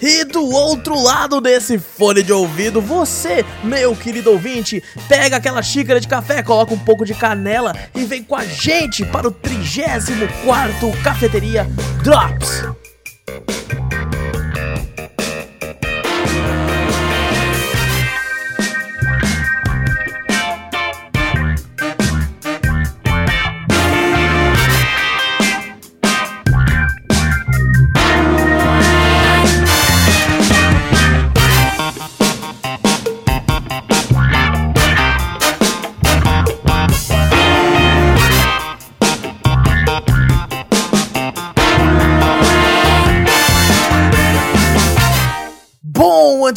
[0.00, 6.00] E do outro lado desse fone de ouvido, você, meu querido ouvinte, pega aquela xícara
[6.00, 10.92] de café, coloca um pouco de canela e vem com a gente para o 34
[11.02, 11.66] Cafeteria
[12.02, 12.64] Drops.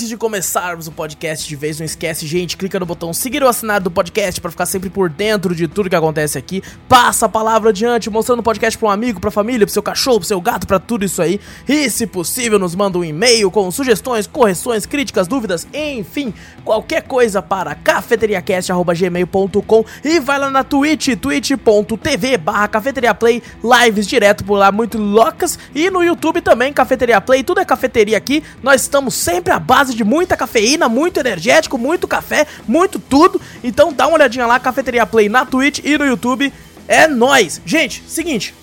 [0.02, 3.50] Antes de começarmos o podcast de vez, não esquece, gente, clica no botão seguir ou
[3.50, 6.64] assinar do podcast para ficar sempre por dentro de tudo que acontece aqui.
[6.90, 10.22] Passa a palavra adiante, mostrando o podcast para um amigo, para família, para seu cachorro,
[10.22, 11.40] para seu gato, para tudo isso aí.
[11.68, 16.34] E se possível, nos manda um e-mail com sugestões, correções, críticas, dúvidas, enfim,
[16.66, 24.98] qualquer coisa para cafeteriacast@gmail.com e vai lá na Twitch, twitch.tv/cafeteriaplay, lives direto por lá muito
[24.98, 28.42] loucas e no YouTube também Cafeteria Play, tudo é cafeteria aqui.
[28.64, 33.40] Nós estamos sempre à base de muita cafeína, muito energético, muito café, muito tudo.
[33.64, 36.52] Então dá uma olhadinha lá, Cafeteria Play na Twitch e no YouTube.
[36.88, 37.62] É nóis!
[37.66, 38.54] Gente, seguinte.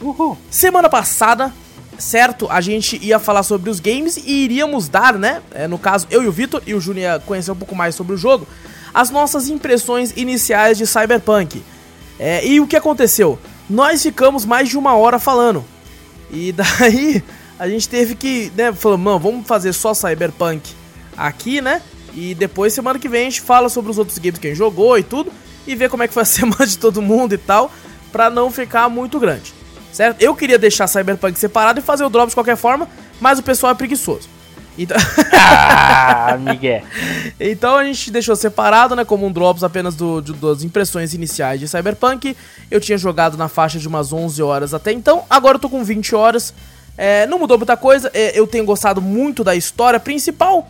[0.00, 0.36] Uhul.
[0.50, 1.52] Semana passada,
[1.98, 2.48] certo?
[2.50, 5.42] A gente ia falar sobre os games e iríamos dar, né?
[5.52, 7.94] é, no caso, eu e o Vitor e o Júnior ia conhecer um pouco mais
[7.94, 8.46] sobre o jogo.
[8.92, 11.62] As nossas impressões iniciais de Cyberpunk.
[12.18, 13.38] É, e o que aconteceu?
[13.68, 15.64] Nós ficamos mais de uma hora falando.
[16.30, 17.22] E daí
[17.60, 20.72] a gente teve que, né, falou, mano, vamos fazer só Cyberpunk
[21.16, 21.82] aqui, né?
[22.14, 24.58] E depois, semana que vem, a gente fala sobre os outros games que a gente
[24.58, 25.30] jogou e tudo.
[25.66, 27.70] E ver como é que foi a semana de todo mundo e tal.
[28.10, 29.52] Pra não ficar muito grande.
[29.92, 30.20] Certo?
[30.22, 32.88] Eu queria deixar Cyberpunk separado e fazer o drop de qualquer forma.
[33.20, 34.26] Mas o pessoal é preguiçoso.
[34.78, 34.96] Então...
[35.34, 36.82] Ah, Miguel.
[37.38, 41.60] Então a gente deixou separado, né, como um drops apenas do, de- das impressões iniciais
[41.60, 42.34] de Cyberpunk.
[42.70, 45.84] Eu tinha jogado na faixa de umas 11 horas até então, agora eu tô com
[45.84, 46.54] 20 horas.
[47.02, 50.68] É, não mudou muita coisa, é, eu tenho gostado muito da história principal.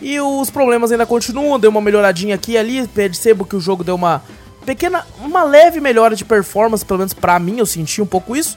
[0.00, 3.84] E os problemas ainda continuam, deu uma melhoradinha aqui e ali, percebo que o jogo
[3.84, 4.22] deu uma
[4.64, 8.56] pequena, uma leve melhora de performance, pelo menos pra mim, eu senti um pouco isso.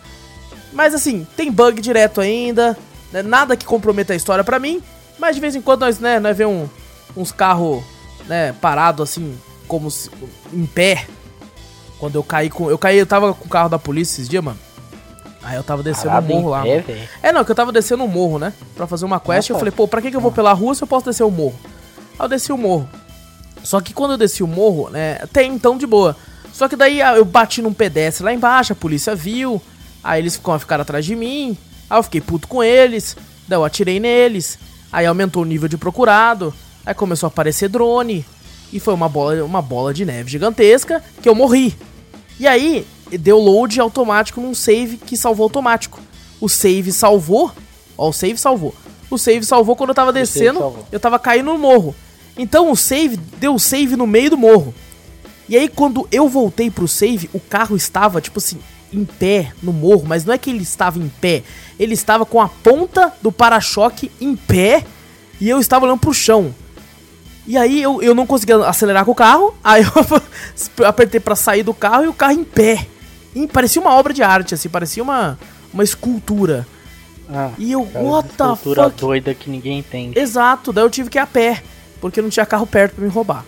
[0.71, 2.77] Mas assim, tem bug direto ainda,
[3.11, 4.81] né, nada que comprometa a história pra mim.
[5.19, 6.69] Mas de vez em quando nós, né, nós vê um,
[7.17, 7.83] uns carros,
[8.29, 9.37] né, parado assim,
[9.67, 10.09] como se,
[10.53, 11.05] em pé.
[11.99, 12.69] Quando eu caí com.
[12.69, 14.57] Eu caí, eu tava com o carro da polícia esses dias, mano.
[15.43, 16.61] Aí eu tava descendo Parado um morro lá.
[16.63, 17.09] velho.
[17.21, 18.53] É, não, que eu tava descendo um morro, né?
[18.75, 19.49] Pra fazer uma quest.
[19.49, 21.23] Ah, eu falei, pô, pra que, que eu vou pela rua se eu posso descer
[21.23, 21.59] o morro?
[22.17, 22.87] Aí eu desci o morro.
[23.63, 26.15] Só que quando eu desci o morro, né, até então de boa.
[26.51, 29.61] Só que daí ah, eu bati num pedestre lá embaixo, a polícia viu.
[30.03, 31.57] Aí eles ficaram atrás de mim.
[31.89, 33.17] Aí eu fiquei puto com eles.
[33.47, 34.57] Daí eu atirei neles.
[34.91, 36.53] Aí aumentou o nível de procurado.
[36.85, 38.25] Aí começou a aparecer drone.
[38.71, 41.75] E foi uma bola, uma bola de neve gigantesca que eu morri.
[42.39, 42.85] E aí,
[43.17, 45.99] deu load automático num save que salvou automático.
[46.39, 47.51] O save salvou.
[47.97, 48.73] Ó, o save salvou.
[49.09, 50.75] O save salvou quando eu tava descendo.
[50.91, 51.95] Eu tava caindo no morro.
[52.37, 54.73] Então o save deu save no meio do morro.
[55.47, 58.57] E aí quando eu voltei pro save, o carro estava, tipo assim,
[58.91, 60.03] em pé no morro.
[60.07, 61.43] Mas não é que ele estava em pé.
[61.79, 64.83] Ele estava com a ponta do para-choque em pé.
[65.39, 66.53] E eu estava olhando pro chão.
[67.45, 69.53] E aí eu, eu não conseguia acelerar com o carro.
[69.63, 72.87] Aí eu apertei pra sair do carro e o carro em pé.
[73.35, 75.37] E parecia uma obra de arte, assim, parecia uma,
[75.73, 76.65] uma escultura.
[77.29, 78.97] Ah, E eu, what the cultura fuck?
[78.99, 80.19] doida que ninguém entende.
[80.19, 81.63] Exato, daí eu tive que ir a pé,
[82.01, 83.43] porque não tinha carro perto pra me roubar.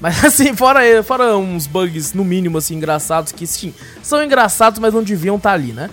[0.00, 3.72] Mas assim, fora, fora uns bugs, no mínimo, assim, engraçados, que sim,
[4.02, 5.88] são engraçados, mas não deviam estar ali, né?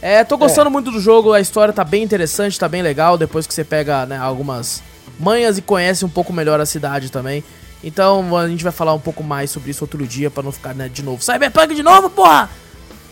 [0.00, 3.46] É, tô gostando muito do jogo, a história tá bem interessante, tá bem legal, depois
[3.48, 4.80] que você pega, né, algumas
[5.18, 7.42] manhas e conhece um pouco melhor a cidade também.
[7.82, 10.72] Então a gente vai falar um pouco mais sobre isso outro dia, pra não ficar,
[10.74, 11.22] né, de novo.
[11.22, 12.48] Cyberpunk de novo, porra!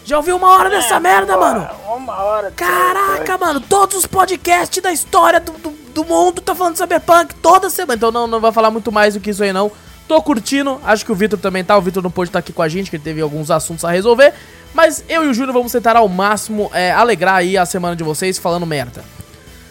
[0.06, 1.69] Já ouviu uma hora dessa merda, mano?
[1.88, 2.53] Uma hora.
[2.53, 7.35] Caraca, mano, todos os podcasts da história do, do, do mundo tá falando de Cyberpunk
[7.35, 7.97] toda semana.
[7.97, 9.70] Então não, não vai falar muito mais do que isso aí, não.
[10.06, 11.76] Tô curtindo, acho que o Vitor também tá.
[11.76, 13.91] O Vitor não pôde estar aqui com a gente, que ele teve alguns assuntos a
[13.91, 14.32] resolver.
[14.73, 18.05] Mas eu e o Júnior vamos tentar ao máximo é, alegrar aí a semana de
[18.05, 19.05] vocês falando merda.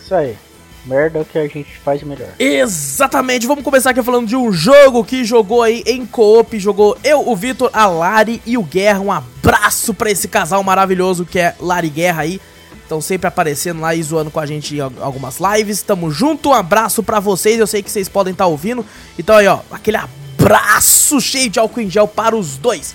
[0.04, 0.38] Isso aí.
[0.86, 2.30] Merda o que a gente faz melhor.
[2.38, 7.28] Exatamente, vamos começar aqui falando de um jogo que jogou aí em co-op, jogou eu,
[7.28, 9.00] o Vitor, a Lari e o Guerra.
[9.00, 12.40] Um abraço pra esse casal maravilhoso que é Lari Guerra aí.
[12.84, 15.82] Estão sempre aparecendo lá e zoando com a gente em al- algumas lives.
[15.82, 17.60] Tamo junto, um abraço pra vocês.
[17.60, 18.86] Eu sei que vocês podem estar ouvindo.
[19.18, 22.94] Então aí, ó, aquele abraço cheio de álcool em gel para os dois.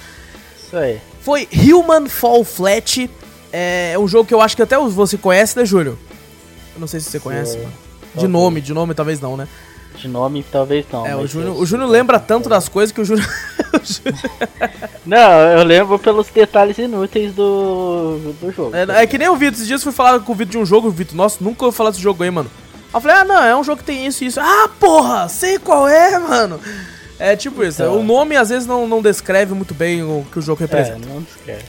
[0.64, 1.00] Isso aí.
[1.22, 3.10] Foi Human Fall Flat.
[3.52, 5.98] É um jogo que eu acho que até você conhece, né, Júlio?
[6.80, 7.52] Não sei se você conhece.
[7.52, 7.62] Sei.
[7.62, 7.74] mano.
[8.16, 9.46] De nome, de nome talvez não, né?
[9.96, 11.06] De nome, talvez não.
[11.06, 11.98] É, o Júnior, o Júnior sei.
[11.98, 13.28] lembra tanto das coisas que o Júnior.
[15.04, 18.72] Não, eu lembro pelos detalhes inúteis do, do jogo.
[18.74, 20.58] é, é que nem o Vitor, esses dias eu fui falar com o Vitor de
[20.58, 22.50] um jogo, o Vitor, nossa, nunca ouvi falar desse jogo aí, mano.
[22.92, 24.40] Aí eu falei, ah, não, é um jogo que tem isso e isso.
[24.40, 26.60] Ah, porra, sei qual é, mano.
[27.18, 27.98] É tipo isso, Então.
[28.00, 31.06] o nome às vezes não, não descreve muito bem o que o jogo É, representa.
[31.06, 31.64] não esquece.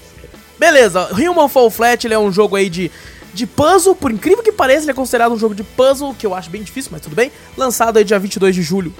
[0.57, 2.91] Beleza, Human Fall Flat ele é um jogo aí de,
[3.33, 6.33] de puzzle, por incrível que pareça, ele é considerado um jogo de puzzle, que eu
[6.35, 7.31] acho bem difícil, mas tudo bem.
[7.57, 8.93] Lançado aí dia 22 de julho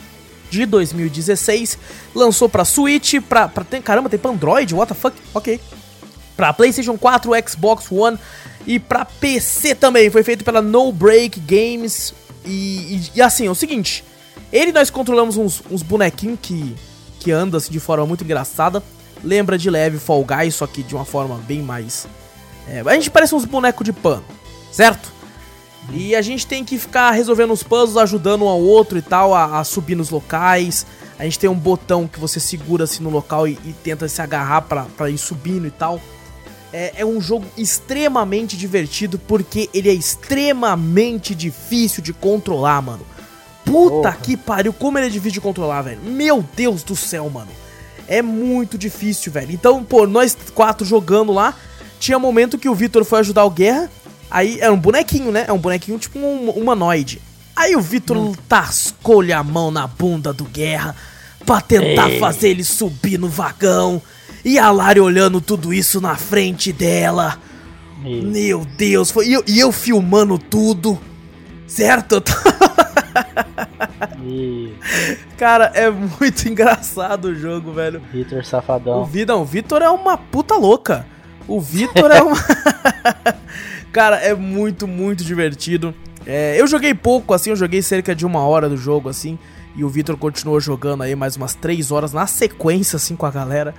[0.50, 1.78] de 2016.
[2.16, 5.16] Lançou pra Switch, pra, pra tem, caramba, tem pra Android, what the fuck?
[5.34, 5.60] Ok.
[6.38, 8.18] Pra PlayStation 4, Xbox One
[8.66, 10.10] e pra PC também.
[10.10, 12.14] Foi feito pela No Break Games.
[12.46, 14.04] E, e- e assim, é o seguinte:
[14.52, 16.76] ele nós controlamos uns, uns bonequinhos que,
[17.20, 18.82] que andam assim, de forma muito engraçada.
[19.24, 22.08] Lembra de leve Fall Guys, só que de uma forma bem mais.
[22.72, 24.24] É, a gente parece uns bonecos de pano,
[24.72, 25.12] certo?
[25.92, 29.34] E a gente tem que ficar resolvendo os puzzles, ajudando um ao outro e tal,
[29.34, 30.86] a, a subir nos locais.
[31.20, 34.22] A gente tem um botão que você segura assim no local e, e tenta se
[34.22, 36.00] agarrar pra, pra ir subindo e tal.
[36.72, 43.06] É, é um jogo extremamente divertido porque ele é extremamente difícil de controlar, mano.
[43.66, 44.18] Puta Porra.
[44.24, 46.00] que pariu, como ele é difícil de controlar, velho.
[46.02, 47.52] Meu Deus do céu, mano.
[48.08, 49.52] É muito difícil, velho.
[49.52, 51.54] Então, pô, nós quatro jogando lá,
[52.02, 53.90] tinha momento que o Vitor foi ajudar o Guerra.
[54.30, 55.46] Aí era um bonequinho, né?
[55.48, 57.22] É um bonequinho tipo um humanoide.
[57.56, 60.96] Aí o Vitor tascou-lhe a mão na bunda do Guerra
[61.46, 62.20] pra tentar Ei.
[62.20, 64.02] fazer ele subir no vagão.
[64.44, 67.38] E a Lari olhando tudo isso na frente dela.
[68.04, 71.00] Meu Deus, foi, e, eu, e eu filmando tudo.
[71.68, 72.24] Certo?
[75.38, 78.02] Cara, é muito engraçado o jogo, velho.
[78.12, 79.04] Vitor Safadão.
[79.04, 81.06] O Vitor é uma puta louca.
[81.48, 82.36] O Vitor é uma.
[83.92, 85.94] Cara, é muito, muito divertido.
[86.26, 89.38] É, eu joguei pouco, assim, eu joguei cerca de uma hora do jogo, assim.
[89.76, 93.32] E o Vitor continuou jogando aí mais umas três horas na sequência, assim, com a
[93.32, 93.74] galera.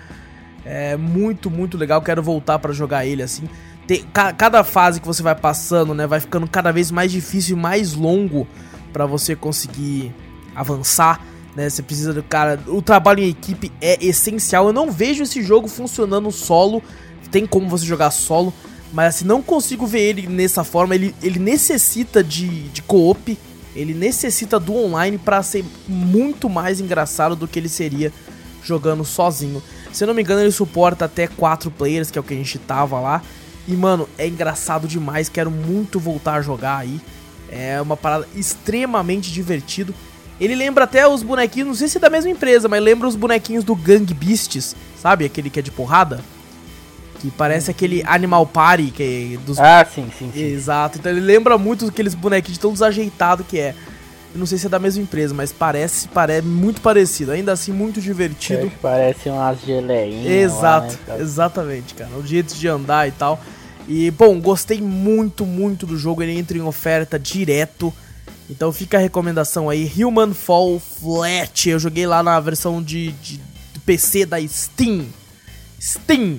[0.64, 2.00] É muito, muito legal.
[2.02, 3.48] Quero voltar pra jogar ele, assim.
[3.86, 7.56] Tem, ca- cada fase que você vai passando, né, vai ficando cada vez mais difícil
[7.56, 8.46] e mais longo
[8.92, 10.14] pra você conseguir
[10.54, 11.20] avançar,
[11.56, 11.68] né?
[11.68, 12.60] Você precisa do cara.
[12.68, 14.66] O trabalho em equipe é essencial.
[14.68, 16.82] Eu não vejo esse jogo funcionando solo.
[17.32, 18.54] Tem como você jogar solo,
[18.92, 20.94] mas assim, não consigo ver ele nessa forma.
[20.94, 23.36] Ele, ele necessita de, de co-op.
[23.74, 28.12] Ele necessita do online pra ser muito mais engraçado do que ele seria
[28.62, 29.62] jogando sozinho.
[29.90, 32.36] Se eu não me engano, ele suporta até 4 players, que é o que a
[32.36, 33.22] gente tava lá.
[33.66, 35.30] E, mano, é engraçado demais.
[35.30, 37.00] Quero muito voltar a jogar aí.
[37.48, 39.94] É uma parada extremamente divertido.
[40.40, 43.14] Ele lembra até os bonequinhos, não sei se é da mesma empresa, mas lembra os
[43.14, 45.24] bonequinhos do Gang Beasts, sabe?
[45.24, 46.20] Aquele que é de porrada.
[47.22, 50.42] Que parece aquele Animal Party que é dos Ah, sim, sim, sim.
[50.44, 53.74] Exato, então ele lembra muito aqueles bonequinhos de tão desajeitado que é.
[54.34, 57.32] Eu não sei se é da mesma empresa, mas parece, parece muito parecido.
[57.32, 58.66] Ainda assim, muito divertido.
[58.66, 60.26] É, Parece umas geleinhas.
[60.26, 62.10] Exato, lá, né, exatamente, cara.
[62.16, 63.38] O jeito de andar e tal.
[63.86, 66.22] E, bom, gostei muito, muito do jogo.
[66.22, 67.92] Ele entra em oferta direto.
[68.48, 69.90] Então fica a recomendação aí.
[70.02, 71.68] Human Fall Flat.
[71.68, 73.36] Eu joguei lá na versão de, de-
[73.74, 75.04] do PC da Steam.
[75.80, 76.38] Steam.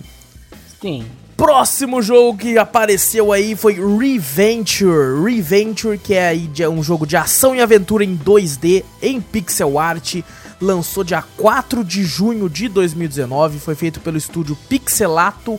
[0.83, 1.05] Sim.
[1.37, 5.23] Próximo jogo que apareceu aí foi Reventure.
[5.23, 9.79] Reventure, que é aí de- um jogo de ação e aventura em 2D, em pixel
[9.79, 10.17] art.
[10.61, 13.59] Lançou dia 4 de junho de 2019.
[13.59, 15.57] Foi feito pelo estúdio Pixelato.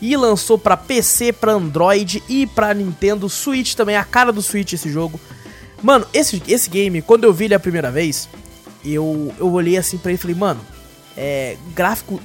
[0.00, 3.96] E lançou pra PC, pra Android e pra Nintendo Switch também.
[3.96, 5.20] A cara do Switch esse jogo.
[5.82, 8.28] Mano, esse, esse game, quando eu vi ele a primeira vez,
[8.84, 10.60] eu, eu olhei assim pra ele e falei, mano,
[11.16, 11.56] é.
[11.74, 12.20] Gráfico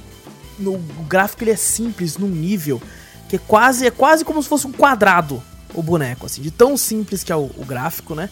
[0.60, 2.80] no, o gráfico ele é simples num nível
[3.28, 5.42] que é quase é quase como se fosse um quadrado
[5.74, 8.28] o boneco assim, de tão simples que é o, o gráfico, né?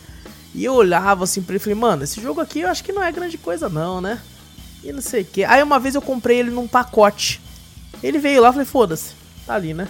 [0.55, 2.93] E eu olhava assim pra ele e falei, mano, esse jogo aqui eu acho que
[2.93, 4.21] não é grande coisa não, né?
[4.83, 5.45] E não sei o que.
[5.45, 7.41] Aí uma vez eu comprei ele num pacote.
[8.03, 9.13] Ele veio lá, eu falei, foda-se,
[9.47, 9.89] tá ali, né?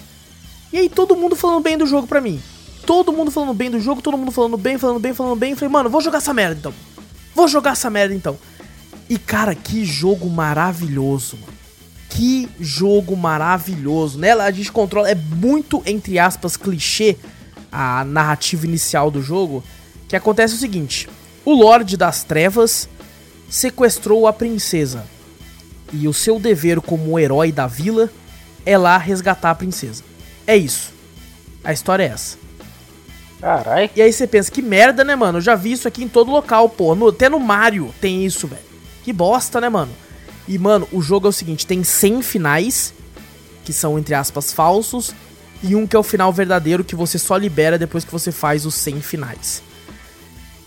[0.73, 2.41] E aí todo mundo falando bem do jogo pra mim.
[2.85, 5.51] Todo mundo falando bem do jogo, todo mundo falando bem, falando bem, falando bem.
[5.51, 6.75] Eu falei, mano, vou jogar essa merda então.
[7.35, 8.39] Vou jogar essa merda então.
[9.09, 11.58] E cara, que jogo maravilhoso, mano.
[12.11, 14.19] Que jogo maravilhoso.
[14.19, 15.11] Nela a gente controla.
[15.11, 17.17] É muito, entre aspas, clichê
[17.71, 19.63] a narrativa inicial do jogo.
[20.09, 21.09] Que acontece o seguinte:
[21.45, 22.89] o Lorde das Trevas
[23.49, 25.05] sequestrou a princesa.
[25.93, 28.11] E o seu dever como herói da vila
[28.65, 30.03] é lá resgatar a princesa.
[30.47, 30.93] É isso.
[31.65, 32.37] A história é essa.
[33.41, 33.91] Carai.
[33.95, 35.39] E aí você pensa, que merda, né, mano?
[35.39, 36.95] Eu já vi isso aqui em todo local, pô.
[36.95, 38.63] No, até no Mario tem isso, velho.
[39.05, 39.93] Que bosta, né, mano?
[40.49, 42.95] E, mano, o jogo é o seguinte: tem 100 finais,
[43.65, 45.15] que são, entre aspas, falsos,
[45.63, 48.65] e um que é o final verdadeiro, que você só libera depois que você faz
[48.65, 49.63] os 100 finais.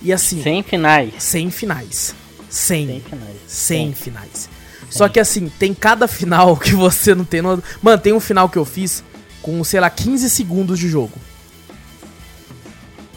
[0.01, 0.41] E assim.
[0.41, 1.13] 100 finais.
[1.17, 2.15] 100 finais.
[2.49, 2.87] 100.
[2.87, 3.37] 100 finais.
[3.47, 4.49] 100 finais.
[4.89, 7.41] Só que assim, tem cada final que você não tem.
[7.41, 7.61] No...
[7.81, 9.03] Mano, tem um final que eu fiz
[9.41, 11.13] com, sei lá, 15 segundos de jogo.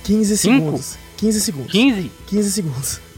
[0.05, 0.55] 15 Cinco?
[0.55, 0.97] segundos.
[1.17, 1.73] 15 segundos.
[1.73, 2.13] 15?
[2.27, 3.01] 15 segundos.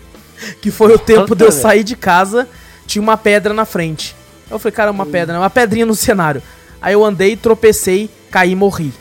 [0.60, 2.46] Que foi o tempo de eu sair de casa,
[2.86, 4.14] tinha uma pedra na frente.
[4.50, 5.40] Eu falei, cara, uma pedra, né?
[5.40, 6.42] uma pedrinha no cenário.
[6.80, 8.92] Aí eu andei, tropecei, caí e morri.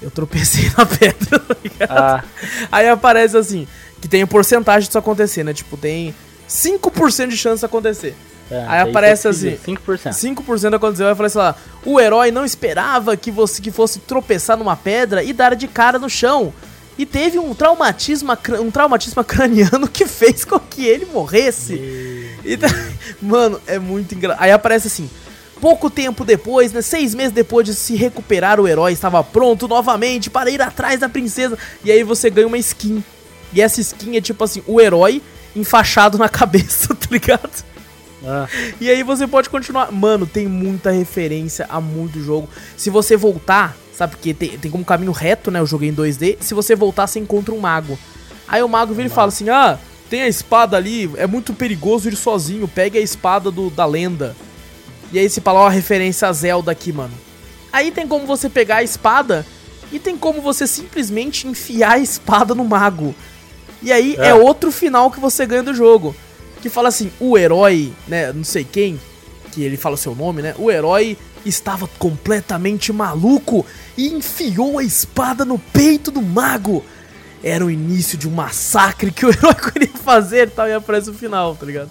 [0.00, 1.90] Eu tropecei na pedra, tá ligado?
[1.90, 2.24] Ah,
[2.70, 3.66] Aí aparece assim,
[4.00, 5.52] que tem porcentagem disso acontecer, né?
[5.52, 6.14] Tipo, tem
[6.48, 8.14] 5% de chance disso acontecer.
[8.50, 10.10] é, Aí aparece assim, pediu 5%.
[10.10, 13.98] 5% aconteceu, aí eu falei assim lá, o herói não esperava que você que fosse
[14.00, 16.52] tropeçar numa pedra e dar de cara no chão.
[16.98, 21.74] E teve um traumatismo, um traumatismo craniano que fez com que ele morresse.
[22.44, 22.68] E tá-
[23.20, 24.42] Mano, é muito engraçado.
[24.42, 25.08] Aí aparece assim.
[25.60, 26.82] Pouco tempo depois, né?
[26.82, 31.08] Seis meses depois de se recuperar, o herói estava pronto novamente para ir atrás da
[31.08, 31.56] princesa.
[31.84, 33.02] E aí você ganha uma skin.
[33.52, 35.22] E essa skin é tipo assim, o herói
[35.54, 37.64] enfaixado na cabeça, tá ligado?
[38.26, 38.48] Ah,
[38.80, 39.90] E aí você pode continuar.
[39.92, 42.48] Mano, tem muita referência a muito jogo.
[42.76, 45.60] Se você voltar, sabe porque tem, tem como caminho reto, né?
[45.60, 46.38] Eu joguei em 2D.
[46.40, 47.98] Se você voltar, você encontra um mago.
[48.48, 49.78] Aí o mago vira e fala assim: Ah,
[50.10, 52.68] tem a espada ali, é muito perigoso ir sozinho.
[52.68, 54.36] Pegue a espada do, da lenda.
[55.12, 57.14] E aí se fala uma referência a Zelda aqui, mano.
[57.72, 59.46] Aí tem como você pegar a espada
[59.92, 63.14] e tem como você simplesmente enfiar a espada no mago.
[63.82, 64.34] E aí é, É.
[64.34, 66.14] outro final que você ganha do jogo.
[66.62, 68.98] Que fala assim, o herói, né, não sei quem,
[69.52, 70.54] que ele fala o seu nome, né?
[70.58, 73.64] O herói estava completamente maluco
[73.96, 76.84] e enfiou a espada no peito do mago.
[77.42, 81.10] Era o início de um massacre que o herói queria fazer e tal, e aparece
[81.10, 81.90] o final, tá ligado?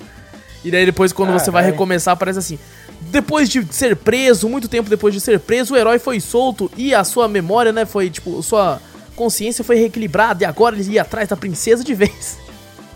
[0.63, 1.73] E daí depois, quando você vai Caralho.
[1.73, 2.59] recomeçar, aparece assim.
[3.01, 6.93] Depois de ser preso, muito tempo depois de ser preso, o herói foi solto e
[6.93, 8.81] a sua memória, né, foi, tipo, sua
[9.15, 12.37] consciência foi reequilibrada e agora ele ia atrás da princesa de vez.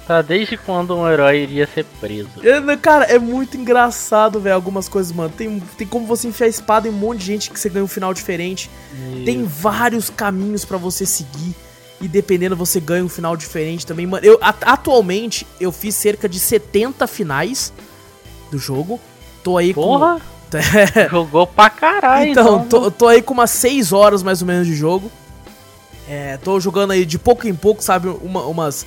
[0.10, 2.30] Tá, desde quando um herói iria ser preso?
[2.66, 5.30] Né, Cara, é muito engraçado, velho, algumas coisas, mano.
[5.30, 7.86] Tem, tem como você enfiar a espada em um monte de gente que você ganha
[7.86, 8.72] um final diferente.
[9.24, 11.56] Tem vários caminhos pra você seguir.
[12.02, 14.26] E dependendo, você ganha um final diferente também, mano.
[14.26, 17.72] Eu, atualmente, eu fiz cerca de 70 finais
[18.50, 19.00] do jogo.
[19.44, 20.20] Tô aí Porra!
[20.20, 20.40] com.
[21.12, 24.74] Jogou pra caralho, então, tô, tô aí com umas 6 horas mais ou menos de
[24.74, 25.12] jogo.
[26.10, 28.08] É, tô jogando aí de pouco em pouco, sabe?
[28.24, 28.84] Uma- umas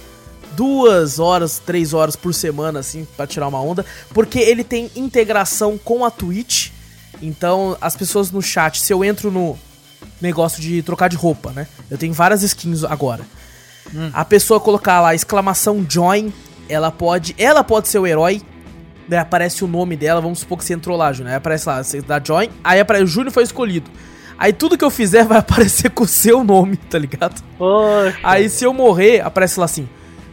[0.56, 3.84] duas horas, três horas por semana, assim, pra tirar uma onda.
[4.12, 6.70] Porque ele tem integração com a Twitch.
[7.20, 9.58] Então, as pessoas no chat, se eu entro no
[10.20, 11.66] negócio de trocar de roupa, né?
[11.90, 13.24] Eu tenho várias skins agora.
[14.12, 16.32] A pessoa colocar lá exclamação join,
[16.68, 18.40] ela pode, ela pode ser o herói.
[19.06, 21.32] Daí aparece o nome dela, vamos supor que você entrou lá, Júnior.
[21.32, 23.90] Aí aparece lá, você dá join, aí aparece o Júnior foi escolhido.
[24.38, 27.42] Aí tudo que eu fizer vai aparecer com o seu nome, tá ligado?
[27.58, 28.18] Poxa.
[28.22, 29.88] Aí se eu morrer, aparece lá assim: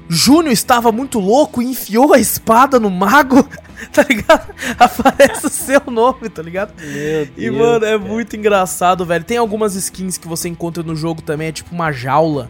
[0.10, 3.44] Júnior estava muito louco e enfiou a espada no mago,
[3.94, 4.54] tá ligado?
[4.80, 6.74] Aparece o seu nome, tá ligado?
[6.82, 8.00] Meu E, Deus, mano, é cara.
[8.00, 9.24] muito engraçado, velho.
[9.24, 12.50] Tem algumas skins que você encontra no jogo também, é tipo uma jaula.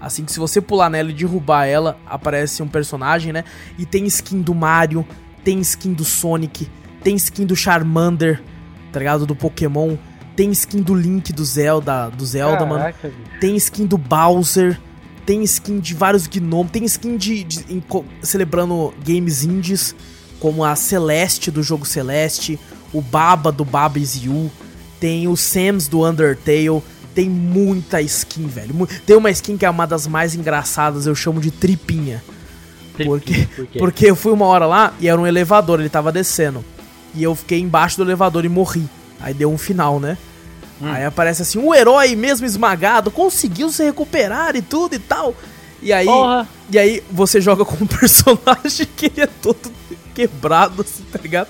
[0.00, 3.44] Assim que se você pular nela e derrubar ela, aparece um personagem, né?
[3.76, 5.04] E tem skin do Mario,
[5.44, 6.70] tem skin do Sonic,
[7.02, 8.40] tem skin do Charmander,
[8.92, 9.26] tá ligado?
[9.26, 9.96] Do Pokémon.
[10.36, 12.78] Tem skin do Link do Zelda, do Zelda, mano.
[12.80, 13.40] Caraca, bicho.
[13.40, 14.80] Tem skin do Bowser.
[15.26, 16.72] Tem skin de vários gnomos.
[16.72, 17.82] Tem skin de, de- em
[18.22, 19.94] celebrando games indies,
[20.38, 22.58] como a Celeste do jogo Celeste,
[22.92, 24.50] o Baba do Baba Is You,
[24.98, 26.82] tem o Sams do Undertale.
[27.14, 28.88] Tem muita skin, velho.
[29.04, 32.22] Tem uma skin que é uma das mais engraçadas, eu chamo de tripinha.
[33.04, 33.78] Porque, Por quê?
[33.78, 36.64] porque eu fui uma hora lá e era um elevador, ele tava descendo.
[37.14, 38.84] E eu fiquei embaixo do elevador e morri.
[39.20, 40.16] Aí deu um final, né?
[40.82, 45.34] Aí aparece assim, o herói mesmo esmagado conseguiu se recuperar e tudo e tal.
[45.82, 46.48] E aí, Porra.
[46.70, 49.70] e aí você joga com um personagem que ele é todo
[50.14, 51.48] quebrado, assim, tá ligado?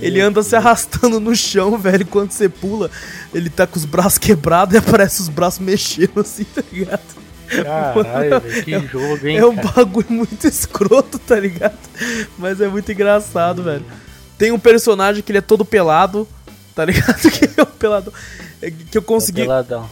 [0.00, 2.90] ele anda se arrastando no chão, velho, quando você pula.
[3.34, 7.00] Ele tá com os braços quebrados e aparece os braços mexendo, assim, tá ligado?
[7.48, 9.68] Caralho, velho, que jogo, hein, É um cara?
[9.76, 11.78] bagulho muito escroto, tá ligado?
[12.38, 13.84] Mas é muito engraçado, velho.
[14.38, 16.26] Tem um personagem que ele é todo pelado,
[16.80, 17.20] tá ligado?
[17.30, 18.12] Que é o peladão.
[18.62, 19.42] É que eu consegui.
[19.42, 19.46] É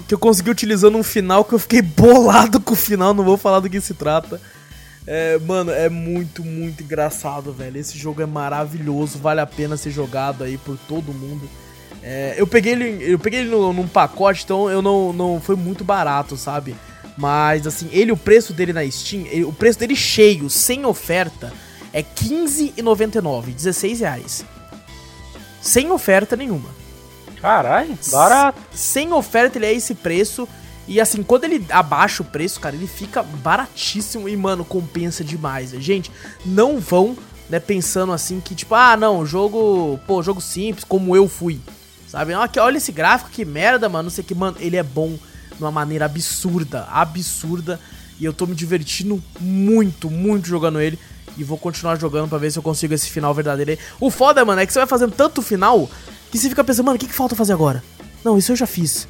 [0.07, 3.37] que eu consegui utilizando um final que eu fiquei bolado com o final, não vou
[3.37, 4.41] falar do que se trata.
[5.07, 7.79] É, mano, é muito, muito engraçado, velho.
[7.79, 11.49] Esse jogo é maravilhoso, vale a pena ser jogado aí por todo mundo.
[12.03, 15.57] É, eu peguei ele, eu peguei ele no, num pacote, então eu não, não foi
[15.57, 16.77] muito barato, sabe?
[17.17, 21.53] Mas assim, ele o preço dele na Steam, ele, o preço dele cheio, sem oferta,
[21.93, 24.45] é R$15,99, 16 reais.
[25.69, 26.71] Sem oferta nenhuma.
[27.43, 28.59] Caralho, barato.
[28.73, 30.49] Sem oferta ele é esse preço.
[30.87, 35.73] E assim, quando ele abaixa o preço, cara, ele fica baratíssimo e, mano, compensa demais.
[35.73, 36.11] Gente,
[36.47, 37.15] não vão,
[37.51, 41.61] né, pensando assim que, tipo, ah, não, jogo, pô, jogo simples, como eu fui.
[42.09, 42.33] Sabe?
[42.33, 45.19] Olha esse gráfico, que merda, mano, não sei que, mano, ele é bom
[45.55, 47.79] de uma maneira absurda, absurda.
[48.19, 50.99] E eu tô me divertindo muito, muito jogando ele.
[51.37, 53.79] E vou continuar jogando para ver se eu consigo esse final verdadeiro aí.
[54.01, 55.89] O foda, mano, é que você vai fazendo tanto final
[56.31, 57.83] que você fica pensando, mano, o que, que falta fazer agora?
[58.25, 59.07] Não, isso eu já fiz.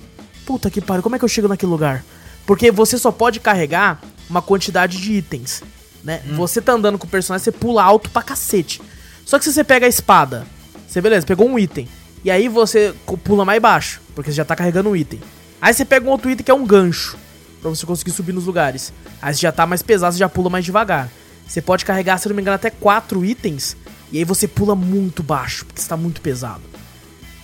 [0.47, 2.05] Puta que pariu, como é que eu chego naquele lugar?
[2.47, 5.63] Porque você só pode carregar uma quantidade de itens,
[6.03, 6.23] né?
[6.27, 6.37] Hum.
[6.37, 8.81] Você tá andando com o personagem, você pula alto pra cacete.
[9.25, 10.47] Só que se você pega a espada,
[10.87, 11.89] você, beleza, pegou um item.
[12.25, 12.95] E aí você
[13.25, 15.21] pula mais baixo, porque você já tá carregando um item.
[15.61, 17.17] Aí você pega um outro item que é um gancho,
[17.61, 18.93] pra você conseguir subir nos lugares.
[19.21, 21.11] Aí você já tá mais pesado, você já pula mais devagar.
[21.49, 23.75] Você pode carregar, se não me engano, até quatro itens.
[24.13, 26.63] E aí você pula muito baixo, porque está muito pesado.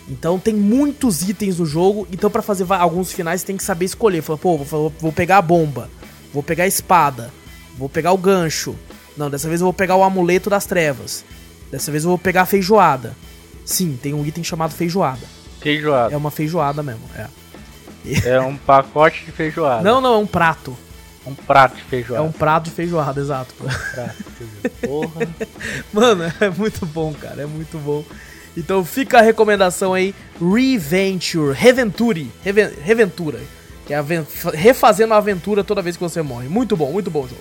[0.09, 2.07] Então tem muitos itens no jogo.
[2.13, 4.23] Então para fazer alguns finais você tem que saber escolher.
[4.23, 5.89] Fala, pô, vou, vou, pegar a bomba.
[6.33, 7.33] Vou pegar a espada.
[7.79, 8.77] Vou pegar o gancho.
[9.17, 11.25] Não, dessa vez eu vou pegar o amuleto das trevas.
[11.71, 13.17] Dessa vez eu vou pegar a feijoada.
[13.65, 15.27] Sim, tem um item chamado feijoada.
[15.61, 16.13] Feijoada.
[16.13, 17.27] É uma feijoada mesmo, é.
[18.23, 19.83] É um pacote de feijoada.
[19.83, 20.77] Não, não, é um prato.
[21.27, 22.23] Um prato de feijoada.
[22.23, 23.55] É um prato de feijoada, exato.
[23.61, 24.87] Um prato de feijoada.
[24.87, 25.29] Porra.
[25.93, 27.43] Mano, é muito bom, cara.
[27.43, 28.05] É muito bom.
[28.57, 33.41] Então fica a recomendação aí: Reventure, Reventure, Reven Reventura.
[33.87, 34.03] Que é
[34.55, 36.49] refazendo a aventura toda vez que você morre.
[36.49, 37.41] Muito bom, muito bom o jogo.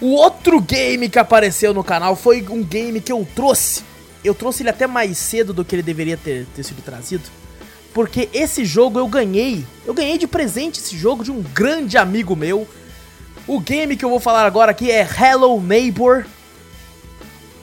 [0.00, 3.82] O outro game que apareceu no canal foi um game que eu trouxe.
[4.22, 7.24] Eu trouxe ele até mais cedo do que ele deveria ter, ter sido trazido
[7.92, 9.64] porque esse jogo eu ganhei.
[9.84, 12.66] Eu ganhei de presente esse jogo de um grande amigo meu.
[13.46, 16.24] O game que eu vou falar agora aqui é Hello Neighbor.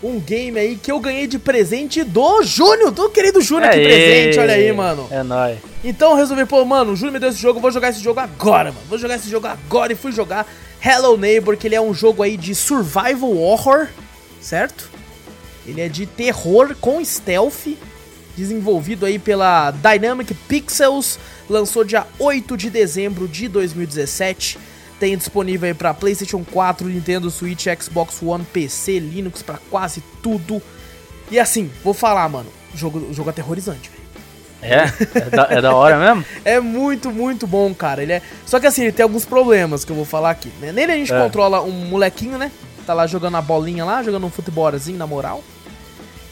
[0.03, 4.39] Um game aí que eu ganhei de presente do Júnior, do querido Júnior aqui presente,
[4.39, 5.07] olha aí, mano.
[5.09, 5.57] É nóis.
[5.83, 8.01] Então eu resolvi, pô, mano, o Júnior me deu esse jogo, eu vou jogar esse
[8.01, 8.85] jogo agora, mano.
[8.87, 10.45] Vou jogar esse jogo agora e fui jogar
[10.83, 13.87] Hello Neighbor, que ele é um jogo aí de survival horror,
[14.39, 14.91] certo?
[15.65, 17.67] Ele é de terror com stealth
[18.37, 21.17] desenvolvido aí pela Dynamic Pixels,
[21.49, 24.59] lançou dia 8 de dezembro de 2017.
[24.99, 30.61] Tem disponível aí para PlayStation 4, Nintendo Switch, Xbox One, PC, Linux para quase tudo.
[31.31, 34.07] E assim, vou falar, mano, jogo, jogo aterrorizante, velho.
[34.61, 34.85] É?
[35.15, 36.25] É da, é da hora mesmo?
[36.45, 38.01] é muito, muito bom, cara.
[38.01, 38.21] Ele é.
[38.45, 40.51] Só que assim, ele tem alguns problemas que eu vou falar aqui.
[40.59, 41.19] Nele a gente é.
[41.19, 42.51] controla um molequinho, né?
[42.85, 45.43] Tá lá jogando a bolinha lá, jogando um futebolzinho, na moral.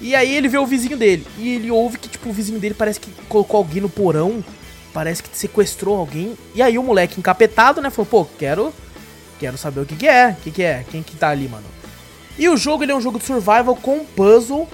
[0.01, 1.25] E aí ele vê o vizinho dele.
[1.37, 4.43] E ele ouve que, tipo, o vizinho dele parece que colocou alguém no porão.
[4.93, 6.37] Parece que sequestrou alguém.
[6.53, 7.89] E aí o moleque encapetado, né?
[7.89, 8.73] Falou, pô, quero.
[9.39, 10.29] Quero saber o que, que é.
[10.29, 10.85] O que, que é?
[10.89, 11.65] Quem que tá ali, mano?
[12.37, 14.67] E o jogo, ele é um jogo de survival com puzzle.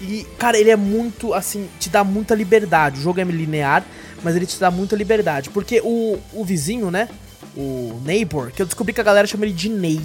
[0.00, 2.98] E, cara, ele é muito, assim, te dá muita liberdade.
[2.98, 3.84] O jogo é linear,
[4.22, 5.50] mas ele te dá muita liberdade.
[5.50, 7.08] Porque o, o vizinho, né?
[7.56, 10.02] O Neighbor, que eu descobri que a galera chama ele de Ney.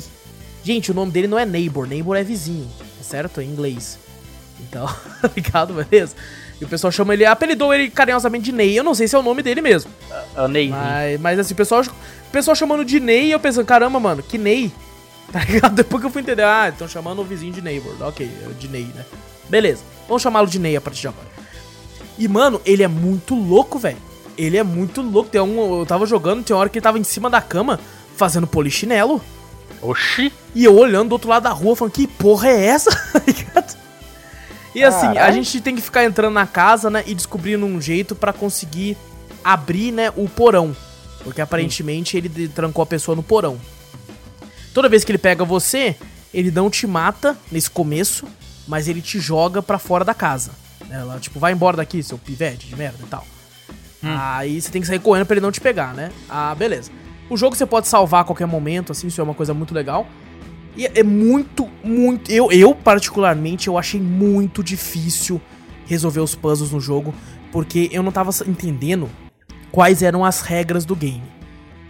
[0.64, 2.70] Gente, o nome dele não é Neighbor, Neighbor é vizinho,
[3.02, 3.42] certo?
[3.42, 3.98] Em inglês.
[4.62, 4.88] Então,
[5.36, 6.16] ligado, beleza?
[6.60, 8.78] E o pessoal chama ele, apelidou ele carinhosamente de Ney.
[8.78, 9.90] Eu não sei se é o nome dele mesmo.
[10.36, 10.70] É o Ney.
[10.70, 14.22] Mas, mas assim, o pessoal, o pessoal chamando de Ney e eu pensando, caramba, mano,
[14.24, 14.72] que Ney?
[15.32, 15.74] Tá ligado?
[15.74, 17.96] Depois que eu fui entender, ah, estão chamando o vizinho de Neighbor.
[18.02, 19.06] Ok, é de Ney, né?
[19.48, 21.28] Beleza, vamos chamá-lo de Ney a partir de agora.
[22.18, 23.98] E, mano, ele é muito louco, velho.
[24.38, 25.30] Ele é muito louco.
[25.30, 27.80] Tem um, eu tava jogando, tem uma hora que ele tava em cima da cama
[28.18, 29.22] fazendo polichinelo.
[29.82, 30.34] Oxi.
[30.54, 32.92] E eu olhando do outro lado da rua, falando, que porra é essa?
[34.74, 38.16] E assim, a gente tem que ficar entrando na casa, né, e descobrindo um jeito
[38.16, 38.98] para conseguir
[39.44, 40.76] abrir, né, o porão.
[41.24, 42.18] Porque aparentemente Sim.
[42.18, 43.60] ele trancou a pessoa no porão.
[44.74, 45.96] Toda vez que ele pega você,
[46.34, 48.26] ele não te mata nesse começo,
[48.68, 50.52] mas ele te joga para fora da casa.
[50.90, 53.26] Ela, tipo, vai embora daqui, seu pivete de merda e tal.
[54.04, 54.16] Hum.
[54.18, 56.12] Aí você tem que sair correndo pra ele não te pegar, né?
[56.30, 56.92] Ah, beleza.
[57.30, 60.08] O jogo você pode salvar a qualquer momento, assim, isso é uma coisa muito legal.
[60.76, 62.32] E é muito, muito.
[62.32, 65.42] Eu, eu, particularmente, eu achei muito difícil
[65.86, 67.14] resolver os puzzles no jogo,
[67.52, 69.10] porque eu não tava entendendo
[69.72, 71.24] quais eram as regras do game.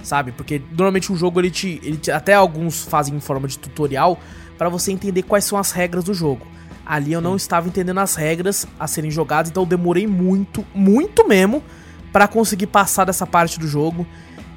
[0.02, 0.32] Sabe?
[0.32, 4.20] Porque normalmente o jogo ele te, ele te até alguns fazem em forma de tutorial
[4.58, 6.48] para você entender quais são as regras do jogo.
[6.84, 11.28] Ali eu não estava entendendo as regras a serem jogadas, então eu demorei muito, muito
[11.28, 11.64] mesmo
[12.12, 14.08] para conseguir passar dessa parte do jogo.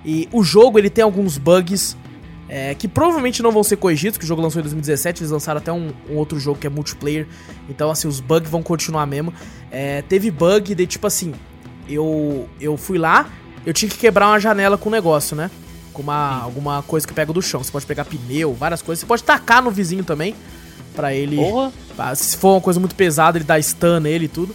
[0.04, 1.96] E o jogo ele tem alguns bugs
[2.48, 5.58] é, que provavelmente não vão ser corrigidos, que o jogo lançou em 2017, eles lançaram
[5.58, 7.26] até um, um outro jogo que é multiplayer,
[7.68, 9.32] então assim, os bugs vão continuar mesmo.
[9.70, 11.34] É, teve bug de tipo assim,
[11.88, 13.28] eu, eu fui lá,
[13.66, 15.50] eu tinha que quebrar uma janela com um negócio, né?
[15.92, 17.62] Com uma, alguma coisa que pega do chão.
[17.62, 19.00] Você pode pegar pneu, várias coisas.
[19.00, 20.34] Você pode tacar no vizinho também.
[20.94, 21.36] Pra ele.
[21.36, 21.72] Porra.
[22.14, 24.54] Se for uma coisa muito pesada, ele dá stun nele e tudo.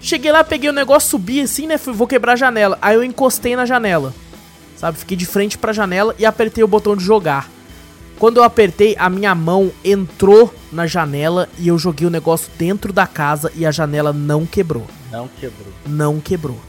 [0.00, 1.76] Cheguei lá, peguei o negócio, subi assim, né?
[1.76, 2.78] Fui, vou quebrar a janela.
[2.80, 4.14] Aí eu encostei na janela.
[4.78, 4.96] Sabe?
[4.96, 7.50] Fiquei de frente pra janela e apertei o botão de jogar.
[8.16, 12.92] Quando eu apertei, a minha mão entrou na janela e eu joguei o negócio dentro
[12.92, 14.86] da casa e a janela não quebrou.
[15.10, 15.72] Não quebrou.
[15.86, 16.60] Não quebrou.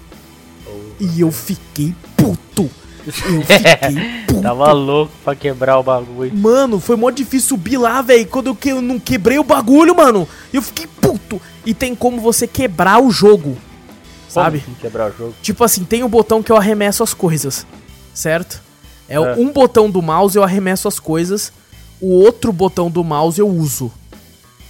[0.67, 2.69] Oh, e eu fiquei puto.
[3.05, 4.41] Eu fiquei puto.
[4.41, 6.35] Tava louco pra quebrar o bagulho.
[6.35, 8.27] Mano, foi mó difícil subir lá, velho.
[8.27, 10.27] Quando eu, que, eu não quebrei o bagulho, mano.
[10.51, 11.41] Eu fiquei puto.
[11.65, 13.57] E tem como você quebrar o jogo.
[14.27, 14.59] Sabe?
[14.59, 15.35] Como assim, quebrar o jogo?
[15.41, 17.65] Tipo assim, tem o um botão que eu arremesso as coisas.
[18.13, 18.61] Certo?
[19.07, 21.51] É, é um botão do mouse eu arremesso as coisas.
[21.99, 23.91] O outro botão do mouse eu uso.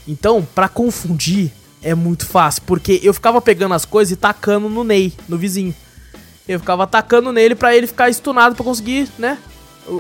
[0.08, 1.52] Então, para confundir,
[1.84, 2.63] é muito fácil.
[2.65, 5.75] Porque eu ficava pegando as coisas e tacando no Ney, no vizinho.
[6.47, 9.38] Eu ficava atacando nele para ele ficar estunado para conseguir, né?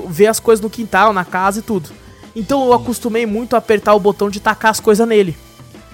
[0.07, 1.91] Ver as coisas no quintal, na casa e tudo.
[2.35, 5.37] Então eu acostumei muito a apertar o botão de tacar as coisas nele.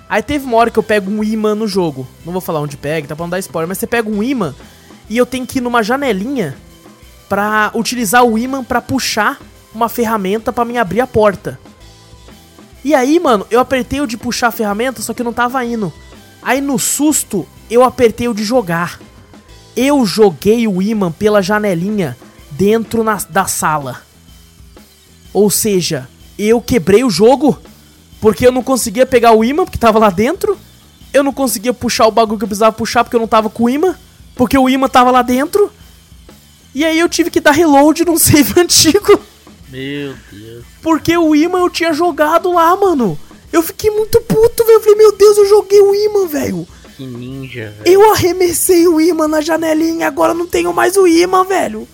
[0.08, 2.08] Aí teve uma hora que eu pego um imã no jogo.
[2.25, 4.55] Não vou falar onde pega, tá pra não dar spoiler, mas você pega um imã
[5.10, 6.55] e eu tenho que ir numa janelinha
[7.27, 9.39] pra utilizar o imã para puxar
[9.73, 11.59] uma ferramenta para me abrir a porta.
[12.83, 15.91] E aí, mano, eu apertei o de puxar a ferramenta, só que não tava indo.
[16.41, 18.99] Aí no susto, eu apertei o de jogar.
[19.75, 22.15] Eu joguei o imã pela janelinha
[22.51, 24.03] dentro na, da sala.
[25.33, 26.07] Ou seja,
[26.38, 27.59] eu quebrei o jogo
[28.21, 30.57] porque eu não conseguia pegar o imã porque tava lá dentro.
[31.13, 33.63] Eu não conseguia puxar o bagulho que eu precisava puxar porque eu não tava com
[33.63, 33.95] o imã.
[34.35, 35.71] Porque o imã tava lá dentro.
[36.75, 39.19] E aí eu tive que dar reload num save antigo.
[39.69, 40.65] Meu Deus.
[40.81, 43.17] Porque o imã eu tinha jogado lá, mano.
[43.51, 44.75] Eu fiquei muito puto, velho.
[44.75, 46.67] Eu falei, meu Deus, eu joguei o imã, velho.
[46.97, 47.81] Que ninja, velho.
[47.85, 51.88] Eu arremessei o imã na janelinha, agora não tenho mais o imã, velho.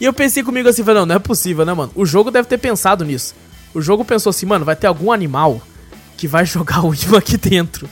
[0.00, 1.92] E eu pensei comigo assim, falei, não, não é possível, né, mano?
[1.94, 3.34] O jogo deve ter pensado nisso.
[3.74, 5.60] O jogo pensou assim, mano, vai ter algum animal
[6.16, 7.88] que vai jogar o imã aqui dentro.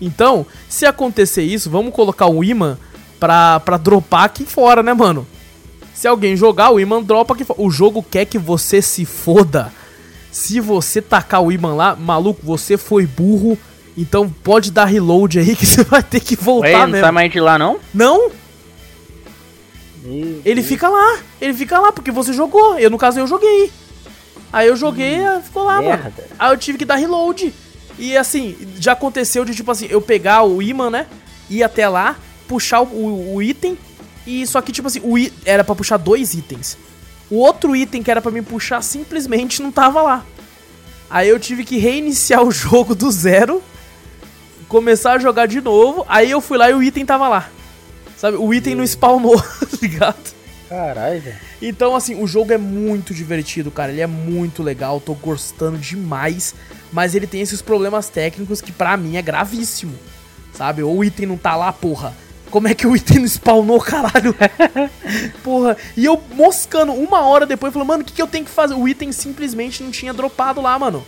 [0.00, 2.78] Então, se acontecer isso, vamos colocar o imã
[3.18, 5.26] pra, pra dropar aqui fora, né, mano?
[5.96, 7.60] Se alguém jogar, o imã dropa fora.
[7.60, 9.72] O jogo quer que você se foda.
[10.30, 13.58] Se você tacar o imã lá, maluco, você foi burro
[13.96, 17.04] então pode dar reload aí que você vai ter que voltar Ué, não mesmo.
[17.04, 17.78] sai mais de lá não?
[17.94, 18.30] Não.
[20.02, 20.66] Meu ele Deus.
[20.66, 21.18] fica lá.
[21.40, 22.78] Ele fica lá porque você jogou.
[22.78, 23.72] Eu, no caso, eu joguei.
[24.52, 26.04] Aí eu joguei hum, ficou lá, merda.
[26.04, 26.14] mano.
[26.38, 27.52] Aí eu tive que dar reload.
[27.98, 31.06] E assim, já aconteceu de tipo assim, eu pegar o imã, né?
[31.50, 33.76] Ir até lá, puxar o, o, o item.
[34.26, 36.76] E só que, tipo assim, o era para puxar dois itens.
[37.30, 40.24] O outro item que era para me puxar simplesmente não tava lá.
[41.08, 43.62] Aí eu tive que reiniciar o jogo do zero
[44.68, 46.04] começar a jogar de novo.
[46.08, 47.48] Aí eu fui lá e o item tava lá.
[48.16, 48.36] Sabe?
[48.36, 50.34] O item não spawnou, tá ligado?
[50.68, 51.36] Caralho, velho.
[51.62, 53.92] Então, assim, o jogo é muito divertido, cara.
[53.92, 56.54] Ele é muito legal, tô gostando demais.
[56.92, 59.94] Mas ele tem esses problemas técnicos que pra mim é gravíssimo.
[60.52, 60.82] Sabe?
[60.82, 62.14] Ou o item não tá lá, porra.
[62.50, 64.34] Como é que o item não spawnou, caralho?
[65.42, 65.76] porra.
[65.96, 68.74] E eu moscando uma hora depois, falando, mano, o que, que eu tenho que fazer?
[68.74, 71.04] O item simplesmente não tinha dropado lá, mano.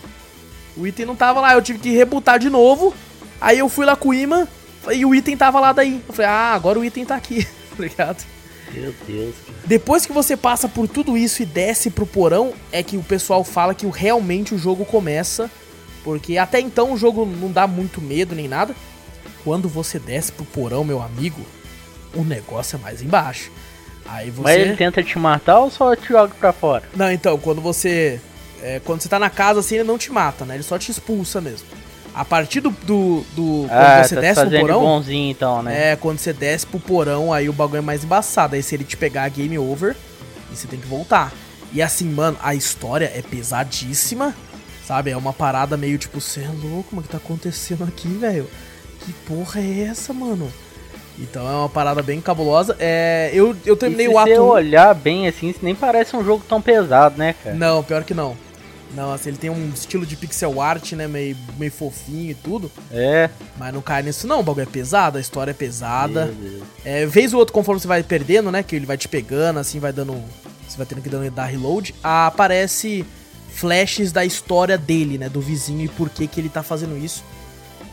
[0.77, 1.53] O item não tava lá.
[1.53, 2.93] Eu tive que rebutar de novo
[3.41, 4.47] Aí eu fui lá com o imã
[4.91, 6.01] e o item tava lá daí.
[6.07, 8.25] Eu falei, ah, agora o item tá aqui, tá ligado?
[8.73, 9.35] Meu Deus.
[9.65, 13.43] Depois que você passa por tudo isso e desce pro porão, é que o pessoal
[13.43, 15.49] fala que realmente o jogo começa.
[16.03, 18.75] Porque até então o jogo não dá muito medo nem nada.
[19.43, 21.41] Quando você desce pro porão, meu amigo,
[22.13, 23.51] o negócio é mais embaixo.
[24.05, 24.41] Aí você...
[24.41, 26.83] Mas ele tenta te matar ou só te joga pra fora?
[26.95, 28.19] Não, então, quando você.
[28.61, 30.55] É, quando você tá na casa assim, ele não te mata, né?
[30.55, 31.67] Ele só te expulsa mesmo.
[32.13, 32.71] A partir do.
[32.71, 34.81] do, do ah, quando você tá desce pro porão.
[34.81, 35.91] bonzinho então, né?
[35.91, 38.55] É, quando você desce pro porão, aí o bagulho é mais embaçado.
[38.55, 39.95] Aí se ele te pegar, game over.
[40.51, 41.31] E você tem que voltar.
[41.71, 44.35] E assim, mano, a história é pesadíssima.
[44.85, 45.11] Sabe?
[45.11, 48.49] É uma parada meio tipo, você é louco, mano, o que tá acontecendo aqui, velho?
[49.09, 50.53] Que porra é essa, mano?
[51.17, 52.75] Então é uma parada bem cabulosa.
[52.79, 54.29] É, eu, eu terminei o ato.
[54.29, 57.55] Se você olhar bem assim, nem parece um jogo tão pesado, né, cara?
[57.55, 58.37] Não, pior que não.
[58.95, 61.07] Não, assim, ele tem um estilo de pixel art, né?
[61.07, 62.71] Meio, meio fofinho e tudo.
[62.91, 63.31] É.
[63.57, 64.41] Mas não cai nisso, não.
[64.41, 66.31] O bagulho é pesado, a história é pesada.
[66.85, 68.61] É, vez ou outro, conforme você vai perdendo, né?
[68.61, 70.23] Que ele vai te pegando, assim, vai dando.
[70.67, 71.95] Você vai tendo que dar reload.
[72.03, 73.03] Aparece
[73.49, 75.29] flashes da história dele, né?
[75.29, 77.23] Do vizinho e por que, que ele tá fazendo isso.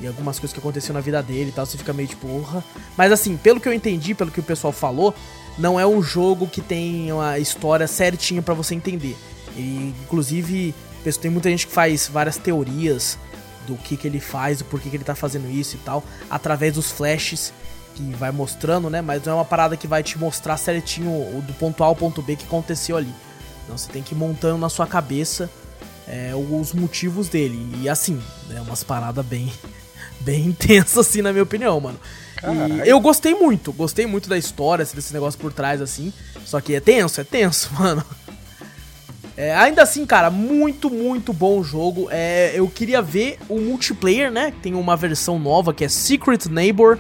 [0.00, 2.62] E algumas coisas que aconteceu na vida dele e tal, você fica meio tipo, porra.
[2.96, 5.14] Mas assim, pelo que eu entendi, pelo que o pessoal falou,
[5.58, 9.16] não é um jogo que tem uma história certinha para você entender.
[9.56, 10.74] E, inclusive,
[11.20, 13.18] tem muita gente que faz várias teorias
[13.66, 16.74] do que, que ele faz, do porquê que ele tá fazendo isso e tal, através
[16.74, 17.52] dos flashes
[17.94, 19.00] que vai mostrando, né?
[19.00, 22.20] Mas não é uma parada que vai te mostrar certinho do ponto A ao ponto
[22.20, 23.12] B que aconteceu ali.
[23.68, 25.50] Não, você tem que ir montando na sua cabeça
[26.06, 27.74] é, os motivos dele.
[27.80, 28.22] E assim,
[28.54, 29.50] é umas paradas bem,
[30.26, 31.98] bem intensas, assim, na minha opinião, mano.
[32.84, 36.12] eu gostei muito, gostei muito da história, assim, desse negócio por trás, assim.
[36.44, 38.04] Só que é tenso, é tenso, mano.
[39.36, 42.08] É, ainda assim, cara, muito, muito bom o jogo.
[42.10, 44.52] É, eu queria ver o multiplayer, né?
[44.62, 46.98] Tem uma versão nova que é Secret Neighbor.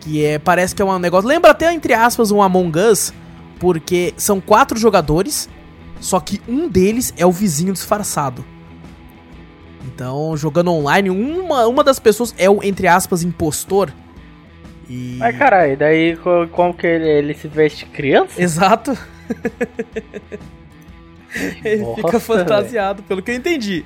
[0.00, 1.28] Que é, parece que é um negócio.
[1.28, 3.12] Lembra até, entre aspas, um Among Us.
[3.60, 5.46] Porque são quatro jogadores.
[6.00, 8.42] Só que um deles é o vizinho disfarçado.
[9.98, 13.92] Então, jogando online, uma, uma das pessoas é o, entre aspas, impostor.
[14.88, 15.16] E...
[15.18, 16.16] Mas caralho, daí
[16.52, 18.40] como que ele, ele se veste criança?
[18.40, 18.92] Exato.
[21.64, 23.08] ele Nossa, fica fantasiado, véio.
[23.08, 23.84] pelo que eu entendi.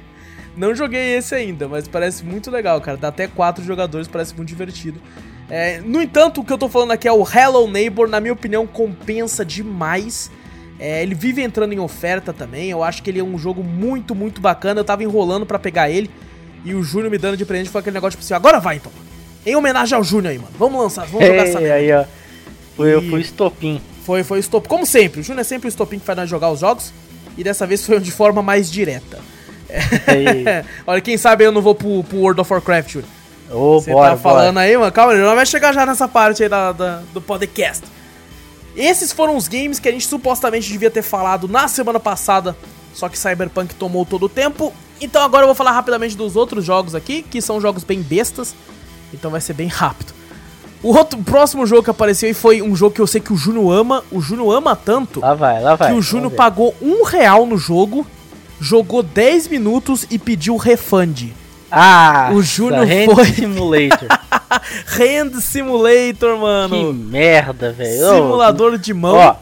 [0.54, 2.98] Não joguei esse ainda, mas parece muito legal, cara.
[2.98, 5.00] Dá até quatro jogadores, parece muito divertido.
[5.48, 8.34] É, no entanto, o que eu tô falando aqui é o Hello Neighbor, na minha
[8.34, 10.30] opinião, compensa demais.
[10.78, 12.70] É, ele vive entrando em oferta também.
[12.70, 14.80] Eu acho que ele é um jogo muito, muito bacana.
[14.80, 16.10] Eu tava enrolando para pegar ele.
[16.64, 18.92] E o Júnior me dando de presente foi aquele negócio tipo assim: agora vai então.
[19.44, 20.52] Em homenagem ao Júnior aí, mano.
[20.58, 21.58] Vamos lançar, vamos jogar essa.
[21.58, 22.04] Aí, ó.
[22.76, 23.10] Foi, e...
[23.10, 23.80] foi estopim.
[24.04, 24.68] Foi, foi estopim.
[24.68, 26.92] Como sempre, o Júnior é sempre o estopim que faz nós jogar os jogos.
[27.36, 29.18] E dessa vez foi de forma mais direta.
[30.86, 33.10] Olha, quem sabe eu não vou pro, pro World of Warcraft, Júnior.
[33.48, 34.66] Você oh, tá falando bora.
[34.66, 34.92] aí, mano?
[34.92, 37.84] Calma, ele não vai chegar já nessa parte aí da, da, do podcast.
[38.76, 42.56] Esses foram os games que a gente supostamente devia ter falado na semana passada,
[42.94, 44.72] só que Cyberpunk tomou todo o tempo.
[45.00, 48.54] Então agora eu vou falar rapidamente dos outros jogos aqui, que são jogos bem bestas,
[49.12, 50.14] então vai ser bem rápido.
[50.82, 53.32] O outro o próximo jogo que apareceu aí foi um jogo que eu sei que
[53.32, 54.02] o Juno ama.
[54.10, 57.56] O Juno ama tanto lá vai, lá vai, que o Juno pagou um real no
[57.56, 58.04] jogo,
[58.60, 61.32] jogou 10 minutos e pediu refund.
[61.74, 63.24] Ah, o Júnior foi.
[63.32, 64.08] Simulator.
[64.86, 66.76] Hand Simulator, mano.
[66.76, 68.14] Que merda, velho.
[68.14, 69.16] Simulador de mão.
[69.16, 69.36] Ó,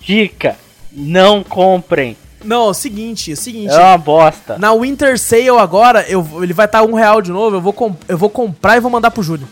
[0.00, 0.56] dica:
[0.92, 2.16] não comprem.
[2.44, 3.72] Não, é o seguinte, é o seguinte.
[3.72, 4.56] É uma bosta.
[4.58, 7.56] Na Winter Sale agora, eu, ele vai estar tá um real de novo.
[7.56, 9.48] Eu vou, eu vou comprar e vou mandar pro Júnior.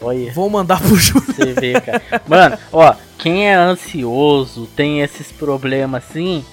[0.00, 0.32] Olha.
[0.32, 1.34] Vou mandar pro Júnior.
[1.34, 2.02] Você vê, cara.
[2.28, 6.44] Mano, ó, quem é ansioso, tem esses problemas assim,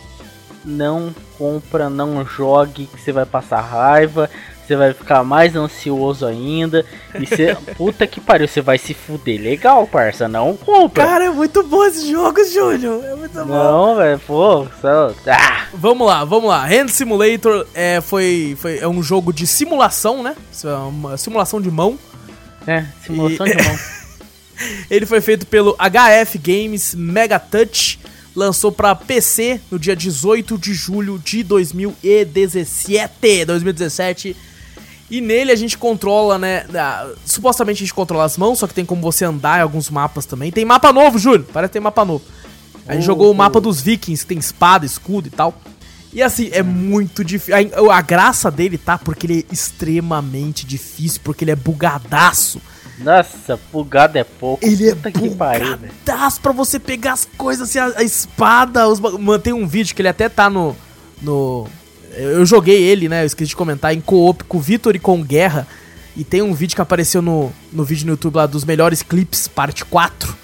[0.64, 4.30] não compra, não jogue, que você vai passar raiva
[4.66, 6.86] você vai ficar mais ansioso ainda.
[7.20, 7.56] E você.
[7.76, 9.42] puta que pariu, você vai se fuder.
[9.42, 11.06] Legal, parça, não compra.
[11.06, 13.04] Cara, é muito bom esse jogo, Júlio.
[13.04, 13.46] É muito bom.
[13.46, 14.68] Não, velho, pô.
[14.82, 15.14] Só...
[15.28, 15.66] Ah.
[15.74, 16.66] Vamos lá, vamos lá.
[16.66, 20.36] Hand Simulator é, foi, foi, é um jogo de simulação, né?
[20.64, 22.00] É uma simulação de mão.
[22.66, 23.56] É, simulação e...
[23.56, 23.80] de mão.
[24.90, 28.00] Ele foi feito pelo HF Games Mega Touch
[28.36, 33.46] lançou para PC no dia 18 de julho de 2017.
[33.46, 34.36] 2017.
[35.14, 36.66] E nele a gente controla, né?
[37.24, 40.26] supostamente a gente controla as mãos, só que tem como você andar em alguns mapas
[40.26, 40.52] também.
[40.52, 41.46] Tem mapa novo, Júlio.
[41.54, 42.26] Parece que tem mapa novo.
[42.88, 45.54] A gente oh, jogou o mapa dos vikings, que tem espada, escudo e tal.
[46.12, 47.54] E assim, é muito difícil.
[47.92, 52.60] A, a, graça dele tá porque ele é extremamente difícil, porque ele é bugadaço.
[52.98, 54.66] Nossa, bugado é pouco.
[54.66, 58.88] Ele é bugadaço pra você pegar as coisas, assim, a, a espada.
[58.88, 59.00] Os...
[59.00, 60.76] Mano, um vídeo que ele até tá no,
[61.22, 61.68] no,
[62.16, 63.24] eu joguei ele, né?
[63.24, 65.68] Eu esqueci de comentar, em co-op com o Vitor e com Guerra.
[66.16, 69.48] E tem um vídeo que apareceu no, no vídeo no YouTube lá dos melhores clips,
[69.48, 70.36] parte 4.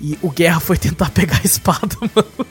[0.00, 2.46] E o Guerra foi tentar pegar a espada, mano.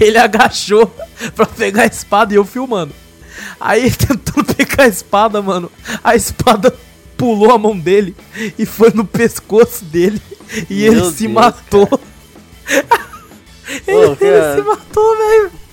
[0.00, 0.92] ele agachou
[1.34, 2.92] pra pegar a espada e eu filmando.
[3.60, 5.70] Aí tentando pegar a espada, mano.
[6.02, 6.74] A espada
[7.16, 8.16] pulou a mão dele
[8.58, 10.20] e foi no pescoço dele.
[10.68, 12.00] E Meu ele Deus, se matou.
[13.86, 15.63] ele, ele se matou, velho.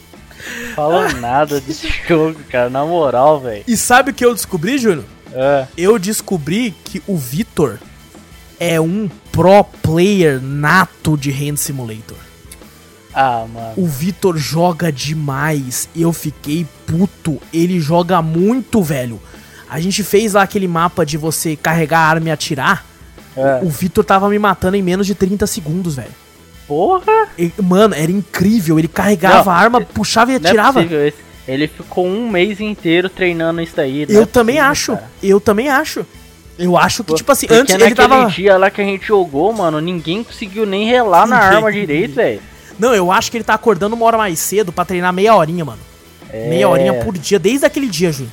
[0.76, 3.64] Falou nada desse jogo, cara, na moral, velho.
[3.68, 5.06] E sabe o que eu descobri, Júnior?
[5.34, 5.68] É.
[5.78, 7.80] Eu descobri que o Vitor
[8.60, 12.18] é um pro player nato de Hand Simulator.
[13.14, 13.74] Ah, mano.
[13.76, 15.90] O Vitor joga demais.
[15.96, 17.42] Eu fiquei puto.
[17.54, 19.22] Ele joga muito, velho.
[19.70, 22.86] A gente fez lá aquele mapa de você carregar a arma e atirar.
[23.36, 23.62] É.
[23.64, 26.12] O Vitor tava me matando em menos de 30 segundos, velho.
[26.72, 27.28] Porra!
[27.38, 28.80] Ele, mano, era incrível.
[28.80, 30.82] Ele carregava não, a arma, puxava e é atirava.
[30.82, 31.12] É
[31.46, 34.06] ele ficou um mês inteiro treinando isso aí.
[34.08, 34.94] Eu é também possível, acho.
[34.94, 35.12] Cara.
[35.22, 36.06] Eu também acho.
[36.58, 38.26] Eu acho que, tipo assim, Porque antes ele tava...
[38.28, 42.40] dia lá que a gente jogou, mano, ninguém conseguiu nem relar na arma direito, velho.
[42.80, 45.66] Não, eu acho que ele tá acordando uma hora mais cedo pra treinar meia horinha,
[45.66, 45.80] mano.
[46.30, 48.32] É, Meia horinha por dia, desde aquele dia, Júnior.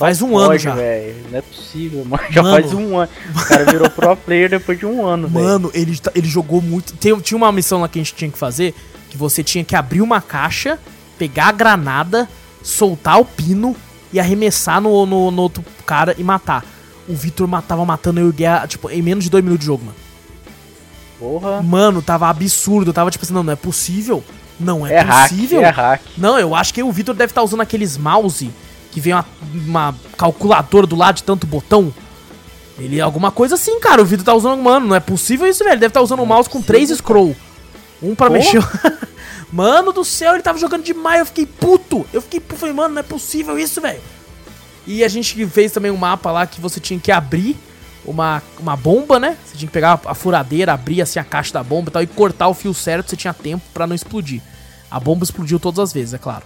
[0.00, 0.74] Faz um pode, ano já.
[0.74, 1.16] velho.
[1.30, 2.22] Não é possível, mano.
[2.30, 2.54] Já Mano.
[2.60, 3.08] faz um ano.
[3.36, 5.44] O cara virou pro player depois de um ano, velho.
[5.44, 6.94] Mano, ele, tá- ele jogou muito.
[6.94, 8.74] Tem, tinha uma missão lá que a gente tinha que fazer,
[9.08, 10.78] que você tinha que abrir uma caixa,
[11.18, 12.28] pegar a granada,
[12.62, 13.76] soltar o pino
[14.12, 16.64] e arremessar no, no, no outro cara e matar.
[17.08, 19.60] O Vitor ma- tava matando eu e o Guerra, tipo, em menos de dois minutos
[19.60, 19.96] de jogo, mano.
[21.18, 21.62] Porra.
[21.62, 22.90] Mano, tava absurdo.
[22.90, 24.24] Eu tava tipo assim, não, não é possível.
[24.58, 25.60] Não é, É hack, possível.
[25.62, 26.02] é hack.
[26.18, 28.50] Não, eu acho que o Vitor deve estar usando aqueles mouse
[28.90, 31.92] que vem uma, uma calculadora do lado de tanto botão.
[32.78, 34.02] Ele alguma coisa assim, cara.
[34.02, 35.74] O Vitor tá usando, mano, não é possível isso, velho.
[35.74, 37.36] Ele deve estar usando um mouse com três scroll.
[38.02, 38.32] Um pra Pô.
[38.32, 38.62] mexer.
[39.52, 41.20] mano do céu, ele tava jogando demais.
[41.20, 42.06] Eu fiquei puto.
[42.12, 42.60] Eu fiquei puto.
[42.60, 44.00] Falei, mano, não é possível isso, velho.
[44.86, 47.56] E a gente fez também um mapa lá que você tinha que abrir
[48.04, 49.36] uma, uma bomba, né?
[49.44, 52.06] Você tinha que pegar a furadeira, abrir assim a caixa da bomba e tal, e
[52.06, 54.40] cortar o fio certo, você tinha tempo pra não explodir.
[54.90, 56.44] A bomba explodiu todas as vezes, é claro.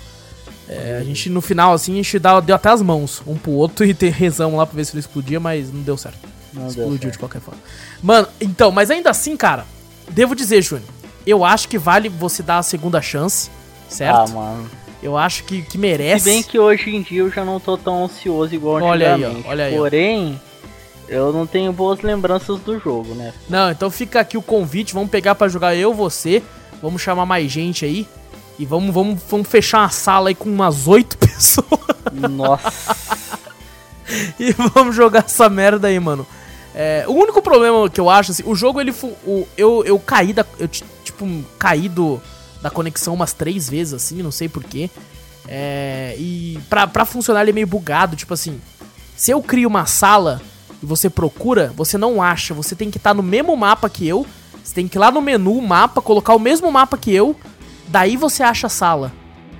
[0.68, 3.52] É, a gente, no final, assim, a gente dá- deu até as mãos um pro
[3.52, 6.18] outro e ter rezamos lá pra ver se ele explodia, mas não deu certo.
[6.52, 7.12] Não deu Explodiu certo.
[7.12, 7.60] de qualquer forma.
[8.02, 9.66] Mano, então, mas ainda assim, cara,
[10.10, 10.88] devo dizer, Júnior,
[11.26, 14.30] eu acho que vale você dar a segunda chance, Ah, certo?
[14.32, 14.70] mano.
[15.02, 16.24] eu acho que, que Se merece.
[16.24, 19.50] bem que hoje em dia eu já não tô tão ansioso igual Olha aí, ó,
[19.50, 19.74] olha aí.
[19.76, 20.40] Porém,
[21.08, 23.34] eu não tenho boas lembranças do jogo, né?
[23.50, 26.42] Não, então fica aqui o convite, vamos pegar pra jogar eu, você,
[26.80, 28.08] vamos chamar mais gente aí
[28.58, 31.66] e vamos, vamos, vamos fechar uma sala aí com umas oito pessoas
[32.12, 32.96] Nossa.
[34.38, 36.26] e vamos jogar essa merda aí, mano.
[36.74, 38.92] É, o único problema que eu acho, assim, o jogo ele
[39.24, 40.44] o, eu, eu caí da.
[40.58, 41.26] Eu, ti- tipo,
[41.58, 42.20] caí do,
[42.60, 44.90] da conexão umas três vezes, assim, não sei porquê.
[45.46, 48.60] É, e pra, pra funcionar ele é meio bugado, tipo assim.
[49.16, 50.42] Se eu crio uma sala
[50.82, 52.52] e você procura, você não acha.
[52.54, 54.26] Você tem que estar no mesmo mapa que eu.
[54.62, 57.36] Você tem que ir lá no menu, mapa, colocar o mesmo mapa que eu.
[57.94, 59.12] Daí você acha a sala.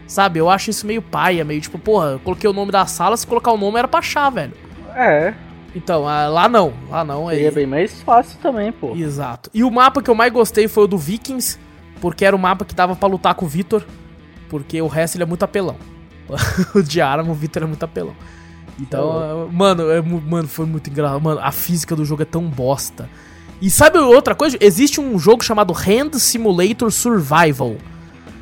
[0.08, 0.40] Sabe?
[0.40, 3.24] Eu acho isso meio paia, meio tipo, porra, eu coloquei o nome da sala, se
[3.24, 4.52] colocar o nome era pra achar, velho.
[4.92, 5.32] É,
[5.72, 6.74] Então, ah, lá não.
[6.90, 7.30] Lá não.
[7.30, 7.34] É...
[7.34, 8.92] seria bem mais fácil também, pô.
[8.96, 9.50] Exato.
[9.54, 11.60] E o mapa que eu mais gostei foi o do Vikings,
[12.00, 13.86] porque era o mapa que dava pra lutar com o Vitor,
[14.48, 15.76] porque o resto ele é muito apelão.
[16.74, 18.16] o de o Vitor é muito apelão.
[18.80, 21.20] Então, ah, mano, é mano, foi muito engraçado.
[21.20, 23.08] Mano, a física do jogo é tão bosta.
[23.62, 24.58] E sabe outra coisa?
[24.60, 27.76] Existe um jogo chamado Hand Simulator Survival,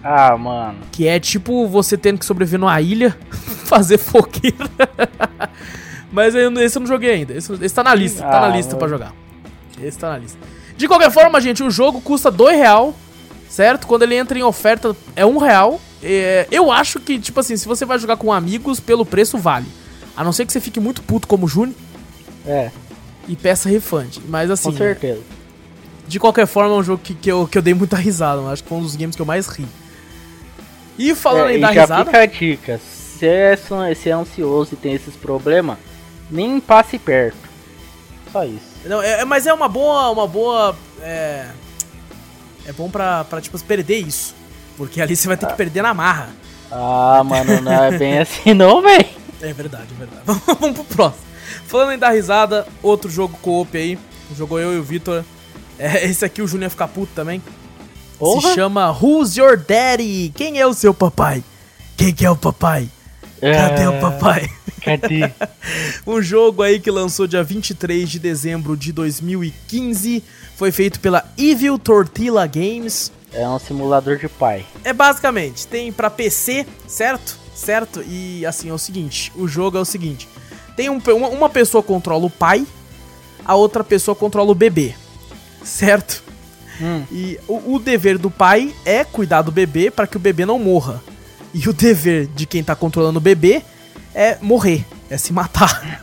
[0.05, 0.79] Ah, mano.
[0.91, 3.17] que é tipo você tendo que sobreviver numa ilha,
[3.67, 4.69] fazer fogueira.
[6.11, 7.33] Mas esse eu não joguei ainda.
[7.35, 8.99] Esse, esse tá na lista, tá na Ah, lista pra mano.
[8.99, 9.15] jogar.
[9.83, 10.39] Esse tá na lista.
[10.77, 12.95] De qualquer forma, gente, o jogo custa dois real,
[13.49, 13.87] certo?
[13.87, 15.81] Quando ele entra em oferta é um real.
[16.03, 19.67] É, eu acho que, tipo assim, se você vai jogar com amigos, pelo preço vale.
[20.17, 21.75] A não ser que você fique muito puto como o Juni
[22.45, 22.71] É,
[23.29, 24.19] e peça refund.
[24.29, 25.21] Mas assim, com certeza.
[26.09, 28.39] de qualquer forma, é um jogo que, que, eu, que eu dei muita risada.
[28.41, 28.53] mano.
[28.53, 29.65] Acho que foi um dos games que eu mais ri.
[30.99, 32.05] E falando É, aí e da já risada.
[32.05, 32.81] fica a dica.
[33.19, 35.79] Se é, se é ansioso e tem esses problemas,
[36.31, 37.37] nem passe perto.
[38.33, 38.73] Só isso.
[38.85, 40.11] Não, é, é- mas é uma boa.
[40.11, 40.77] Uma boa.
[41.01, 41.47] É.
[42.67, 44.35] É bom pra, pra, tipo, perder isso.
[44.77, 46.31] Porque ali você vai ter que perder na marra.
[46.71, 49.07] Ah, mano, não é bem assim não, véi.
[49.41, 50.23] É verdade, é verdade.
[50.27, 51.25] Vamos, vamos pro próximo.
[51.67, 53.99] Falando em dar risada, outro jogo co-op aí.
[54.37, 55.25] Jogou eu e o Vitor.
[55.79, 57.43] É, esse aqui o Júnior ia ficar puto também.
[58.23, 58.51] Porra.
[58.51, 60.33] Se chama Who's Your Daddy?
[60.37, 61.43] Quem é o seu papai?
[61.97, 62.89] Quem que é o papai?
[63.41, 64.51] Cadê o É, papai?
[64.81, 65.33] Cadê?
[66.07, 70.23] Um jogo aí que lançou dia 23 de dezembro de 2015.
[70.57, 73.11] Foi feito pela Evil Tortilla Games.
[73.33, 74.65] É um simulador de pai.
[74.85, 77.37] É basicamente, tem pra PC, certo?
[77.53, 78.05] Certo?
[78.07, 80.29] E assim, é o seguinte, o jogo é o seguinte.
[80.77, 80.99] Tem um,
[81.33, 82.65] uma pessoa controla o pai,
[83.45, 84.95] a outra pessoa controla o bebê.
[85.65, 86.23] Certo?
[86.83, 87.05] Hum.
[87.13, 90.59] E o, o dever do pai é cuidar do bebê para que o bebê não
[90.59, 91.03] morra.
[91.55, 93.63] E o dever de quem tá controlando o bebê
[94.15, 96.03] é morrer, é se matar.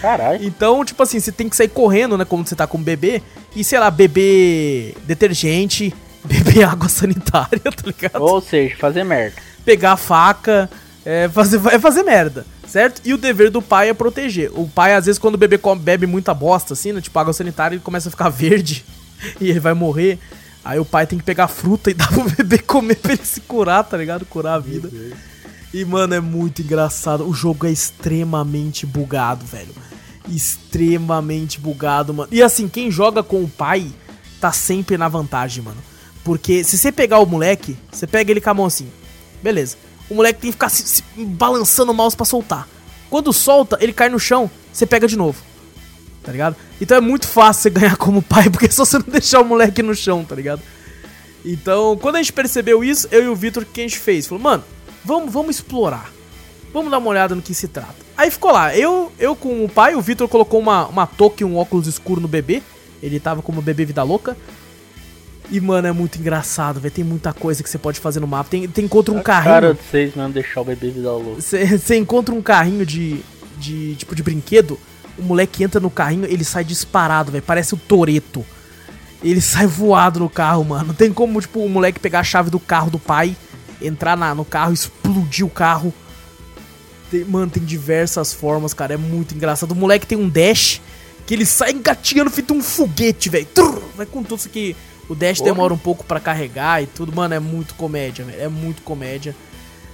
[0.00, 0.44] Caralho.
[0.44, 2.24] Então, tipo assim, você tem que sair correndo, né?
[2.24, 3.22] Quando você tá com o bebê.
[3.56, 8.20] E, sei lá, beber detergente, beber água sanitária, tá ligado?
[8.22, 9.36] Ou seja, fazer merda.
[9.64, 10.68] Pegar a faca,
[11.04, 13.00] é fazer, é fazer merda, certo?
[13.04, 14.50] E o dever do pai é proteger.
[14.54, 17.00] O pai, às vezes, quando o bebê come- bebe muita bosta, assim, né?
[17.00, 18.84] Tipo água sanitária, ele começa a ficar verde
[19.40, 20.18] e ele vai morrer.
[20.64, 23.40] Aí o pai tem que pegar fruta e dar pro bebê comer pra ele se
[23.40, 24.24] curar, tá ligado?
[24.24, 24.90] Curar a vida.
[25.72, 27.28] E, mano, é muito engraçado.
[27.28, 29.74] O jogo é extremamente bugado, velho.
[30.28, 32.28] Extremamente bugado, mano.
[32.32, 33.90] E assim, quem joga com o pai
[34.40, 35.82] tá sempre na vantagem, mano.
[36.22, 38.88] Porque se você pegar o moleque, você pega ele com a mão assim.
[39.42, 39.76] Beleza.
[40.08, 42.68] O moleque tem que ficar se, se balançando o mouse pra soltar.
[43.10, 45.42] Quando solta, ele cai no chão, você pega de novo.
[46.24, 46.56] Tá ligado?
[46.80, 49.44] Então é muito fácil você ganhar como pai, porque é só você não deixar o
[49.44, 50.62] moleque no chão, tá ligado?
[51.44, 54.26] Então, quando a gente percebeu isso, eu e o Vitor, o que a gente fez?
[54.26, 54.64] Falou, mano,
[55.04, 56.10] vamos, vamos explorar.
[56.72, 57.94] Vamos dar uma olhada no que se trata.
[58.16, 61.44] Aí ficou lá, eu, eu com o pai, o Vitor colocou uma, uma touca e
[61.44, 62.62] um óculos escuro no bebê.
[63.02, 64.34] Ele tava como bebê vida louca.
[65.50, 66.94] E, mano, é muito engraçado, velho.
[66.94, 68.48] Tem muita coisa que você pode fazer no mapa.
[68.48, 69.54] Tem, tem encontra um A carrinho.
[69.54, 71.40] cara de vocês mesmo deixar o bebê vida louca.
[71.42, 73.20] Você encontra um carrinho de,
[73.58, 73.94] de.
[73.96, 74.78] tipo de brinquedo.
[75.18, 77.44] O moleque entra no carrinho, ele sai disparado, velho.
[77.44, 78.44] Parece o Toreto.
[79.22, 80.88] Ele sai voado no carro, mano.
[80.88, 83.36] Não tem como, tipo, o moleque pegar a chave do carro do pai,
[83.80, 85.94] entrar na, no carro, explodir o carro.
[87.10, 88.94] Tem- mano, tem diversas formas, cara.
[88.94, 89.72] É muito engraçado.
[89.72, 90.80] O moleque tem um dash
[91.26, 93.46] que ele sai engatinhando feito um foguete, velho.
[93.96, 94.76] Vai com tudo isso que
[95.08, 95.50] o dash Porra.
[95.50, 97.14] demora um pouco pra carregar e tudo.
[97.14, 98.42] Mano, é muito comédia, velho.
[98.42, 99.34] É muito comédia.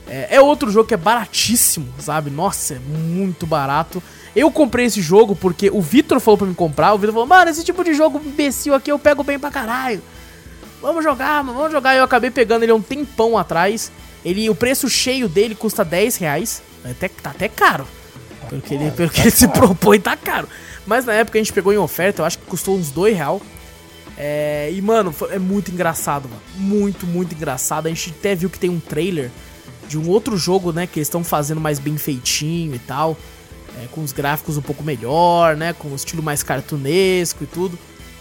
[0.09, 2.31] É, é outro jogo que é baratíssimo, sabe?
[2.31, 4.03] Nossa, é muito barato.
[4.35, 6.95] Eu comprei esse jogo porque o Vitor falou pra me comprar.
[6.95, 10.03] O Vitor falou, mano, esse tipo de jogo imbecil aqui eu pego bem pra caralho.
[10.81, 11.97] Vamos jogar, mano, vamos jogar.
[11.97, 13.91] Eu acabei pegando ele há um tempão atrás.
[14.25, 16.63] Ele, o preço cheio dele custa 10 reais.
[16.85, 17.87] Até, tá até caro.
[18.49, 20.49] Pelo que, ele, pelo que ele se propõe, tá caro.
[20.87, 23.41] Mas na época a gente pegou em oferta, eu acho que custou uns 2 real.
[24.17, 26.43] É, e, mano, é muito engraçado, mano.
[26.57, 27.87] Muito, muito engraçado.
[27.87, 29.31] A gente até viu que tem um trailer
[29.89, 30.87] de um outro jogo, né?
[30.87, 33.17] Que eles estão fazendo mais bem feitinho e tal.
[33.79, 35.73] É, com os gráficos um pouco melhor, né?
[35.73, 37.79] Com o estilo mais cartunesco e tudo.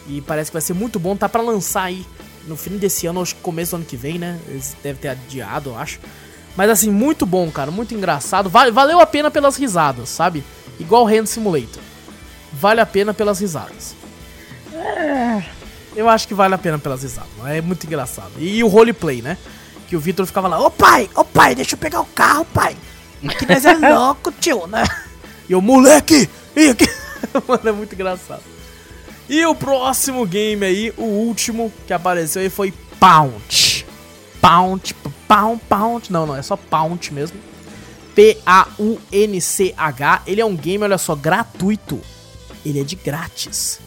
[0.08, 1.16] E parece que vai ser muito bom.
[1.16, 2.06] Tá pra lançar aí
[2.48, 4.40] no fim desse ano, acho que começo do ano que vem, né?
[4.48, 6.00] Eles devem ter adiado, eu acho.
[6.56, 7.72] Mas assim, muito bom, cara.
[7.72, 8.50] Muito engraçado.
[8.50, 10.44] Vale, valeu a pena pelas risadas, sabe?
[10.80, 11.82] Igual Hand Simulator.
[12.52, 13.96] Vale a pena pelas risadas.
[15.96, 17.30] Eu acho que vale a pena pelas risadas.
[17.46, 18.32] É muito engraçado.
[18.38, 19.38] E o roleplay, né?
[19.88, 22.76] Que o Vitor ficava lá, ô pai, ô pai, deixa eu pegar o carro, pai.
[23.38, 24.84] Que nós é louco, tio, né?
[25.50, 26.30] E o moleque!
[26.56, 26.88] E aqui...
[27.48, 28.44] Mano, é muito engraçado.
[29.28, 33.86] E o próximo game aí, o último que apareceu aí foi Pound.
[34.42, 34.96] Pound,
[35.28, 36.12] Pound, Pound.
[36.12, 37.38] Não, não, é só Pound mesmo.
[38.16, 38.64] P-A-U-N-C-H.
[40.26, 42.00] Ele é um game, olha só, gratuito.
[42.66, 43.80] Ele é de grátis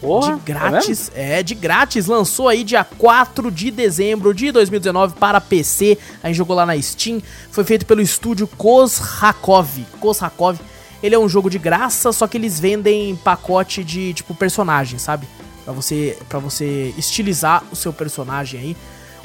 [0.00, 1.12] Porra, de grátis.
[1.14, 2.06] É, de grátis.
[2.06, 5.98] Lançou aí dia 4 de dezembro de 2019 para PC.
[6.22, 7.20] A gente jogou lá na Steam.
[7.50, 9.84] Foi feito pelo estúdio Kozhakov.
[10.00, 10.58] Kozhakov.
[11.02, 15.26] Ele é um jogo de graça, só que eles vendem pacote de tipo personagem, sabe?
[15.64, 18.76] Pra você, pra você estilizar o seu personagem aí.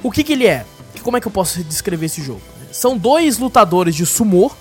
[0.04, 0.66] O que que ele é?
[1.04, 2.42] Como é que eu posso descrever esse jogo?
[2.72, 4.52] São dois lutadores de sumô,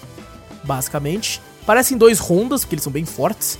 [0.62, 1.40] basicamente.
[1.66, 3.58] Parecem dois Hondas, porque eles são bem fortes.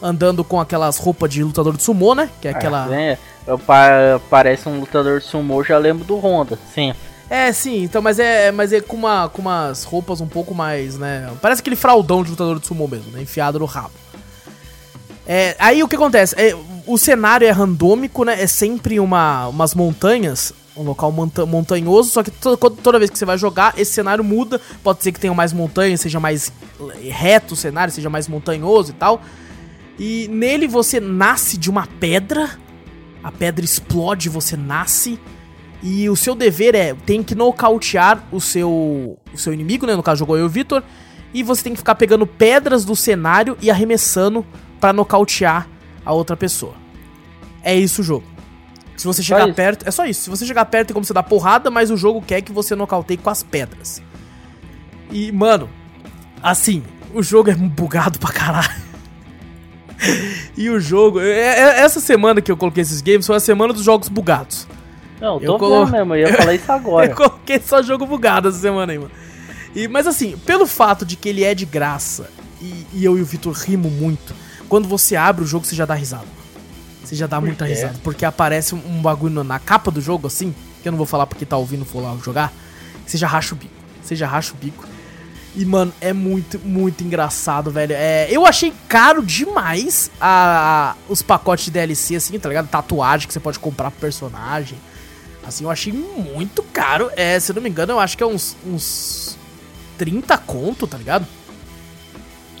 [0.00, 2.28] Andando com aquelas roupas de lutador de sumô, né?
[2.40, 2.86] Que é aquela.
[2.90, 6.92] Ah, é, eu pa- parece um lutador de sumô, já lembro do Honda, sim.
[7.28, 10.96] É, sim, então, mas é, mas é com, uma, com umas roupas um pouco mais,
[10.96, 11.28] né?
[11.42, 13.22] Parece aquele fraldão de lutador de sumô mesmo, né?
[13.22, 13.90] Enfiado no rabo.
[15.26, 16.36] É, aí o que acontece?
[16.38, 16.56] É,
[16.86, 18.40] o cenário é randômico, né?
[18.40, 23.18] É sempre uma, umas montanhas, um local monta montanhoso, só que to toda vez que
[23.18, 24.60] você vai jogar, esse cenário muda.
[24.84, 26.52] Pode ser que tenha mais montanhas, seja mais
[27.10, 29.20] reto o cenário, seja mais montanhoso e tal.
[29.98, 32.50] E nele você nasce de uma pedra,
[33.22, 35.18] a pedra explode, você nasce.
[35.82, 39.94] E o seu dever é, tem que nocautear o seu, o seu inimigo, né?
[39.94, 40.82] No caso, jogou eu e o Vitor.
[41.34, 44.44] E você tem que ficar pegando pedras do cenário e arremessando
[44.80, 45.68] pra nocautear
[46.04, 46.74] a outra pessoa.
[47.62, 48.24] É isso o jogo.
[48.96, 50.22] Se você chegar perto, é só isso.
[50.22, 52.74] Se você chegar perto tem como você dar porrada, mas o jogo quer que você
[52.74, 54.02] nocauteie com as pedras.
[55.10, 55.68] E, mano,
[56.42, 58.86] assim, o jogo é bugado pra caralho.
[60.56, 61.20] e o jogo.
[61.20, 64.66] é- é- essa semana que eu coloquei esses games foi a semana dos jogos bugados.
[65.20, 67.10] Não, Eu tô colo- vendo mesmo, eu ia falar isso agora.
[67.10, 69.10] Eu coloquei só jogo bugado essa semana aí, mano.
[69.74, 72.28] E, mas assim, pelo fato de que ele é de graça
[72.60, 74.34] e, e eu e o Vitor rimo muito,
[74.68, 76.24] quando você abre o jogo você já dá risada.
[77.04, 77.72] Você já dá muita quê?
[77.74, 77.94] risada.
[78.02, 81.44] Porque aparece um, bagulho na- capa do jogo, assim, que eu não vou falar porque
[81.46, 82.52] tá ouvindo for lá jogar,
[83.06, 83.72] você já racha o bico.
[84.02, 84.84] Você já racha o bico.
[85.54, 87.94] E, mano, é muito, muito engraçado, velho.
[87.96, 92.68] É, eu achei caro demais a, a- os pacotes de DLC, assim, tá ligado?
[92.68, 94.76] Tatuagem que você pode comprar pro personagem.
[95.46, 97.10] Assim, eu achei muito caro.
[97.16, 99.38] É, se eu não me engano, eu acho que é uns, uns
[99.96, 101.26] 30 conto, tá ligado?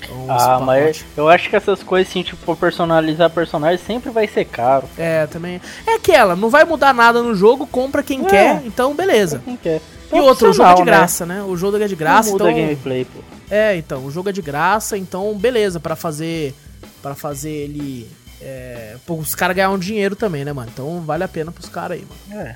[0.08, 1.04] Uns Ah, mas pacotes.
[1.16, 4.88] eu acho que essas coisas assim, tipo, personalizar personagem sempre vai ser caro.
[4.96, 5.60] É, também.
[5.86, 8.28] É aquela, não vai mudar nada no jogo, compra quem É.
[8.28, 9.42] quer, então beleza.
[9.44, 9.80] Quem quer.
[10.12, 10.86] E outro, o jogo é de né?
[10.86, 11.42] graça, né?
[11.42, 12.62] O jogo é de graça, Não muda então.
[12.62, 13.18] gameplay, pô.
[13.50, 16.54] É, então, o jogo é de graça, então beleza, pra fazer
[17.02, 18.08] para fazer ele
[18.40, 20.70] é, pô, os caras ganhar um dinheiro também, né, mano?
[20.72, 22.42] Então vale a pena pros caras aí, mano.
[22.46, 22.54] É.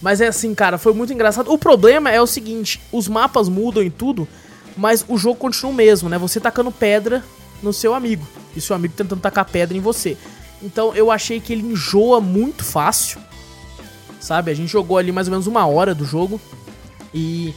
[0.00, 1.52] Mas é assim, cara, foi muito engraçado.
[1.52, 4.28] O problema é o seguinte, os mapas mudam e tudo,
[4.76, 6.18] mas o jogo continua o mesmo, né?
[6.18, 7.24] Você tacando pedra
[7.62, 10.16] no seu amigo e seu amigo tentando tacar pedra em você.
[10.62, 13.20] Então eu achei que ele enjoa muito fácil.
[14.20, 14.50] Sabe?
[14.50, 16.40] A gente jogou ali mais ou menos uma hora do jogo
[17.14, 17.54] e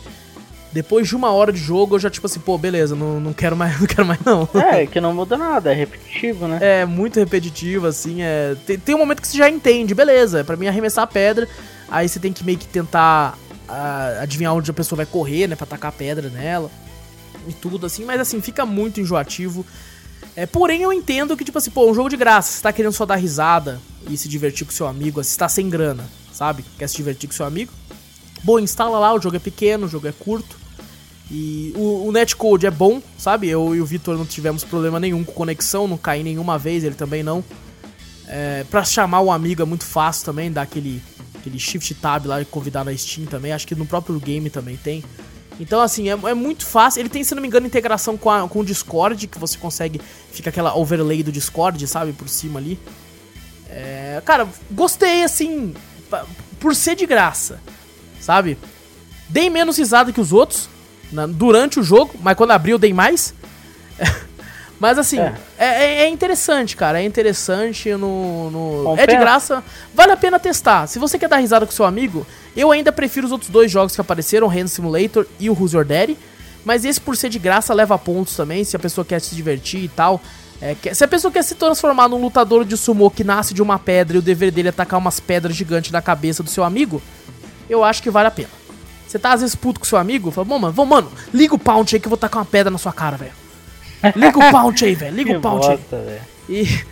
[0.72, 3.56] depois de uma hora de jogo, eu já, tipo assim, pô, beleza, não, não quero
[3.56, 4.48] mais, não quero mais, não.
[4.54, 6.60] É, que não muda nada, é repetitivo, né?
[6.62, 8.56] É, muito repetitivo, assim, é...
[8.66, 11.48] Tem, tem um momento que você já entende, beleza, é pra mim arremessar a pedra,
[11.90, 13.38] aí você tem que meio que tentar
[13.68, 16.70] uh, adivinhar onde a pessoa vai correr, né, pra tacar pedra nela
[17.48, 19.66] e tudo, assim, mas assim, fica muito enjoativo.
[20.36, 22.94] É, porém, eu entendo que, tipo assim, pô, um jogo de graça, você tá querendo
[22.94, 23.80] só dar risada
[24.10, 26.64] e se divertir com seu amigo, você tá sem grana, sabe?
[26.78, 27.72] Quer se divertir com seu amigo?
[28.44, 30.58] Bom, instala lá, o jogo é pequeno, o jogo é curto.
[31.32, 33.48] E o, o netcode é bom, sabe?
[33.48, 36.96] Eu e o Vitor não tivemos problema nenhum com conexão, não caí nenhuma vez, ele
[36.96, 37.44] também não.
[38.28, 41.02] É, pra chamar o amigo é muito fácil também, dar aquele,
[41.40, 43.52] aquele shift tab lá e convidar na Steam também.
[43.52, 45.04] Acho que no próprio game também tem.
[45.60, 47.02] Então, assim, é, é, muito fácil.
[47.02, 50.00] Ele tem, se não me engano, integração com, a, com o Discord, que você consegue.
[50.32, 52.14] Fica aquela overlay do Discord, sabe?
[52.14, 52.80] Por cima ali.
[53.70, 55.74] É, cara, gostei, assim.
[56.60, 57.60] Por ser de graça,
[58.20, 58.58] sabe?
[59.28, 60.70] Dei menos risada que os outros
[61.12, 63.34] na, durante o jogo, mas quando abriu dei mais.
[64.80, 65.36] Mas assim, é.
[65.58, 66.02] É, é.
[66.04, 66.10] é.
[66.10, 67.02] interessante, cara.
[67.02, 68.50] É interessante no.
[68.50, 68.96] no...
[68.98, 69.64] É de graça.
[69.94, 70.88] Vale a pena testar.
[70.88, 72.26] Se você quer dar risada com seu amigo,
[72.56, 75.74] eu ainda prefiro os outros dois jogos que apareceram, o Hand Simulator e o Who's
[75.74, 76.18] Your Daddy.
[76.64, 79.84] Mas esse, por ser de graça, leva pontos também, se a pessoa quer se divertir
[79.84, 80.22] e tal.
[80.62, 83.80] É, se a pessoa quer se transformar num lutador de sumo que nasce de uma
[83.80, 87.02] pedra e o dever dele é atacar umas pedras gigantes na cabeça do seu amigo,
[87.70, 88.50] eu acho que vale a pena.
[89.08, 91.60] Você tá às vezes puto com seu amigo, fala, bom, mano, vamos, mano, liga o
[91.60, 93.32] pound aí que eu vou tacar uma pedra na sua cara, velho.
[94.16, 95.80] Liga o pound aí, velho, liga o pound aí.
[96.48, 96.84] E,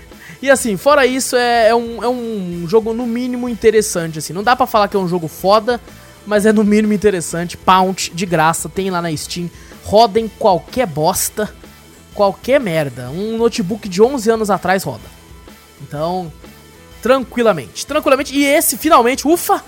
[0.41, 4.34] e assim, fora isso, é, é, um, é um jogo no mínimo interessante, assim.
[4.34, 5.80] Não dá para falar que é um jogo foda,
[6.26, 7.58] mas é no mínimo interessante.
[7.58, 9.49] Pound, de graça, tem lá na Steam.
[9.84, 11.53] Roda em qualquer bosta,
[12.14, 13.10] qualquer merda.
[13.10, 15.18] Um notebook de 11 anos atrás roda.
[15.82, 16.32] Então,
[17.01, 18.36] tranquilamente, tranquilamente.
[18.36, 19.64] E esse, finalmente, ufa,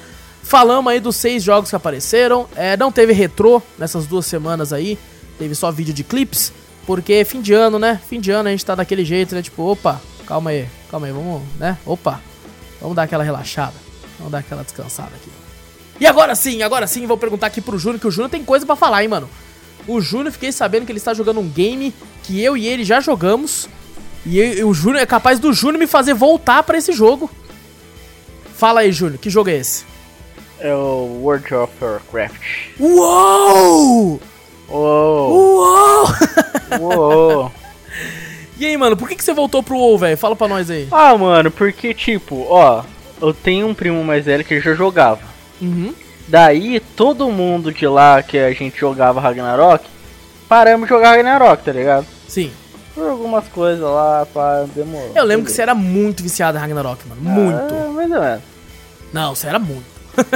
[0.50, 2.48] Falamos aí dos seis jogos que apareceram.
[2.56, 4.98] É, não teve retrô nessas duas semanas aí.
[5.38, 6.52] Teve só vídeo de clips.
[6.86, 8.00] Porque fim de ano, né?
[8.10, 9.42] Fim de ano a gente tá daquele jeito, né?
[9.42, 11.78] Tipo, opa, calma aí, calma aí, vamos, né?
[11.86, 12.22] Opa,
[12.82, 13.76] vamos dar aquela relaxada.
[14.18, 15.30] Vamos dar aquela descansada aqui.
[16.00, 18.66] E agora sim, agora sim, vou perguntar aqui pro Júnior, que o Júnior tem coisa
[18.66, 19.30] para falar, hein, mano.
[19.88, 23.00] O Júnior, fiquei sabendo que ele está jogando um game que eu e ele já
[23.00, 23.68] jogamos.
[24.26, 27.30] E, eu, e o Júnior é capaz do Júnior me fazer voltar para esse jogo.
[28.56, 29.86] Fala aí, Júnior, que jogo é esse?
[30.60, 32.36] É o World of Warcraft.
[32.80, 34.22] Uou!
[34.70, 35.32] Uou!
[35.32, 36.08] Uou!
[36.80, 37.52] Uou!
[38.58, 40.18] e aí, mano, por que, que você voltou pro WoW, velho?
[40.18, 40.88] Fala pra nós aí.
[40.92, 42.84] Ah, mano, porque, tipo, ó,
[43.22, 45.22] eu tenho um primo mais velho que já jogava.
[45.62, 45.94] Uhum.
[46.28, 49.86] Daí, todo mundo de lá que a gente jogava Ragnarok,
[50.48, 52.06] paramos de jogar Ragnarok, tá ligado?
[52.28, 52.52] Sim.
[52.94, 55.12] Por algumas coisas lá, pá, demorou.
[55.16, 57.22] Eu lembro que você era muito viciado em Ragnarok, mano.
[57.22, 57.74] Muito.
[57.74, 58.42] Ah, mais ou menos.
[59.12, 59.86] Não, você era muito.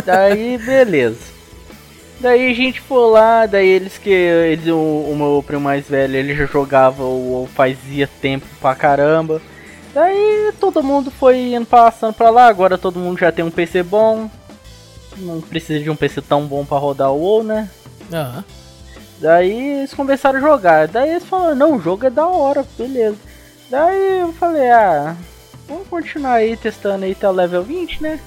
[0.06, 1.33] Daí, beleza.
[2.24, 4.10] Daí a gente foi lá, daí eles que.
[4.10, 9.42] Eles, o, o meu primo mais velho, ele já jogava ou fazia tempo pra caramba.
[9.94, 13.84] Daí todo mundo foi indo passando pra lá, agora todo mundo já tem um PC
[13.84, 14.30] bom.
[15.18, 17.70] Não precisa de um PC tão bom pra rodar o WoW, né?
[18.10, 18.44] Uhum.
[19.20, 20.88] Daí eles começaram a jogar.
[20.88, 23.18] Daí eles falaram, não, o jogo é da hora, beleza.
[23.70, 25.14] Daí eu falei, ah,
[25.68, 28.18] vamos continuar aí testando aí até o level 20, né?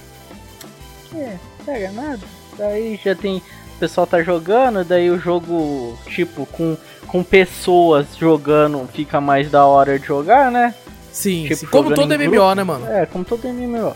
[1.15, 1.35] É,
[1.65, 2.21] pega nada.
[2.59, 3.41] Daí já tem.
[3.77, 6.75] O pessoal tá jogando, daí o jogo, tipo, com,
[7.05, 10.73] com pessoas jogando fica mais da hora de jogar, né?
[11.11, 11.67] Sim, tipo, sim.
[11.67, 12.55] como todo MMO, grupo.
[12.55, 12.87] né, mano?
[12.91, 13.95] É, como todo MMO.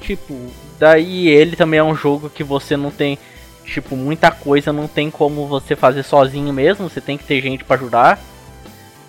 [0.00, 0.34] Tipo,
[0.76, 3.16] daí ele também é um jogo que você não tem.
[3.64, 7.62] Tipo, muita coisa não tem como você fazer sozinho mesmo, você tem que ter gente
[7.62, 8.18] para ajudar.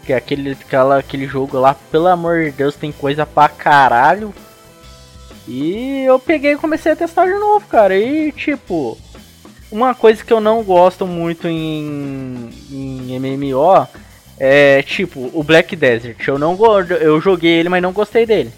[0.05, 4.31] Que é aquele, aquela, aquele jogo lá, pelo amor de Deus, tem coisa pra caralho.
[5.47, 7.97] E eu peguei e comecei a testar de novo, cara.
[7.97, 8.95] E tipo,
[9.71, 13.87] uma coisa que eu não gosto muito em, em MMO
[14.39, 16.27] é tipo o Black Desert.
[16.27, 16.57] Eu não
[16.99, 18.51] eu joguei ele, mas não gostei dele.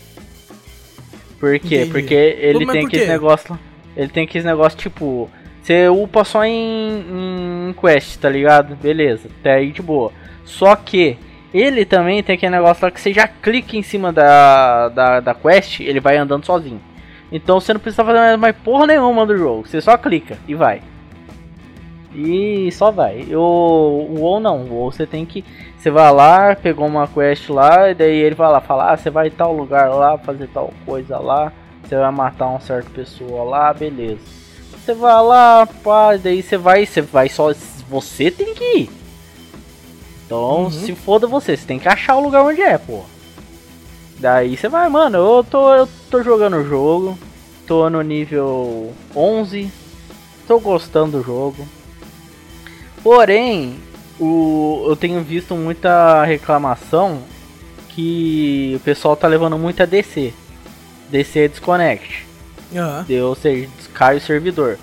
[1.40, 1.84] Por quê?
[1.84, 1.92] Entendi.
[1.92, 3.60] Porque ele tem aquele negócio,
[3.96, 5.30] ele tem aquele negócio tipo,
[5.62, 7.06] você upa só em,
[7.70, 8.76] em quest, tá ligado?
[8.76, 10.12] Beleza, até aí de boa.
[10.44, 11.18] Só que
[11.54, 15.34] ele também tem aquele negócio lá que você já clica em cima da, da, da
[15.34, 16.82] quest, ele vai andando sozinho.
[17.32, 20.82] Então você não precisa fazer mais porra nenhuma do jogo, você só clica e vai.
[22.14, 23.36] E só vai.
[23.36, 25.46] O, o WoW não, o WoW você tem que.
[25.78, 29.10] Você vai lá, pegou uma quest lá, e daí ele vai lá falar: ah, você
[29.10, 31.54] vai em tal lugar lá, fazer tal coisa lá,
[31.84, 34.22] você vai matar uma certa pessoa lá, beleza.
[34.74, 37.54] Você vai lá, pá, daí você vai, você vai só.
[37.90, 38.90] Você tem que ir.
[40.26, 40.72] Então, uhum.
[40.72, 43.02] se foda você, você tem que achar o lugar onde é, pô.
[44.20, 47.18] Daí você vai, mano, eu tô, eu tô jogando o jogo,
[47.66, 49.72] tô no nível 11,
[50.48, 51.68] tô gostando do jogo.
[53.04, 53.78] Porém,
[54.20, 57.22] o, eu tenho visto muita reclamação
[57.90, 60.34] que o pessoal tá levando muito a DC.
[61.10, 62.28] DC é desconnect.
[62.76, 63.06] Aham.
[63.08, 64.78] Deu, ou seja, cai o servidor.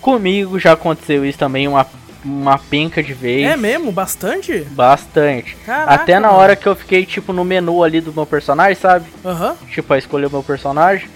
[0.00, 1.86] Comigo já aconteceu isso também uma,
[2.24, 3.46] uma penca de vez.
[3.46, 3.90] É mesmo?
[3.90, 4.60] Bastante?
[4.70, 5.56] Bastante.
[5.64, 6.40] Caraca, Até na mano.
[6.40, 9.06] hora que eu fiquei, tipo, no menu ali do meu personagem, sabe?
[9.24, 9.56] Aham.
[9.70, 11.08] Tipo, a escolher o meu personagem.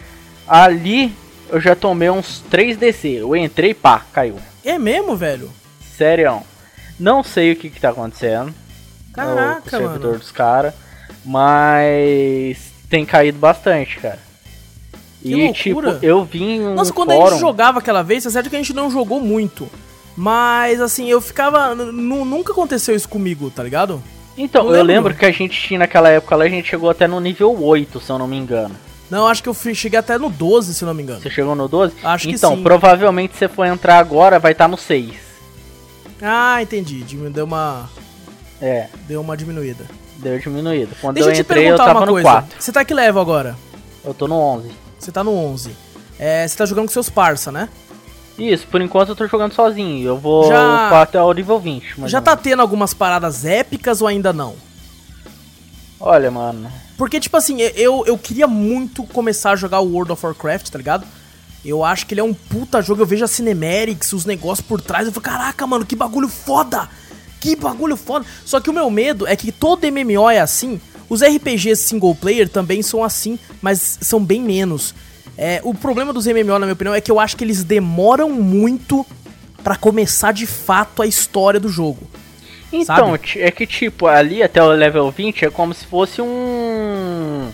[0.46, 1.12] Ali
[1.50, 3.08] eu já tomei uns 3 DC.
[3.20, 4.36] Eu entrei, pá, caiu.
[4.68, 5.50] É mesmo, velho?
[5.96, 6.42] Sério.
[7.00, 8.52] Não sei o que que tá acontecendo.
[9.14, 10.18] com o Caraca, servidor mano.
[10.18, 10.74] dos caras.
[11.24, 12.58] Mas
[12.90, 14.18] tem caído bastante, cara.
[15.22, 15.92] Que e loucura.
[15.94, 17.30] tipo, eu vim um Nossa, quando a fórum.
[17.30, 19.68] gente jogava aquela vez, é certo que a gente não jogou muito.
[20.16, 21.74] Mas, assim, eu ficava.
[21.74, 24.02] Nunca aconteceu isso comigo, tá ligado?
[24.36, 27.18] Então, Eu lembro que a gente tinha naquela época lá, a gente chegou até no
[27.20, 28.74] nível 8, se eu não me engano.
[29.10, 31.20] Não, acho que eu fui- cheguei até no 12, se não me engano.
[31.20, 31.94] Você chegou no 12?
[32.02, 32.62] Acho que então, sim.
[32.62, 35.14] provavelmente se você for entrar agora, vai estar no 6.
[36.20, 37.04] Ah, entendi.
[37.30, 37.88] Deu uma.
[38.60, 39.86] É, Deu uma diminuída.
[40.18, 40.90] deu diminuído.
[41.00, 42.28] Quando Deixa eu entrei, eu perguntar tava uma no coisa.
[42.28, 42.56] 4.
[42.60, 43.56] Você tá que level agora?
[44.04, 44.70] Eu tô no 11.
[44.98, 45.70] Você tá no 11.
[46.18, 47.68] É, você tá jogando com seus parça, né?
[48.36, 50.06] Isso, por enquanto eu tô jogando sozinho.
[50.06, 51.98] Eu vou Já- upar até o nível 20.
[52.00, 54.54] mais Já tá tendo algumas paradas épicas ou ainda não?
[56.00, 56.70] Olha, mano.
[56.96, 60.78] Porque, tipo assim, eu, eu queria muito começar a jogar o World of Warcraft, tá
[60.78, 61.06] ligado?
[61.64, 64.80] Eu acho que ele é um puta jogo, eu vejo as cinematics, os negócios por
[64.80, 66.88] trás, eu falo, caraca, mano, que bagulho foda!
[67.40, 68.24] Que bagulho foda!
[68.44, 72.48] Só que o meu medo é que todo MMO é assim, os RPGs single player
[72.48, 74.94] também são assim, mas são bem menos.
[75.36, 78.30] É, o problema dos MMO, na minha opinião, é que eu acho que eles demoram
[78.30, 79.06] muito
[79.62, 82.08] pra começar de fato a história do jogo.
[82.72, 83.20] Então, Sabe?
[83.36, 87.50] é que tipo, ali até o level 20 é como se fosse um.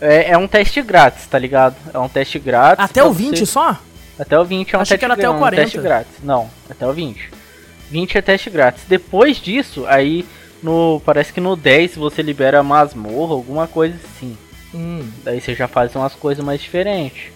[0.00, 1.76] É, é um teste grátis, tá ligado?
[1.94, 2.84] É um teste grátis.
[2.84, 3.78] Até o 20 você- só?
[4.18, 5.62] Até o 20 é um Achei teste que era até o um 40.
[5.62, 6.12] teste grátis.
[6.22, 7.30] Não, até o 20.
[7.90, 8.82] 20 é teste grátis.
[8.88, 10.24] Depois disso, aí
[10.62, 11.00] no.
[11.04, 14.36] Parece que no 10 você libera masmorra, alguma coisa assim.
[14.74, 15.08] Hum.
[15.22, 17.32] Daí você já faz umas coisas mais diferentes.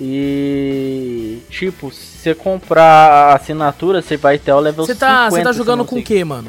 [0.00, 5.30] E tipo, se você comprar a assinatura, você vai até o level Você tá, 50.
[5.30, 6.48] você tá se jogando com o que, mano?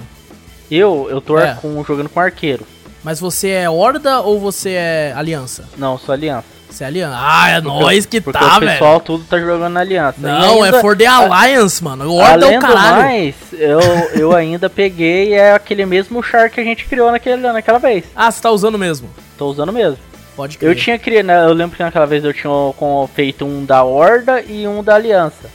[0.69, 1.55] Eu, eu tô É.
[1.61, 2.65] com, jogando com arqueiro.
[3.03, 5.65] Mas você é Horda ou você é Aliança?
[5.77, 6.45] Não, sou aliança.
[6.69, 7.17] Você é Aliança.
[7.19, 8.71] Ah, é Porque- nós que tá, o velho.
[8.73, 10.15] pessoal tudo tá jogando na aliança.
[10.19, 12.13] Não, ainda- é For the Alliance, mano.
[12.13, 12.97] Horda é o caralho.
[12.97, 13.79] mais, eu,
[14.13, 18.03] eu ainda peguei é aquele mesmo char que a gente criou naquele, naquela vez.
[18.15, 19.09] Ah, você tá usando mesmo.
[19.37, 19.97] Tô usando mesmo.
[20.39, 20.71] Pode crer.
[20.71, 22.49] Eu tinha criado, né, eu lembro que naquela vez eu tinha
[23.13, 25.49] feito um da Horda e um da Aliança.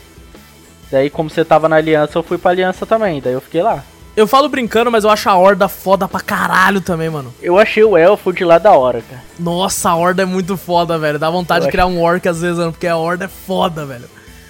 [0.92, 3.18] Daí, como você tava na Aliança, eu fui pra Aliança também.
[3.18, 3.82] Daí eu fiquei lá.
[4.14, 7.32] Eu falo brincando, mas eu acho a Horda foda pra caralho também, mano.
[7.40, 9.22] Eu achei o elfo de lá da hora, cara.
[9.40, 11.18] Nossa, a Horda é muito foda, velho.
[11.18, 13.86] Dá vontade Eu de criar um Orc às vezes, mano, porque a Horda é foda,
[13.86, 14.04] velho.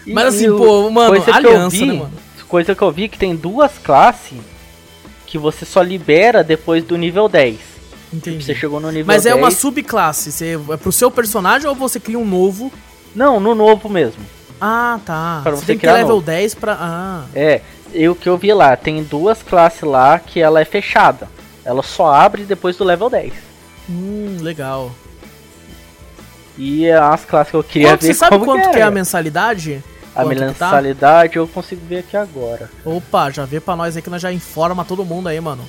[0.04, 2.12] E- Mas assim, o- pô, mano, coisa que eu aliança, vi- né, mano?
[2.48, 4.38] Coisa que eu vi que tem duas classes
[5.26, 7.73] que você só libera depois do nível 10.
[8.14, 8.44] Entendi.
[8.44, 9.34] Você chegou no nível Mas 10.
[9.34, 10.30] é uma subclasse.
[10.30, 12.72] Você, é pro seu personagem ou você cria um novo?
[13.14, 14.22] Não, no novo mesmo.
[14.60, 15.40] Ah, tá.
[15.42, 16.26] Pra você você tem que ter criar level novo.
[16.26, 16.76] 10 pra.
[16.80, 17.24] Ah.
[17.34, 17.60] É,
[17.92, 21.28] e o que eu vi lá, tem duas classes lá que ela é fechada.
[21.64, 23.32] Ela só abre depois do level 10.
[23.88, 24.92] Hum, legal.
[26.56, 28.90] E as classes que eu queria Quanto, ver você sabe quanto que, que é a
[28.90, 29.82] mensalidade?
[30.14, 30.66] A Quanto que tá?
[30.66, 32.70] mensalidade eu consigo ver aqui agora.
[32.84, 35.64] Opa, já vê pra nós aí que nós já informa todo mundo aí, mano.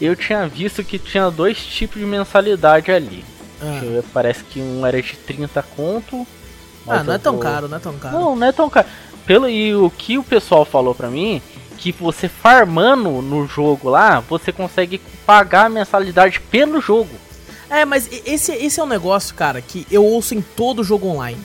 [0.00, 3.24] Eu tinha visto que tinha dois tipos de mensalidade ali.
[3.62, 6.26] Ah, ver, parece que um era de 30 conto.
[6.86, 8.14] Ah, não é tão vou- caro, não é tão caro.
[8.18, 8.86] Não, não é tão caro.
[9.24, 11.40] Pelo e o que o pessoal falou pra mim,
[11.78, 17.10] que você farmando no jogo lá, você consegue pagar a mensalidade pelo jogo.
[17.70, 21.40] É, mas esse, esse é um negócio, cara, que eu ouço em todo jogo online.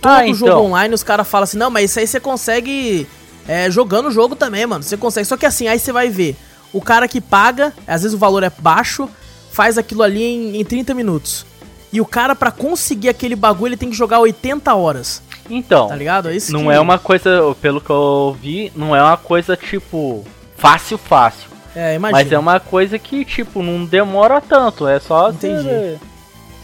[0.00, 0.34] Todo Ah, então.
[0.48, 3.06] jogo online os caras falam assim, não, mas isso aí você consegue
[3.46, 4.82] é, jogando o jogo também, mano.
[4.82, 5.24] Você consegue.
[5.26, 6.36] Só que assim, aí você vai ver.
[6.72, 9.08] O cara que paga, às vezes o valor é baixo,
[9.50, 11.46] faz aquilo ali em, em 30 minutos.
[11.92, 15.22] E o cara, pra conseguir aquele bagulho, ele tem que jogar 80 horas.
[15.48, 16.28] Então, Tá ligado?
[16.28, 19.56] É isso não que- é uma coisa, pelo que eu vi, não é uma coisa
[19.56, 20.24] tipo
[20.56, 21.48] fácil, fácil.
[21.74, 22.18] É, imagina.
[22.22, 24.86] Mas é uma coisa que, tipo, não demora tanto.
[24.88, 25.62] É só Entendi.
[25.62, 25.98] você,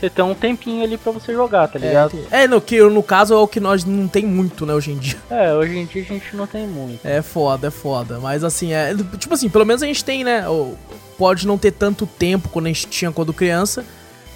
[0.06, 2.14] você ter um tempinho ali pra você jogar, tá É, ligado?
[2.16, 2.28] entendi.
[2.30, 4.98] é, no, que, no caso é o que nós não tem muito, né, hoje em
[4.98, 5.16] dia.
[5.30, 7.06] É, hoje em dia a gente não tem muito.
[7.06, 8.18] É foda, é foda.
[8.18, 8.94] Mas assim, é.
[9.18, 10.44] Tipo assim, pelo menos a gente tem, né?
[11.16, 13.84] Pode não ter tanto tempo quando a gente tinha quando criança.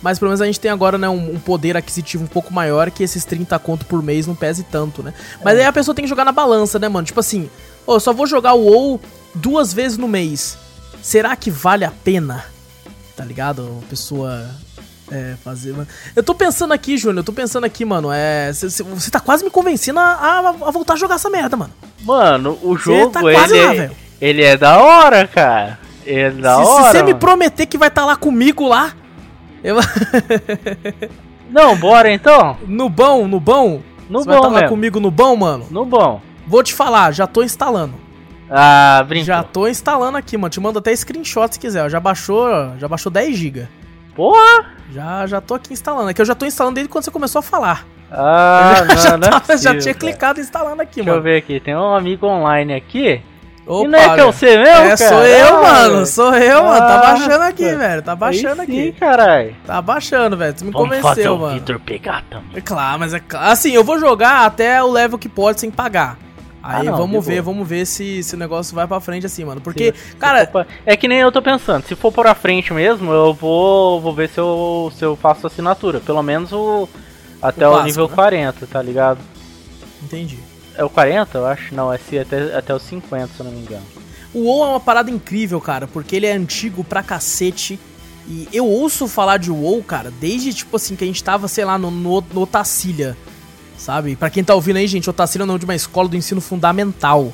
[0.03, 2.91] Mas pelo menos a gente tem agora, né, um, um poder aquisitivo um pouco maior
[2.91, 5.13] que esses 30 conto por mês não pese tanto, né?
[5.43, 7.07] Mas aí a pessoa tem que jogar na balança, né, mano?
[7.07, 7.51] Tipo assim,
[7.87, 9.01] ô, eu só vou jogar o WoW
[9.35, 10.57] duas vezes no mês.
[11.03, 12.45] Será que vale a pena?
[13.17, 13.81] Tá ligado?
[13.83, 14.47] A pessoa
[15.11, 15.87] É, fazer, mano.
[16.15, 18.53] Eu tô pensando aqui, Júnior, eu tô pensando aqui, mano, é.
[18.53, 21.73] Você tá quase me convencendo a, a, a, voltar a jogar essa merda, mano.
[22.03, 23.91] Mano, o jogo, tá ele, lá, é,
[24.21, 25.79] ele é da hora, cara.
[26.05, 26.85] Ele é da se, hora.
[26.85, 28.93] Se você me prometer que vai estar tá lá comigo lá,
[29.63, 29.77] eu...
[31.51, 32.57] Não, bora então.
[32.67, 33.81] No bom, no bom.
[34.11, 35.67] No você bom, vai tá lá comigo no bom, mano?
[35.71, 36.21] No bom.
[36.47, 37.95] Vou te falar, já tô instalando.
[38.51, 39.27] Ah, brinca.
[39.27, 40.51] Já tô instalando aqui, mano.
[40.51, 41.89] Te mando até screenshot se quiser.
[41.91, 42.49] Já baixou,
[42.79, 43.69] já baixou 10 GB.
[44.17, 44.65] Porra!
[44.91, 46.11] Já, já tô aqui instalando.
[46.11, 47.87] É que eu já tô instalando desde quando você começou a falar.
[48.11, 51.23] Ah, já, não, já, não é tava, possível, já tinha clicado instalando aqui, Deixa mano.
[51.23, 51.61] Deixa eu ver aqui.
[51.61, 53.21] Tem um amigo online aqui.
[53.67, 54.97] Opa, e não é que é você mesmo, é, cara?
[54.97, 56.07] sou eu, ah, mano.
[56.07, 56.79] Sou eu, mano.
[56.79, 58.03] Tá baixando aqui, velho.
[58.03, 58.93] Tá baixando sim, aqui.
[58.93, 59.57] caralho.
[59.67, 60.55] Tá baixando, velho.
[60.55, 61.47] Tu me Vamos convenceu, fazer mano.
[61.47, 62.51] o Victor pegar também.
[62.55, 63.51] É claro, mas é claro.
[63.51, 66.17] Assim, eu vou jogar até o level que pode sem pagar.
[66.67, 67.55] Aí ah, não, vamos ver, boa.
[67.55, 69.61] vamos ver se, se o negócio vai pra frente assim, mano.
[69.61, 70.45] Porque, cara.
[70.49, 70.67] pra...
[70.85, 74.29] É que nem eu tô pensando, se for pra frente mesmo, eu vou, vou ver
[74.29, 76.01] se eu, se eu faço assinatura.
[76.01, 76.89] Pelo menos o.
[77.41, 78.15] Até o, clássico, o nível né?
[78.17, 79.21] 40, tá ligado?
[80.03, 80.41] Entendi.
[80.75, 81.73] É o 40, eu acho?
[81.73, 83.85] Não, é até, até o 50, se eu não me engano.
[84.35, 87.79] O WoW é uma parada incrível, cara, porque ele é antigo pra cacete.
[88.27, 91.65] E eu ouço falar de WoW, cara, desde tipo assim, que a gente tava, sei
[91.65, 93.17] lá, no, no, no Otacília
[93.77, 94.17] sabe?
[94.17, 96.41] Para quem tá ouvindo aí, gente, Otacílio é o nome de uma escola do ensino
[96.41, 97.33] fundamental.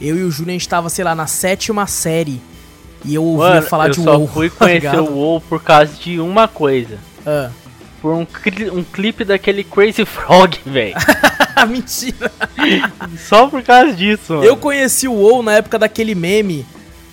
[0.00, 2.40] Eu e o Júnior, a gente tava, sei lá, na sétima série.
[3.04, 4.12] E eu ouvia Mano, falar eu de WoW.
[4.12, 6.98] Eu só fui conhecer tá o WoW por causa de uma coisa.
[7.26, 7.50] Ah.
[8.00, 8.26] Por um,
[8.72, 10.94] um clipe daquele Crazy Frog, velho.
[11.68, 12.32] Mentira.
[13.28, 14.44] só por causa disso, mano.
[14.44, 16.66] Eu conheci o WoW na época daquele meme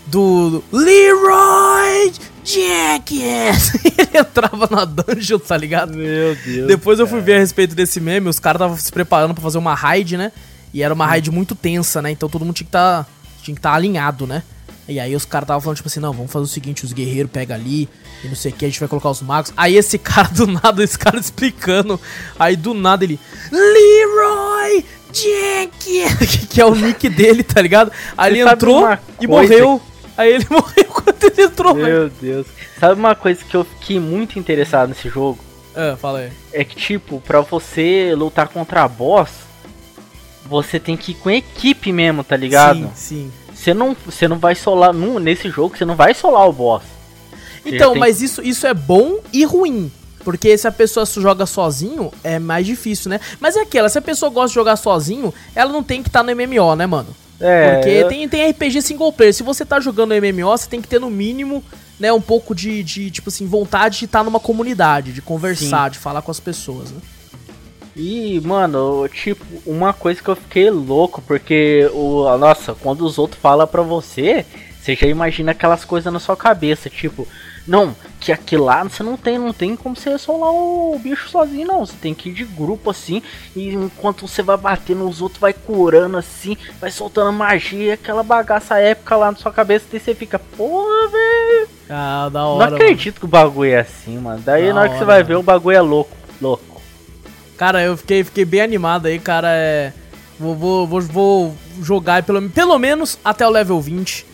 [0.08, 2.12] do Leroy
[2.50, 3.76] Jackass!
[3.98, 5.96] ele entrava na dungeon, tá ligado?
[5.96, 6.68] Meu Deus.
[6.68, 9.60] Depois eu fui ver a respeito desse meme, os caras estavam se preparando para fazer
[9.60, 10.32] uma raid, né?
[10.74, 11.08] E era uma hum.
[11.08, 12.10] raid muito tensa, né?
[12.10, 13.06] Então todo mundo tinha que tá,
[13.44, 14.42] tinha que estar tá alinhado, né?
[14.88, 17.32] E aí os caras estavam falando, tipo assim, não, vamos fazer o seguinte, os guerreiros
[17.32, 17.88] pegam ali,
[18.24, 19.54] e não sei o que, a gente vai colocar os magos.
[19.56, 22.00] Aí esse cara, do nada, esse cara explicando,
[22.40, 23.20] aí do nada ele,
[23.52, 27.92] Leroy Jack, que é o nick dele, tá ligado?
[28.18, 28.88] Aí ele entrou
[29.22, 29.80] e morreu.
[30.20, 32.10] Aí ele morreu quando ele entrou, Meu.
[32.10, 32.46] Deus.
[32.78, 35.40] Sabe uma coisa que eu fiquei muito interessado nesse jogo?
[35.74, 36.32] É, fala aí.
[36.52, 39.30] É que, tipo, pra você lutar contra a boss,
[40.46, 42.92] você tem que ir com equipe mesmo, tá ligado?
[42.94, 43.32] Sim, sim.
[43.56, 44.94] Você não, você não vai solar.
[44.94, 46.84] Nesse jogo, você não vai solar o boss.
[47.66, 48.00] Então, tem...
[48.02, 49.90] mas isso, isso é bom e ruim.
[50.26, 53.22] Porque se a pessoa joga sozinho, é mais difícil, né?
[53.40, 56.26] Mas é aquela, se a pessoa gosta de jogar sozinho, ela não tem que estar
[56.26, 57.16] tá no MMO, né, mano?
[57.40, 57.76] É.
[57.76, 58.08] Porque eu...
[58.08, 59.34] tem, tem RPG single player.
[59.34, 61.64] Se você tá jogando MMO, você tem que ter no mínimo,
[62.00, 65.86] né, um pouco de, de tipo assim, vontade de estar tá numa comunidade, de conversar,
[65.86, 65.94] Sim.
[65.94, 67.00] de falar com as pessoas, né?
[67.96, 72.38] E, mano, tipo, uma coisa que eu fiquei louco, porque o.
[72.38, 74.46] Nossa, quando os outros falam pra você,
[74.80, 77.28] você já imagina aquelas coisas na sua cabeça, tipo,
[77.68, 81.66] não, que aqui lá você não tem, não tem como você solar o bicho sozinho,
[81.66, 81.86] não.
[81.86, 83.24] Você tem que ir de grupo assim,
[83.56, 88.78] e enquanto você vai batendo, os outros vai curando assim, vai soltando magia, aquela bagaça
[88.78, 91.70] épica lá na sua cabeça, e você fica, porra, velho.
[91.90, 92.70] Ah, da hora.
[92.70, 93.20] Não acredito mano.
[93.20, 94.42] que o bagulho é assim, mano.
[94.46, 96.82] Daí da na hora que você vai ver, o bagulho é louco, louco.
[97.58, 99.50] Cara, eu fiquei, fiquei bem animado aí, cara.
[99.52, 99.94] É.
[100.40, 104.26] Vou, vou, vou, vou jogar pelo, pelo menos até o level 20.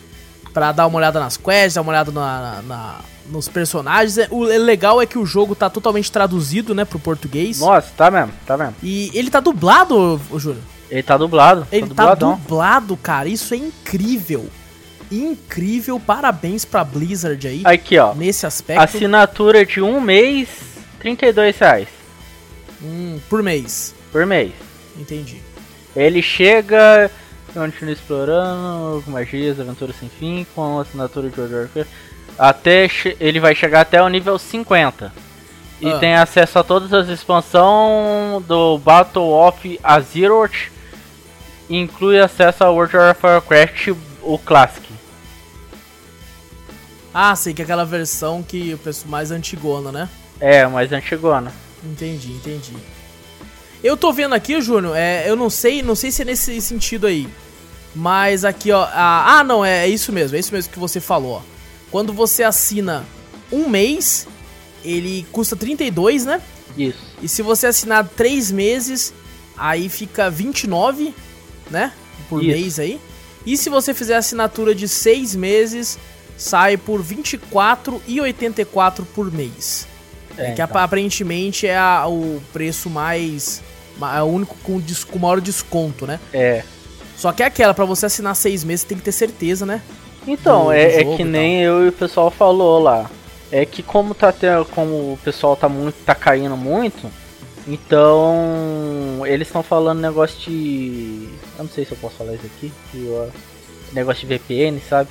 [0.52, 3.00] Pra dar uma olhada nas quests, dar uma olhada na, na
[3.30, 4.18] nos personagens.
[4.18, 7.60] É, o legal é que o jogo tá totalmente traduzido, né, pro português.
[7.60, 8.74] Nossa, tá mesmo, tá mesmo.
[8.82, 10.62] E ele tá dublado, Júlio?
[10.90, 11.66] Ele tá dublado.
[11.72, 13.28] Ele tá, tá dublado, cara.
[13.28, 14.48] Isso é incrível.
[15.10, 16.00] Incrível.
[16.00, 17.62] Parabéns pra Blizzard aí.
[17.64, 18.14] Aqui, ó.
[18.14, 18.82] Nesse aspecto.
[18.82, 20.48] Assinatura de um mês,
[21.00, 21.88] 32 reais.
[22.82, 23.94] Hum, por mês.
[24.12, 24.52] Por mês.
[24.96, 25.40] Entendi.
[25.94, 27.10] Ele chega...
[27.52, 31.90] Continua explorando, magias, aventuras sem fim, com assinatura de World of Warcraft.
[32.38, 35.12] Até ele vai chegar até o nível 50.
[35.80, 35.98] E ah.
[35.98, 40.70] tem acesso a todas as expansões do Battle of Azeroth.
[41.68, 43.88] Inclui acesso ao World of Warcraft,
[44.22, 44.86] o Classic.
[47.12, 50.08] Ah, sei que é aquela versão que o pessoal mais antigona, né?
[50.38, 51.52] É, mais antigona.
[51.82, 52.74] Entendi, entendi.
[53.82, 57.06] Eu tô vendo aqui, Júnior, é, eu não sei, não sei se é nesse sentido
[57.06, 57.28] aí.
[57.94, 58.82] Mas aqui, ó.
[58.92, 61.55] Ah, ah não, é, é isso mesmo, é isso mesmo que você falou, ó.
[61.90, 63.04] Quando você assina
[63.50, 64.26] um mês,
[64.84, 66.40] ele custa 32, né?
[66.76, 66.98] Isso.
[67.22, 69.12] E se você assinar três meses,
[69.56, 71.14] aí fica 29,
[71.70, 71.92] né?
[72.28, 72.50] Por Isso.
[72.50, 73.00] mês aí.
[73.44, 75.98] E se você fizer assinatura de seis meses,
[76.36, 79.88] sai por 24,84 por mês.
[80.36, 80.64] É, que então.
[80.64, 83.62] aparentemente é a, o preço mais.
[84.14, 84.78] É o único com,
[85.10, 86.20] com maior desconto, né?
[86.32, 86.62] É.
[87.16, 89.80] Só que é aquela, para você assinar seis meses, tem que ter certeza, né?
[90.26, 93.08] Então, é, é, que nem eu e o pessoal falou lá.
[93.52, 97.08] é que como tá até como o pessoal tá muito tá caindo muito,
[97.66, 102.72] então eles estão falando negócio de eu não sei se eu posso falar isso aqui,
[102.90, 103.30] que eu,
[103.92, 105.10] negócio de VPN, sabe?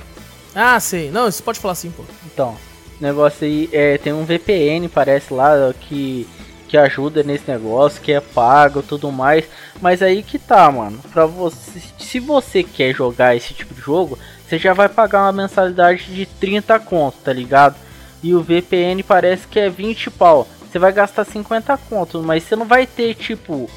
[0.54, 1.10] Ah, sei.
[1.10, 2.02] Não, isso pode falar sim, pô.
[2.26, 2.56] Então,
[3.00, 6.26] negócio aí é tem um VPN parece lá que
[6.66, 9.44] que ajuda nesse negócio, que é pago, tudo mais.
[9.80, 10.98] Mas aí que tá, mano.
[11.12, 15.32] Pra você, se você quer jogar esse tipo de jogo, você já vai pagar uma
[15.32, 17.76] mensalidade de 30 conto, tá ligado?
[18.22, 20.48] E o VPN parece que é 20 pau.
[20.70, 23.68] Você vai gastar 50 conto, mas você não vai ter tipo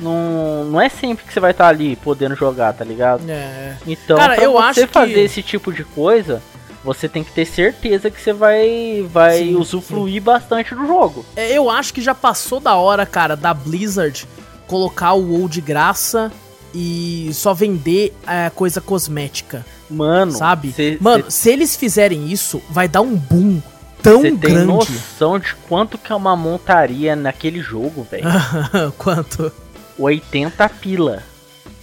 [0.00, 3.28] não, não é sempre que você vai estar tá ali podendo jogar, tá ligado?
[3.28, 3.76] É.
[3.86, 5.20] Então, Cara, pra eu você fazer que...
[5.20, 6.42] esse tipo de coisa,
[6.84, 10.20] você tem que ter certeza que você vai, vai sim, usufruir sim.
[10.20, 11.24] bastante do jogo.
[11.36, 14.26] É, eu acho que já passou da hora, cara, da Blizzard
[14.66, 16.30] colocar o WoW de graça
[16.74, 19.64] e só vender é, coisa cosmética.
[19.90, 20.72] Mano, sabe?
[20.72, 21.30] Cê, Mano, cê...
[21.30, 23.60] se eles fizerem isso, vai dar um boom
[24.02, 24.38] tão grande.
[24.40, 28.24] Você tem noção de quanto que é uma montaria naquele jogo, velho?
[28.98, 29.52] quanto?
[29.98, 31.22] 80 pila.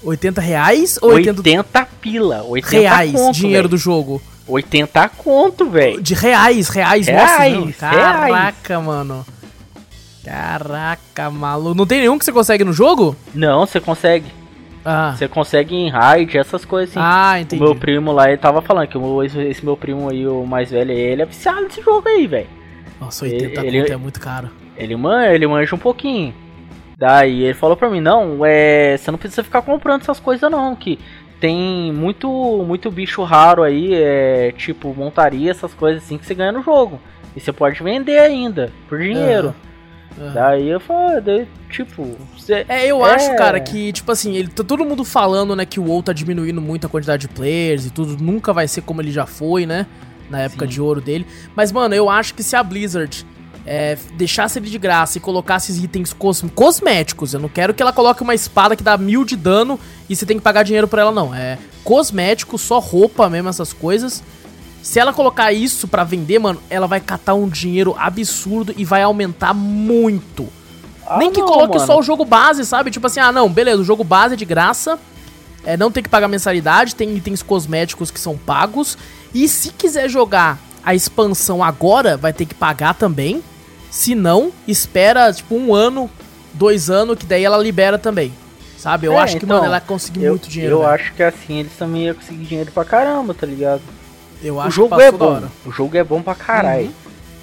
[0.03, 2.43] 80 reais ou 80, 80 pila?
[2.43, 3.69] 80 reais, conto, dinheiro véio.
[3.69, 4.21] do jogo.
[4.47, 6.01] 80 conto, velho.
[6.01, 8.85] De reais, reais, reais nossa, Caraca, reais.
[8.85, 9.25] mano.
[10.23, 11.75] Caraca, maluco.
[11.75, 13.15] Não tem nenhum que você consegue no jogo?
[13.33, 14.25] Não, você consegue.
[14.85, 15.15] Ah.
[15.17, 16.99] Você consegue em raid, essas coisas assim.
[17.01, 17.61] Ah, entendi.
[17.61, 20.45] O meu primo lá, ele tava falando que o, esse, esse, meu primo aí, o
[20.45, 22.47] mais velho, ele é viciado nesse jogo aí, velho.
[23.01, 24.49] Nossa, 80 ele, ele, é muito caro.
[24.77, 26.33] Ele, man, ele manja um pouquinho.
[26.97, 30.75] Daí ele falou pra mim, não, é, você não precisa ficar comprando essas coisas não,
[30.75, 30.99] que
[31.39, 32.29] tem muito
[32.65, 36.99] muito bicho raro aí, é, tipo montaria, essas coisas assim que você ganha no jogo.
[37.35, 39.47] E você pode vender ainda, por dinheiro.
[39.47, 39.53] Uhum.
[40.17, 40.33] Uhum.
[40.33, 42.15] Daí eu falei, tipo.
[42.39, 43.13] Cê, é, eu é...
[43.13, 46.13] acho, cara, que, tipo assim, ele tá todo mundo falando, né, que o WoW tá
[46.13, 49.65] diminuindo muito a quantidade de players e tudo, nunca vai ser como ele já foi,
[49.65, 49.85] né?
[50.29, 50.71] Na época Sim.
[50.71, 51.25] de ouro dele.
[51.55, 53.25] Mas, mano, eu acho que se a Blizzard
[53.65, 57.33] é, deixasse ele de graça e colocasse itens cos cosméticos.
[57.33, 60.25] Eu não quero que ela coloque uma espada que dá mil de dano e você
[60.25, 61.33] tem que pagar dinheiro por ela, não.
[61.33, 64.23] É cosmético, só roupa mesmo, essas coisas.
[64.85, 69.01] Se ela colocar isso para vender, mano, ela vai catar um dinheiro absurdo e vai
[69.01, 70.47] aumentar muito.
[71.07, 71.87] Ah, Nem que não, coloque mano.
[71.87, 72.91] só o jogo base, sabe?
[72.91, 74.99] Tipo assim, ah, não, beleza, o jogo base é de graça.
[75.65, 78.95] É, não tem que pagar mensalidade, tem itens cosméticos que são pagos.
[79.33, 83.43] E se quiser jogar a expansão agora, vai ter que pagar também.
[83.89, 86.07] Se não, espera tipo um ano,
[86.53, 88.31] dois anos, que daí ela libera também.
[88.77, 89.07] Sabe?
[89.07, 90.75] Eu é, acho que, então, mano, ela conseguiu muito dinheiro.
[90.75, 90.91] Eu véio.
[90.91, 93.81] acho que assim eles também iam conseguir dinheiro pra caramba, tá ligado?
[94.45, 95.49] Eu acho o jogo é bom.
[95.65, 96.85] O jogo é bom pra caralho.
[96.85, 96.93] Uhum.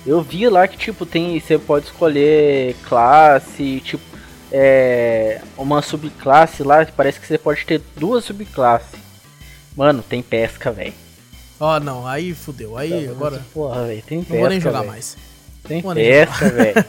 [0.07, 1.39] Eu vi lá que, tipo, tem.
[1.39, 4.05] Você pode escolher classe, tipo,
[4.53, 5.41] é.
[5.57, 9.01] Uma subclasse lá, parece que você pode ter duas subclasses.
[9.77, 10.95] Mano, tem pesca, velho.
[11.59, 12.79] Ó, oh, não, aí fudeu.
[12.79, 13.43] Aí tá, agora.
[13.53, 14.35] Porra, velho, tem pesca.
[14.35, 14.93] Não vou nem jogar véio.
[14.93, 15.17] mais.
[15.67, 16.85] Tem pesca, velho.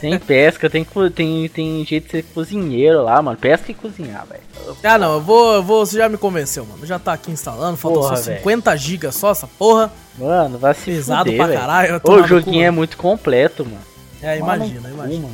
[0.00, 3.38] tem pesca, tem, tem, tem jeito de ser cozinheiro lá, mano.
[3.38, 4.42] Pesca e cozinhar, velho.
[4.82, 5.86] Ah, não, eu vou, eu vou.
[5.86, 6.84] Você já me convenceu, mano.
[6.84, 9.92] Já tá aqui instalando, faltam só 50 GB só essa porra.
[10.18, 12.00] Mano, vai se Pesado fuder, pra caralho.
[12.02, 13.78] O joguinho é muito completo, mano.
[14.20, 15.28] É, imagina, imagina.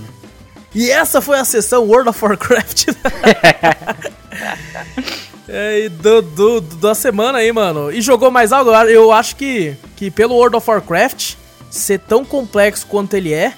[0.74, 2.88] E essa foi a sessão World of Warcraft.
[5.48, 7.92] é, do, do, da semana aí, mano.
[7.92, 8.70] E jogou mais algo?
[8.70, 11.34] Eu acho que, que pelo World of Warcraft
[11.72, 13.54] ser tão complexo quanto ele é,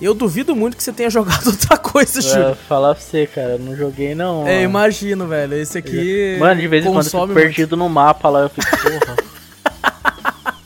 [0.00, 2.56] eu duvido muito que você tenha jogado outra coisa, Júlio.
[2.68, 4.46] falar pra você, cara, não joguei não.
[4.46, 5.54] É, imagino, velho.
[5.54, 6.36] Esse aqui.
[6.38, 9.16] Mano, de vez em quando eu fico perdido no mapa lá, eu fico, porra.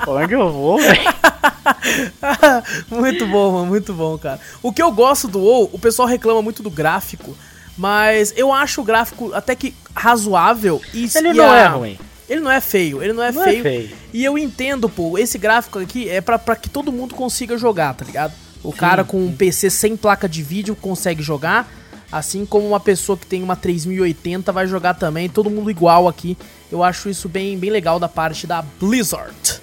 [0.22, 1.00] Onde eu vou, velho?
[2.90, 4.40] muito bom, mano, muito bom, cara.
[4.62, 7.36] O que eu gosto do WoW, o pessoal reclama muito do gráfico,
[7.78, 10.80] mas eu acho o gráfico até que razoável.
[10.92, 11.56] E, Ele e não a...
[11.56, 11.98] é ruim.
[12.30, 13.58] Ele não é feio, ele não é, não é feio.
[13.58, 13.90] é feio.
[14.12, 17.92] E eu entendo, pô, esse gráfico aqui é pra, pra que todo mundo consiga jogar,
[17.92, 18.32] tá ligado?
[18.62, 21.68] O sim, cara com um PC sem placa de vídeo consegue jogar,
[22.12, 26.38] assim como uma pessoa que tem uma 3080 vai jogar também, todo mundo igual aqui.
[26.70, 29.60] Eu acho isso bem, bem legal da parte da Blizzard.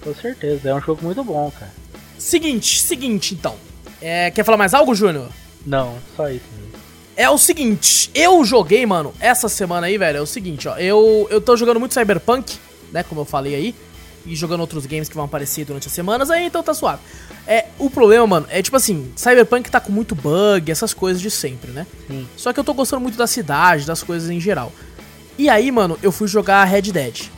[0.00, 1.72] Com certeza, é um jogo muito bom, cara.
[2.18, 3.56] Seguinte, seguinte então.
[4.00, 5.28] É, quer falar mais algo, Júnior?
[5.66, 6.67] Não, só isso mesmo
[7.18, 10.76] é o seguinte, eu joguei, mano, essa semana aí, velho, é o seguinte, ó.
[10.76, 12.56] Eu, eu tô jogando muito Cyberpunk,
[12.92, 13.74] né, como eu falei aí.
[14.24, 17.00] E jogando outros games que vão aparecer durante as semanas, aí então tá suave.
[17.44, 21.30] É, o problema, mano, é tipo assim, Cyberpunk tá com muito bug, essas coisas de
[21.30, 21.88] sempre, né?
[22.06, 22.28] Sim.
[22.36, 24.72] Só que eu tô gostando muito da cidade, das coisas em geral.
[25.36, 27.30] E aí, mano, eu fui jogar Red Dead.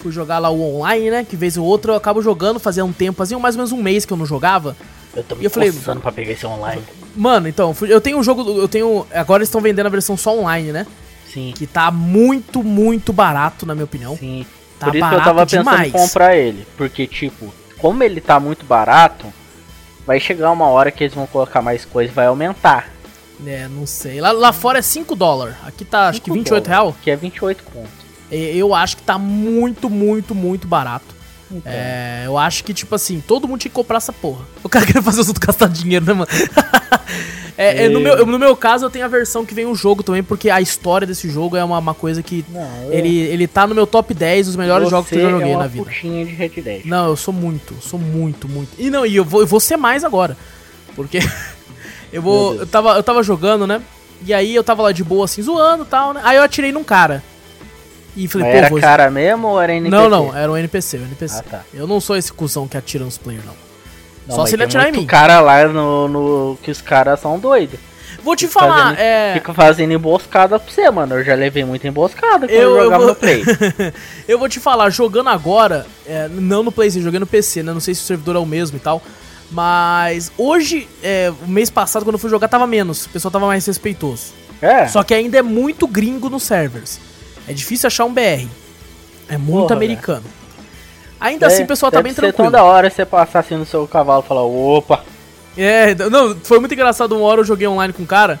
[0.00, 1.24] Fui jogar lá o online, né?
[1.24, 3.80] Que vez ou outra eu acabo jogando, fazia um tempo, fazia mais ou menos um
[3.80, 4.76] mês que eu não jogava.
[5.16, 6.82] Eu tô me e eu falei, pra pegar esse online.
[7.14, 10.72] Mano, então, eu tenho um jogo, eu tenho, agora estão vendendo a versão só online,
[10.72, 10.86] né?
[11.32, 11.52] Sim.
[11.56, 14.16] Que tá muito, muito barato, na minha opinião.
[14.16, 14.46] Sim.
[14.78, 15.88] Tá Por isso que eu tava pensando demais.
[15.88, 19.26] em comprar ele, porque tipo, como ele tá muito barato,
[20.06, 22.90] vai chegar uma hora que eles vão colocar mais coisa e vai aumentar.
[23.46, 24.20] É, não sei.
[24.20, 25.56] Lá, lá fora é 5 dólares.
[25.64, 26.96] Aqui tá, acho que 28 real.
[27.02, 27.90] Que é 28 conto.
[28.30, 31.21] Eu acho que tá muito, muito, muito barato.
[31.52, 31.72] Então.
[31.72, 34.44] É, eu acho que, tipo assim, todo mundo tinha que comprar essa porra.
[34.62, 36.28] O cara queria fazer os outros gastar dinheiro, né, mano?
[37.56, 40.02] é, é, no, meu, no meu caso, eu tenho a versão que vem o jogo
[40.02, 42.44] também, porque a história desse jogo é uma, uma coisa que.
[42.48, 42.92] Não, eu...
[42.92, 45.52] ele, ele tá no meu top 10 dos melhores Você jogos que eu já joguei
[45.52, 45.90] é na vida.
[45.90, 46.84] de Red Dead.
[46.86, 48.70] Não, eu sou muito, sou muito, muito.
[48.78, 50.36] E não, e eu vou, eu vou ser mais agora.
[50.94, 51.18] Porque
[52.12, 52.54] eu vou.
[52.54, 53.82] Eu tava, eu tava jogando, né?
[54.24, 56.20] E aí eu tava lá de boa, assim, zoando e tal, né?
[56.24, 57.22] Aí eu atirei num cara.
[58.16, 58.80] E falei, Mas pô, era vou...
[58.80, 60.02] cara mesmo ou era NPC?
[60.02, 61.38] Não, não, era um NPC, um NPC.
[61.38, 61.60] Ah, tá.
[61.72, 63.54] Eu não sou esse cuzão que atira nos players, não.
[64.28, 65.06] não Só se ele atirar em mim.
[65.06, 66.58] cara lá no, no.
[66.62, 67.78] que os caras são doidos.
[68.22, 69.32] Vou te falar, fazendo, é.
[69.34, 71.16] Fica fazendo emboscada pra você, mano.
[71.16, 73.08] Eu já levei muita emboscada quando eu, eu jogava vou...
[73.08, 73.42] no Play.
[74.28, 77.72] eu vou te falar, jogando agora, é, não no PlayStation, jogando no PC, né?
[77.72, 79.02] Não sei se o servidor é o mesmo e tal.
[79.50, 83.06] Mas hoje, é, o mês passado, quando eu fui jogar, tava menos.
[83.06, 84.32] O pessoal tava mais respeitoso.
[84.60, 84.86] É.
[84.86, 87.00] Só que ainda é muito gringo nos servers.
[87.48, 88.46] É difícil achar um BR.
[89.28, 90.24] É muito Porra, americano.
[91.20, 92.50] Ainda assim, o pessoal tá bem tranquilo.
[92.50, 95.04] tão da hora você passar assim no seu cavalo e falar, opa.
[95.56, 97.16] É, não, foi muito engraçado.
[97.16, 98.40] Uma hora eu joguei online com um cara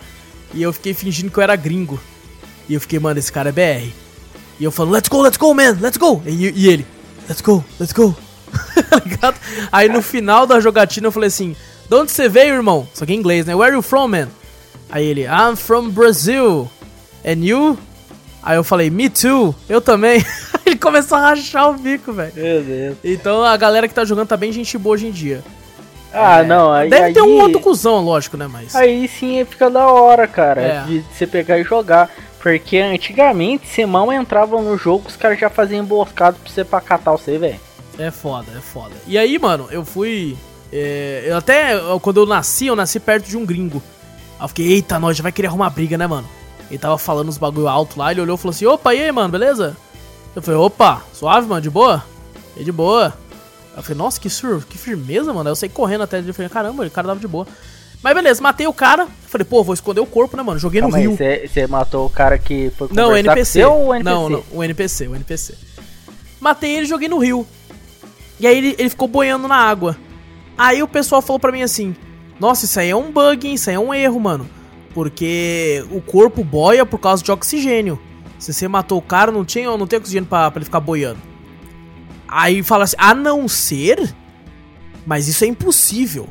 [0.52, 2.00] e eu fiquei fingindo que eu era gringo.
[2.68, 3.88] E eu fiquei, mano, esse cara é BR.
[4.58, 6.22] E eu falando, let's go, let's go, man, let's go.
[6.26, 6.86] E, e ele,
[7.28, 8.14] let's go, let's go.
[9.22, 9.32] Tá
[9.70, 11.54] Aí no final da jogatina eu falei assim,
[11.88, 12.88] de onde você veio, irmão?
[12.92, 13.54] Só que em inglês, né?
[13.54, 14.28] Where are you from, man?
[14.90, 16.68] Aí ele, I'm from Brazil.
[17.24, 17.78] And you?
[18.42, 20.24] Aí eu falei, me too, eu também.
[20.66, 22.32] ele começou a rachar o bico, velho.
[22.34, 22.96] Meu Deus.
[23.04, 25.42] Então a galera que tá jogando tá bem gente boa hoje em dia.
[26.12, 26.90] Ah, é, não, aí.
[26.90, 28.46] Deve aí, ter um outro cuzão, lógico, né?
[28.46, 28.74] Mas.
[28.74, 30.60] Aí sim fica da hora, cara.
[30.60, 30.82] É.
[30.82, 32.10] De você pegar e jogar.
[32.38, 36.80] Porque antigamente você mal entrava no jogo, os caras já faziam emboscado pra você pra
[36.80, 37.60] catar você, velho.
[37.98, 38.94] É foda, é foda.
[39.06, 40.36] E aí, mano, eu fui.
[40.72, 41.78] É, eu até.
[42.00, 43.80] Quando eu nasci, eu nasci perto de um gringo.
[44.38, 46.28] Aí eu fiquei, eita, nós já vai querer arrumar briga, né, mano?
[46.72, 49.12] Ele tava falando uns bagulho alto lá, ele olhou e falou assim: opa, e aí,
[49.12, 49.76] mano, beleza?
[50.34, 52.02] Eu falei, opa, suave, mano, de boa?
[52.56, 53.12] E de boa.
[53.76, 55.50] Eu falei, nossa, que, sur que firmeza, mano.
[55.50, 56.30] Aí eu saí correndo até ele.
[56.30, 57.46] Eu falei, caramba, o cara tava de boa.
[58.02, 59.06] Mas beleza, matei o cara.
[59.26, 60.58] Falei, pô, vou esconder o corpo, né, mano?
[60.58, 61.18] Joguei Calma no rio.
[61.46, 63.64] Você matou o cara que foi conversar não, o NPC.
[63.66, 64.14] ou o NPC?
[64.14, 65.54] Não, não, o NPC, o NPC.
[66.40, 67.46] Matei ele e joguei no rio.
[68.40, 69.94] E aí ele, ele ficou boiando na água.
[70.56, 71.94] Aí o pessoal falou pra mim assim:
[72.40, 73.54] Nossa, isso aí é um bug, hein?
[73.54, 74.48] Isso aí é um erro, mano.
[74.94, 77.98] Porque o corpo boia por causa de oxigênio.
[78.38, 81.20] Se você matou o cara, não tinha não tem oxigênio pra, pra ele ficar boiando.
[82.28, 84.14] Aí fala assim, a não ser.
[85.06, 86.28] Mas isso é impossível.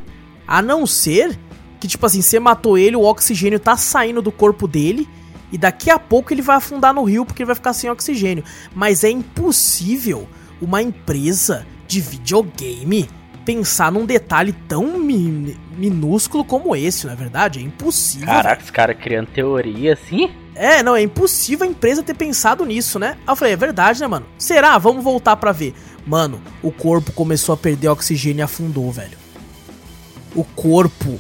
[0.48, 1.38] A não ser
[1.80, 5.08] que, tipo assim, você matou ele, o oxigênio tá saindo do corpo dele.
[5.52, 8.44] E daqui a pouco ele vai afundar no rio porque ele vai ficar sem oxigênio.
[8.74, 10.28] Mas é impossível
[10.62, 13.10] uma empresa de videogame
[13.46, 17.60] pensar num detalhe tão mi minúsculo como esse, não é verdade?
[17.60, 18.28] É impossível.
[18.28, 20.30] Caraca, os caras criando teoria assim?
[20.54, 23.18] É, não, é impossível a empresa ter pensado nisso, né?
[23.26, 24.26] Aí eu falei, é verdade, né, mano?
[24.38, 24.78] Será?
[24.78, 25.74] Vamos voltar pra ver.
[26.06, 29.18] Mano, o corpo começou a perder oxigênio e afundou, velho.
[30.36, 31.20] O corpo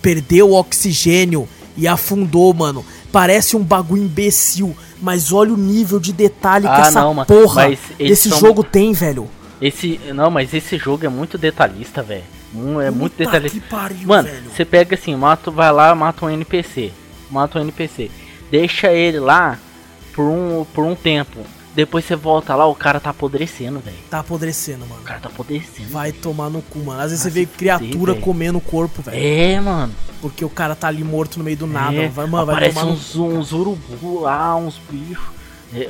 [0.00, 2.84] perdeu oxigênio e afundou, mano.
[3.10, 7.70] Parece um bagulho imbecil, mas olha o nível de detalhe ah, que essa não, porra
[7.98, 8.38] desse são...
[8.38, 9.28] jogo tem, velho.
[9.60, 10.00] Esse.
[10.14, 12.24] Não, mas esse jogo é muito detalhista, velho.
[12.84, 13.60] É muito detalhista.
[13.68, 16.92] Pariu, Mano, você pega assim, mata, vai lá, mata um NPC.
[17.30, 18.10] Mata um NPC.
[18.50, 19.58] Deixa ele lá
[20.12, 21.44] por um, por um tempo.
[21.74, 23.96] Depois você volta lá, o cara tá apodrecendo, velho.
[24.10, 25.02] Tá apodrecendo, mano.
[25.02, 25.88] O cara tá apodrecendo.
[25.90, 27.00] Vai tomar no cu, mano.
[27.00, 28.24] Às vezes você vê criatura véio.
[28.24, 29.16] comendo o corpo, velho.
[29.16, 29.94] É, mano.
[30.20, 31.96] Porque o cara tá ali morto no meio do nada.
[31.96, 33.38] É, vai, mano, vai tomar uns, no...
[33.38, 35.39] uns urubu lá, uns bichos.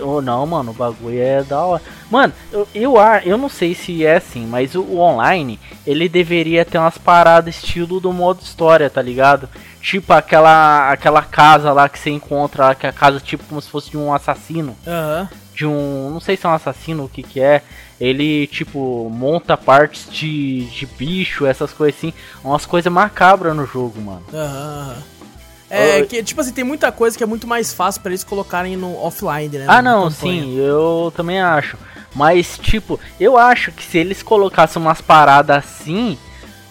[0.02, 1.82] Oh, não, mano, o bagulho é da hora.
[2.10, 6.64] Mano, eu, eu, eu não sei se é assim, mas o, o, online, ele deveria
[6.64, 9.48] ter umas paradas estilo do modo história, tá ligado?
[9.80, 13.60] Tipo aquela aquela casa lá que você encontra lá, que é a casa tipo como
[13.60, 14.76] se fosse de um assassino.
[14.86, 15.28] Aham.
[15.32, 15.38] Uhum.
[15.54, 16.10] De um.
[16.10, 17.62] Não sei se é um assassino o que que é.
[18.00, 22.14] Ele, tipo, monta partes de, de bicho, essas coisas assim.
[22.42, 24.22] Umas coisas macabras no jogo, mano.
[24.32, 25.19] Aham, uhum.
[25.70, 28.76] É, que, tipo assim, tem muita coisa que é muito mais fácil para eles colocarem
[28.76, 29.66] no offline, né?
[29.68, 31.78] Ah, não, sim, eu também acho.
[32.14, 36.18] Mas, tipo, eu acho que se eles colocassem umas paradas assim,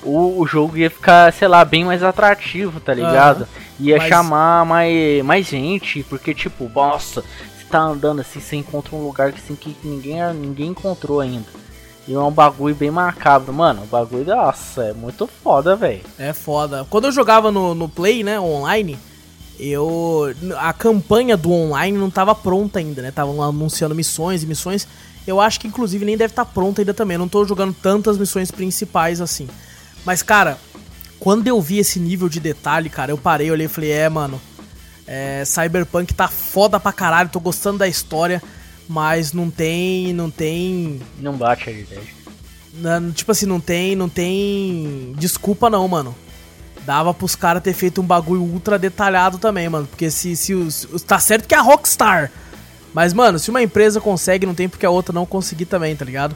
[0.04, 3.48] o, o jogo ia ficar, sei lá, bem mais atrativo, tá ligado?
[3.80, 4.10] Ia mas...
[4.10, 9.32] chamar mais, mais gente, porque, tipo, nossa, você tá andando assim, você encontra um lugar
[9.32, 11.48] que, assim, que ninguém, ninguém encontrou ainda.
[12.10, 13.84] E é um bagulho bem macabro, mano.
[13.84, 16.02] O bagulho, nossa, é muito foda, velho.
[16.18, 16.84] É foda.
[16.90, 18.98] Quando eu jogava no, no Play, né, online,
[19.60, 20.34] eu.
[20.58, 23.10] A campanha do online não tava pronta ainda, né?
[23.10, 24.88] Estavam anunciando missões e missões.
[25.28, 27.14] Eu acho que inclusive nem deve estar tá pronta ainda também.
[27.14, 29.48] Eu não tô jogando tantas missões principais assim.
[30.04, 30.58] Mas, cara,
[31.20, 34.42] quando eu vi esse nível de detalhe, cara, eu parei, olhei e falei, é, mano.
[35.06, 38.42] É, Cyberpunk tá foda pra caralho, tô gostando da história,
[38.90, 40.12] mas não tem.
[40.12, 41.00] Não tem.
[41.20, 42.02] Não bate a ideia.
[43.14, 43.96] Tipo assim, não tem.
[43.96, 45.14] Não tem.
[45.16, 46.16] Desculpa não, mano.
[46.86, 49.86] Dava pros caras ter feito um bagulho ultra detalhado também, mano.
[49.86, 50.88] Porque se, se os.
[51.06, 52.32] Tá certo que é a Rockstar.
[52.92, 56.04] Mas, mano, se uma empresa consegue, não tem porque a outra não conseguir também, tá
[56.04, 56.36] ligado?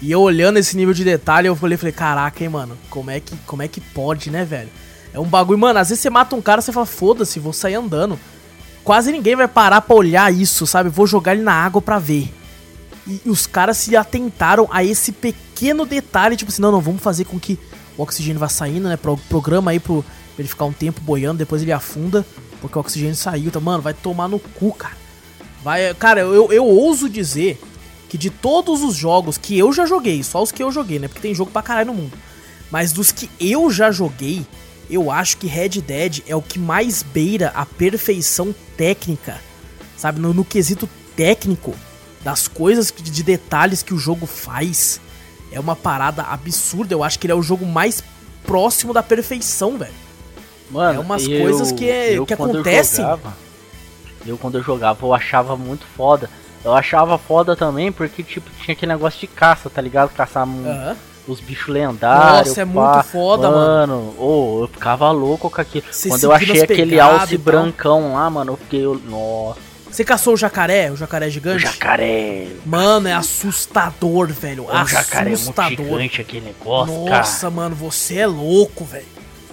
[0.00, 3.20] E eu olhando esse nível de detalhe, eu falei, falei, caraca, hein, mano, como é
[3.20, 4.70] que, como é que pode, né, velho?
[5.12, 7.74] É um bagulho, mano, às vezes você mata um cara, você fala, foda-se, vou sair
[7.74, 8.18] andando.
[8.84, 10.88] Quase ninguém vai parar pra olhar isso, sabe?
[10.88, 12.32] Vou jogar ele na água pra ver.
[13.06, 17.24] E, os caras se atentaram a esse pequeno detalhe, tipo assim, não, não, vamos fazer
[17.24, 17.58] com que
[17.96, 18.96] o oxigênio vá saindo, né?
[18.96, 20.04] Pro, programa aí pro,
[20.38, 22.24] ele ficar um tempo boiando, depois ele afunda,
[22.60, 23.48] porque o oxigênio saiu.
[23.48, 24.96] Então, mano, vai tomar no cu, cara.
[25.62, 27.60] Vai, cara, eu, eu ouso dizer
[28.08, 31.06] que de todos os jogos que eu já joguei, só os que eu joguei, né?
[31.06, 32.12] Porque tem jogo pra caralho no mundo.
[32.70, 34.46] Mas dos que eu já joguei,
[34.90, 39.40] eu acho que Red Dead é o que mais beira a perfeição técnica.
[39.96, 40.20] Sabe?
[40.20, 41.74] No, no quesito técnico
[42.22, 45.00] das coisas de detalhes que o jogo faz.
[45.52, 46.94] É uma parada absurda.
[46.94, 48.02] Eu acho que ele é o jogo mais
[48.44, 49.92] próximo da perfeição, velho.
[50.70, 53.04] Mano, é umas eu, coisas que, é, que acontecem.
[53.04, 53.20] Eu,
[54.26, 56.30] eu, quando eu jogava, eu achava muito foda
[56.64, 60.10] eu achava foda também porque, tipo, tinha aquele negócio de caça, tá ligado?
[60.10, 60.94] Caçar uhum.
[61.26, 62.48] Os bichos lendários.
[62.48, 62.92] Nossa, é pá.
[62.92, 63.96] muito foda, mano.
[63.96, 65.84] Mano, oh, eu ficava louco com aquilo.
[66.08, 68.84] Quando eu achei aquele alce brancão lá, mano, eu fiquei.
[69.08, 69.70] Nossa.
[69.90, 70.90] Você caçou o jacaré?
[70.90, 71.64] O jacaré gigante?
[71.64, 72.46] O jacaré.
[72.64, 74.64] Mano, é assustador, velho.
[74.64, 75.04] O assustador.
[75.04, 77.50] jacaré é muito gigante aquele negócio, Nossa, cara.
[77.50, 79.06] mano, você é louco, velho.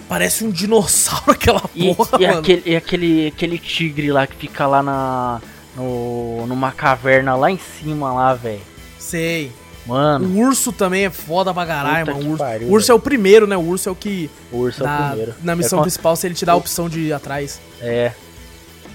[0.08, 4.66] Parece um dinossauro aquela porra, e, e Aquele, e aquele, aquele tigre lá que fica
[4.66, 5.40] lá na
[5.76, 8.60] no, numa caverna lá em cima lá, velho.
[8.98, 9.52] Sei.
[9.88, 10.28] Mano.
[10.28, 12.20] O urso também é foda pra caralho, mano.
[12.20, 13.56] O urso, pariu, urso é o primeiro, né?
[13.56, 14.30] O urso é o que.
[14.52, 15.34] O urso na, é o primeiro.
[15.42, 17.58] Na missão é principal, se ele te dá a opção de ir atrás.
[17.80, 18.12] É.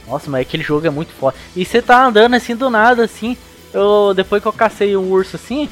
[0.07, 1.35] Nossa, mas aquele jogo é muito foda.
[1.55, 3.35] E você tá andando assim do nada, assim.
[3.73, 5.67] Eu, depois que eu cacei um urso assim,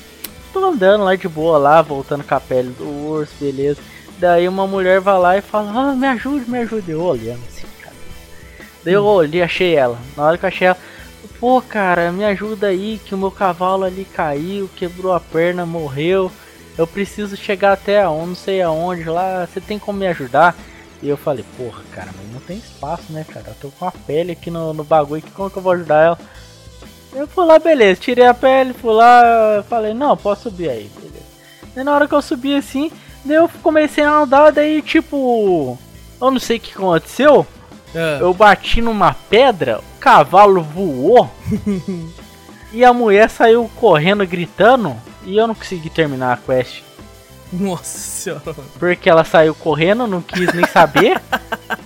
[0.51, 3.80] tô andando lá de boa lá, voltando com a pele do urso, beleza.
[4.17, 6.89] Daí uma mulher vai lá e fala, ah, me ajude, me ajude.
[6.89, 7.95] Eu olhando assim, cara.
[8.84, 9.99] Daí eu olhei, achei ela.
[10.17, 10.78] Na hora que eu achei ela,
[11.42, 16.32] Pô, cara, me ajuda aí que o meu cavalo ali caiu, quebrou a perna, morreu.
[16.78, 19.48] Eu preciso chegar até onde, não sei aonde lá.
[19.48, 20.56] Você tem como me ajudar?
[21.02, 23.48] E eu falei, porra, cara, mas não tem espaço, né, cara?
[23.48, 26.20] Eu tô com a pele aqui no, no bagulho, como que eu vou ajudar ela?
[27.12, 31.26] Eu fui lá, beleza, tirei a pele, fui lá, falei, não, posso subir aí, beleza.
[31.76, 32.92] E na hora que eu subi assim,
[33.28, 35.76] eu comecei a andar, daí tipo.
[36.22, 37.48] Eu não sei o que aconteceu.
[37.94, 38.20] É.
[38.22, 41.30] Eu bati numa pedra, cavalo voou
[42.72, 46.84] e a mulher saiu correndo gritando e eu não consegui terminar a quest.
[47.52, 48.56] Nossa senhora.
[48.80, 51.22] Porque ela saiu correndo, não quis nem saber.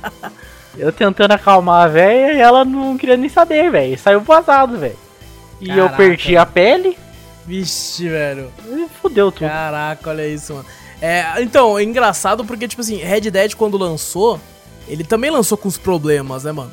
[0.77, 3.97] eu tentando acalmar a velha e ela não queria nem saber, velho.
[3.97, 4.97] Saiu vazado, velho.
[5.59, 5.81] E Caraca.
[5.81, 6.97] eu perdi a pele.
[7.45, 8.51] Vixe, velho.
[8.67, 9.47] E fudeu tudo.
[9.47, 10.65] Caraca, olha isso, mano.
[11.01, 14.39] É, então, é engraçado porque, tipo assim, Red Dead quando lançou,
[14.87, 16.71] ele também lançou com os problemas, né, mano?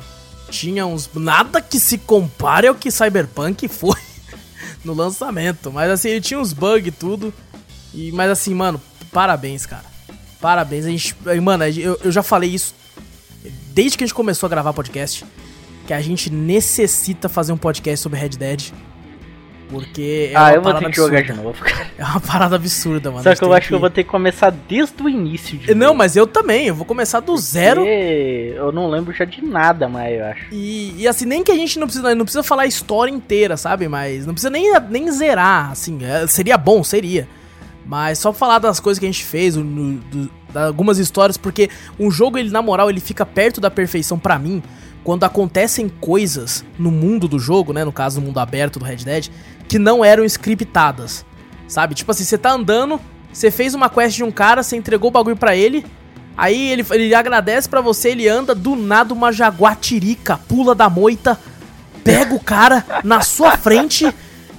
[0.53, 1.09] tinha uns.
[1.13, 3.99] Nada que se compare ao que Cyberpunk foi
[4.85, 5.71] no lançamento.
[5.71, 7.33] Mas assim, ele tinha uns bugs e tudo.
[7.93, 8.79] E, mas assim, mano,
[9.11, 9.85] parabéns, cara.
[10.39, 10.85] Parabéns.
[10.85, 11.15] A gente.
[11.41, 12.75] Mano, eu, eu já falei isso
[13.73, 15.25] desde que a gente começou a gravar podcast.
[15.87, 18.71] Que a gente necessita fazer um podcast sobre Red Dead.
[19.69, 21.87] Porque é ah, eu vou ter que jogar de novo, cara.
[21.97, 23.23] É uma parada absurda, mano.
[23.23, 23.67] Só que eu acho que...
[23.69, 23.75] que...
[23.75, 25.97] eu vou ter que começar desde o início de Não, novo.
[25.97, 27.85] mas eu também, eu vou começar do Porque zero.
[27.85, 30.45] Eu não lembro já de nada, mas eu acho.
[30.51, 33.55] E, e assim, nem que a gente não precisa, não precisa falar a história inteira,
[33.57, 33.87] sabe?
[33.87, 35.99] Mas não precisa nem, nem zerar, assim.
[36.03, 37.27] É, seria bom, seria.
[37.85, 41.69] Mas só falar das coisas que a gente fez, no, do, algumas histórias, porque
[41.99, 44.63] um jogo, ele, na moral, ele fica perto da perfeição para mim
[45.03, 47.83] quando acontecem coisas no mundo do jogo, né?
[47.83, 49.29] No caso, no mundo aberto do Red Dead,
[49.67, 51.25] que não eram scriptadas.
[51.67, 51.95] Sabe?
[51.95, 52.99] Tipo assim, você tá andando,
[53.31, 55.85] você fez uma quest de um cara, você entregou o bagulho para ele,
[56.37, 61.39] aí ele, ele agradece para você, ele anda, do nada uma jaguatirica pula da moita,
[62.03, 64.13] pega o cara na sua frente.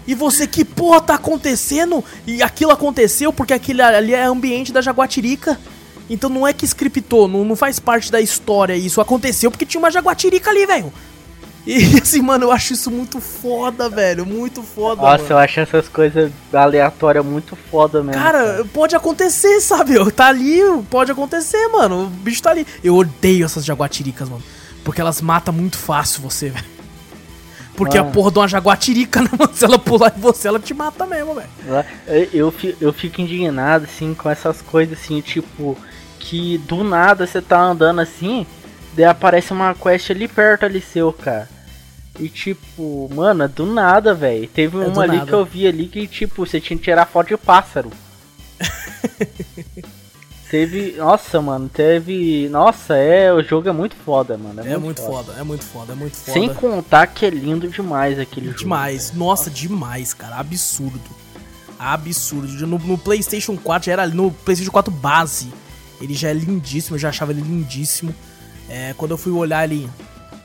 [0.06, 2.04] E você, que porra tá acontecendo?
[2.26, 5.58] E aquilo aconteceu porque aquele ali é ambiente da Jaguatirica.
[6.08, 8.74] Então não é que scriptou, não, não faz parte da história.
[8.74, 10.92] Isso aconteceu porque tinha uma Jaguatirica ali, velho.
[11.66, 14.26] E assim, mano, eu acho isso muito foda, velho.
[14.26, 15.00] Muito foda.
[15.00, 15.30] Nossa, mano.
[15.30, 18.20] eu acho essas coisas aleatórias muito foda mesmo.
[18.22, 19.94] Cara, cara, pode acontecer, sabe?
[20.12, 20.60] Tá ali,
[20.90, 22.02] pode acontecer, mano.
[22.04, 22.66] O bicho tá ali.
[22.82, 24.42] Eu odeio essas jaguatiricas, mano.
[24.84, 26.66] Porque elas matam muito fácil você, velho.
[27.74, 29.50] Porque a porra de uma jaguatirica, né, mano?
[29.54, 31.48] Se ela pular em você, ela te mata mesmo, velho.
[32.30, 35.78] Eu- eu fico indignado, assim, com essas coisas, assim, tipo,
[36.24, 38.46] que do nada você tá andando assim,
[38.94, 41.48] daí aparece uma quest ali perto ali seu, cara.
[42.18, 44.48] E tipo, mano, é do nada, velho.
[44.48, 45.26] Teve É uma ali nada.
[45.26, 47.90] que eu vi ali que, tipo, você tinha que tirar foto de pássaro.
[50.48, 50.92] teve.
[50.96, 52.48] Nossa, mano, teve.
[52.48, 53.32] Nossa, é.
[53.32, 54.60] O jogo é muito foda, mano.
[54.64, 56.32] É muito foda, é muito foda, é muito foda.
[56.32, 58.58] Sem contar que é lindo demais aquele jogo.
[58.58, 59.12] Demais.
[59.12, 60.36] Nossa, demais, cara.
[60.36, 61.00] Absurdo.
[61.76, 62.66] Absurdo.
[62.66, 65.52] No, no PlayStation 4 já era no PlayStation 4 base.
[66.00, 68.14] Ele já é lindíssimo, eu já achava ele lindíssimo.
[68.68, 69.88] É, quando eu fui olhar ele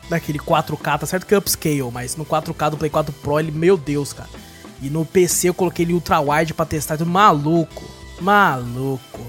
[0.10, 3.52] naquele 4K, tá certo que é upscale, mas no 4K do Play 4 Pro, ele,
[3.52, 4.30] meu Deus, cara.
[4.82, 7.84] E no PC eu coloquei ele ultra wide pra testar, tudo maluco.
[8.22, 9.20] Maluco.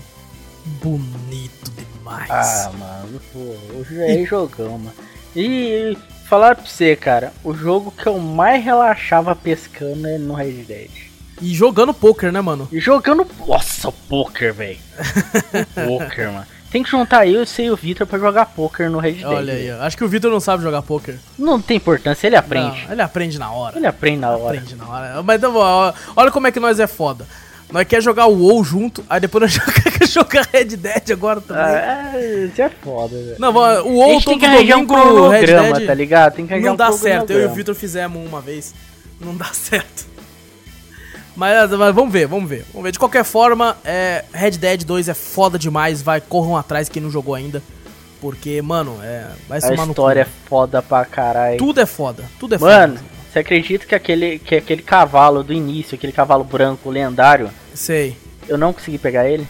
[0.82, 2.30] Bonito demais.
[2.30, 4.94] Ah, mano, pô, hoje é jogão, mano.
[5.34, 5.96] E
[6.28, 11.09] falar pra você, cara, o jogo que eu mais relaxava pescando é no Red Dead.
[11.40, 12.68] E jogando poker, né, mano?
[12.70, 13.26] E jogando.
[13.46, 14.78] Nossa, poker, velho.
[15.86, 16.46] poker, mano.
[16.70, 19.24] Tem que juntar eu, você e o Victor pra jogar poker no Red Dead.
[19.24, 21.16] Olha aí, acho que o Vitor não sabe jogar poker.
[21.36, 22.84] Não tem importância, ele aprende.
[22.84, 23.76] Não, ele aprende na hora.
[23.76, 24.58] Ele aprende na hora.
[24.58, 25.22] Aprende na hora.
[25.22, 25.54] Mas então,
[26.14, 27.26] olha como é que nós é foda.
[27.72, 29.58] Nós quer jogar o WoW junto, aí depois nós
[29.98, 31.62] quer jogar Red Dead agora também.
[31.62, 33.36] Ah, é, isso é foda, velho.
[33.38, 36.34] Não, o WoW gente tem todo que arranjar um domingo, Red Dead, tá ligado?
[36.34, 37.32] Tem que não um dá certo.
[37.32, 37.54] Eu e o.
[37.54, 38.74] Victor fizemos uma vez.
[39.20, 40.06] Não dá certo.
[41.40, 42.66] Mas, mas vamos ver, vamos ver.
[42.70, 42.92] Vamos ver.
[42.92, 46.02] De qualquer forma, é, Red Dead 2 é foda demais.
[46.02, 47.62] Vai, corram atrás quem não jogou ainda.
[48.20, 51.56] Porque, mano, é, vai A somar no história é foda pra caralho.
[51.56, 52.24] Tudo é foda.
[52.38, 53.08] Tudo é Mano, foda.
[53.32, 58.14] você acredita que aquele, que aquele cavalo do início, aquele cavalo branco lendário, Sei.
[58.46, 59.48] eu não consegui pegar ele?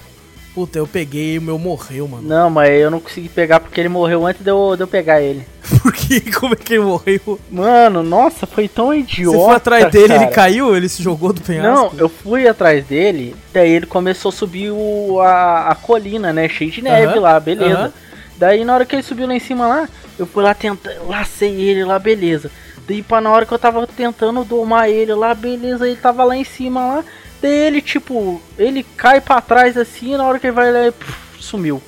[0.61, 2.29] Puta, eu peguei e o meu morreu, mano.
[2.29, 5.23] Não, mas eu não consegui pegar porque ele morreu antes de eu, de eu pegar
[5.23, 5.47] ele.
[5.83, 6.21] Por que?
[6.33, 7.41] Como é que ele morreu?
[7.51, 9.39] Mano, nossa, foi tão idiota.
[9.39, 10.23] Você foi atrás dele, cara.
[10.25, 10.77] ele caiu?
[10.77, 11.97] Ele se jogou do Não, penhasco?
[11.97, 16.47] eu fui atrás dele, daí ele começou a subir o, a, a colina, né?
[16.47, 17.85] Cheio de neve Aham, lá, beleza.
[17.85, 17.93] aham.
[18.37, 19.89] Daí na hora que ele subiu lá em cima lá,
[20.19, 22.51] eu fui lá tentar, lacei ele lá, beleza.
[22.87, 26.37] Daí pra na hora que eu tava tentando domar ele lá, beleza, ele tava lá
[26.37, 27.05] em cima lá.
[27.41, 31.19] Daí ele, tipo, ele cai pra trás assim, na hora que ele vai ele, puf,
[31.39, 31.83] sumiu.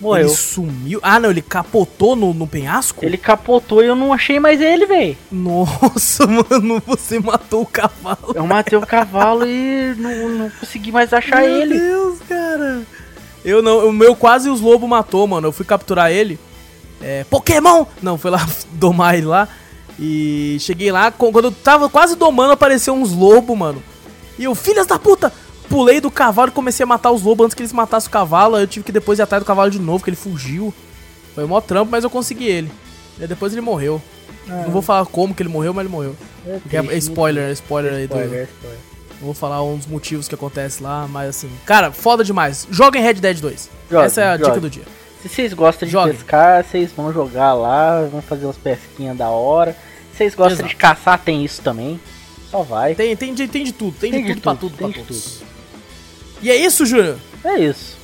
[0.00, 0.26] Morreu.
[0.26, 0.98] Ele sumiu.
[1.02, 3.04] Ah, não, ele capotou no, no penhasco?
[3.04, 5.16] Ele capotou e eu não achei mais ele, velho.
[5.30, 8.32] Nossa, mano, você matou o cavalo.
[8.34, 11.78] Eu matei o cavalo e não, não consegui mais achar Meu ele.
[11.78, 12.82] Deus, cara.
[13.44, 15.48] Eu não, o meu quase os lobos matou, mano.
[15.48, 16.38] Eu fui capturar ele.
[17.02, 17.84] É, Pokémon!
[18.02, 19.48] Não, foi lá domar ele lá.
[19.98, 23.82] E cheguei lá, quando eu tava quase domando, apareceu uns lobos, mano.
[24.40, 25.30] E eu, filhas da puta!
[25.68, 28.58] Pulei do cavalo e comecei a matar os lobos antes que eles matassem o cavalo.
[28.58, 30.74] Eu tive que depois ir atrás do cavalo de novo, que ele fugiu.
[31.34, 32.72] Foi mó trampo, mas eu consegui ele.
[33.18, 34.00] E aí depois ele morreu.
[34.48, 36.16] Não vou falar como que ele morreu, mas ele morreu.
[36.62, 38.16] Porque é, é spoiler, é spoiler aí do.
[38.16, 38.78] Spoiler, spoiler.
[39.20, 42.66] Não vou falar uns motivos que acontece lá, mas assim, cara, foda demais.
[42.70, 43.70] Joguem Red Dead 2.
[43.90, 44.62] Joguem, Essa é a dica joguem.
[44.62, 44.84] do dia.
[45.22, 46.14] Se vocês gostam de Joguem.
[46.14, 49.76] pescar, vocês vão jogar lá, vão fazer umas pesquinhas da hora.
[50.12, 50.68] Se vocês gostam Exato.
[50.70, 52.00] de caçar, tem isso também.
[52.50, 52.94] Só vai.
[52.94, 54.90] Tem, tem, de, tem de tudo, tem, Tem de de tudo pra tudo, tudo, tem
[54.90, 55.40] pra de todos.
[56.42, 57.16] E é isso, Júnior?
[57.44, 57.98] É isso.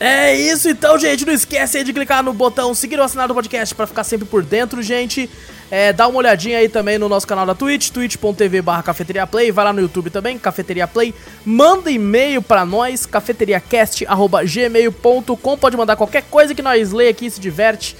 [0.00, 1.24] É isso então, gente.
[1.24, 4.26] Não esquece aí de clicar no botão seguir ou assinar o podcast pra ficar sempre
[4.26, 5.30] por dentro, gente.
[5.70, 9.50] É, dá uma olhadinha aí também no nosso canal da Twitch, twitch.tv barra Cafeteria Play.
[9.50, 11.14] Vai lá no YouTube também, Cafeteria Play.
[11.44, 15.58] Manda e-mail pra nós, cafeteriacast.gmail.com.
[15.58, 17.96] Pode mandar qualquer coisa que nós lê aqui se diverte.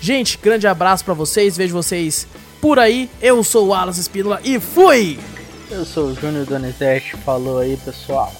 [0.00, 1.56] Gente, grande abraço pra vocês.
[1.56, 2.26] Vejo vocês
[2.62, 3.10] por aí.
[3.20, 5.18] Eu sou o Alas Espínola e fui!
[5.68, 8.32] Eu sou o Júnior Donizete, falou aí pessoal.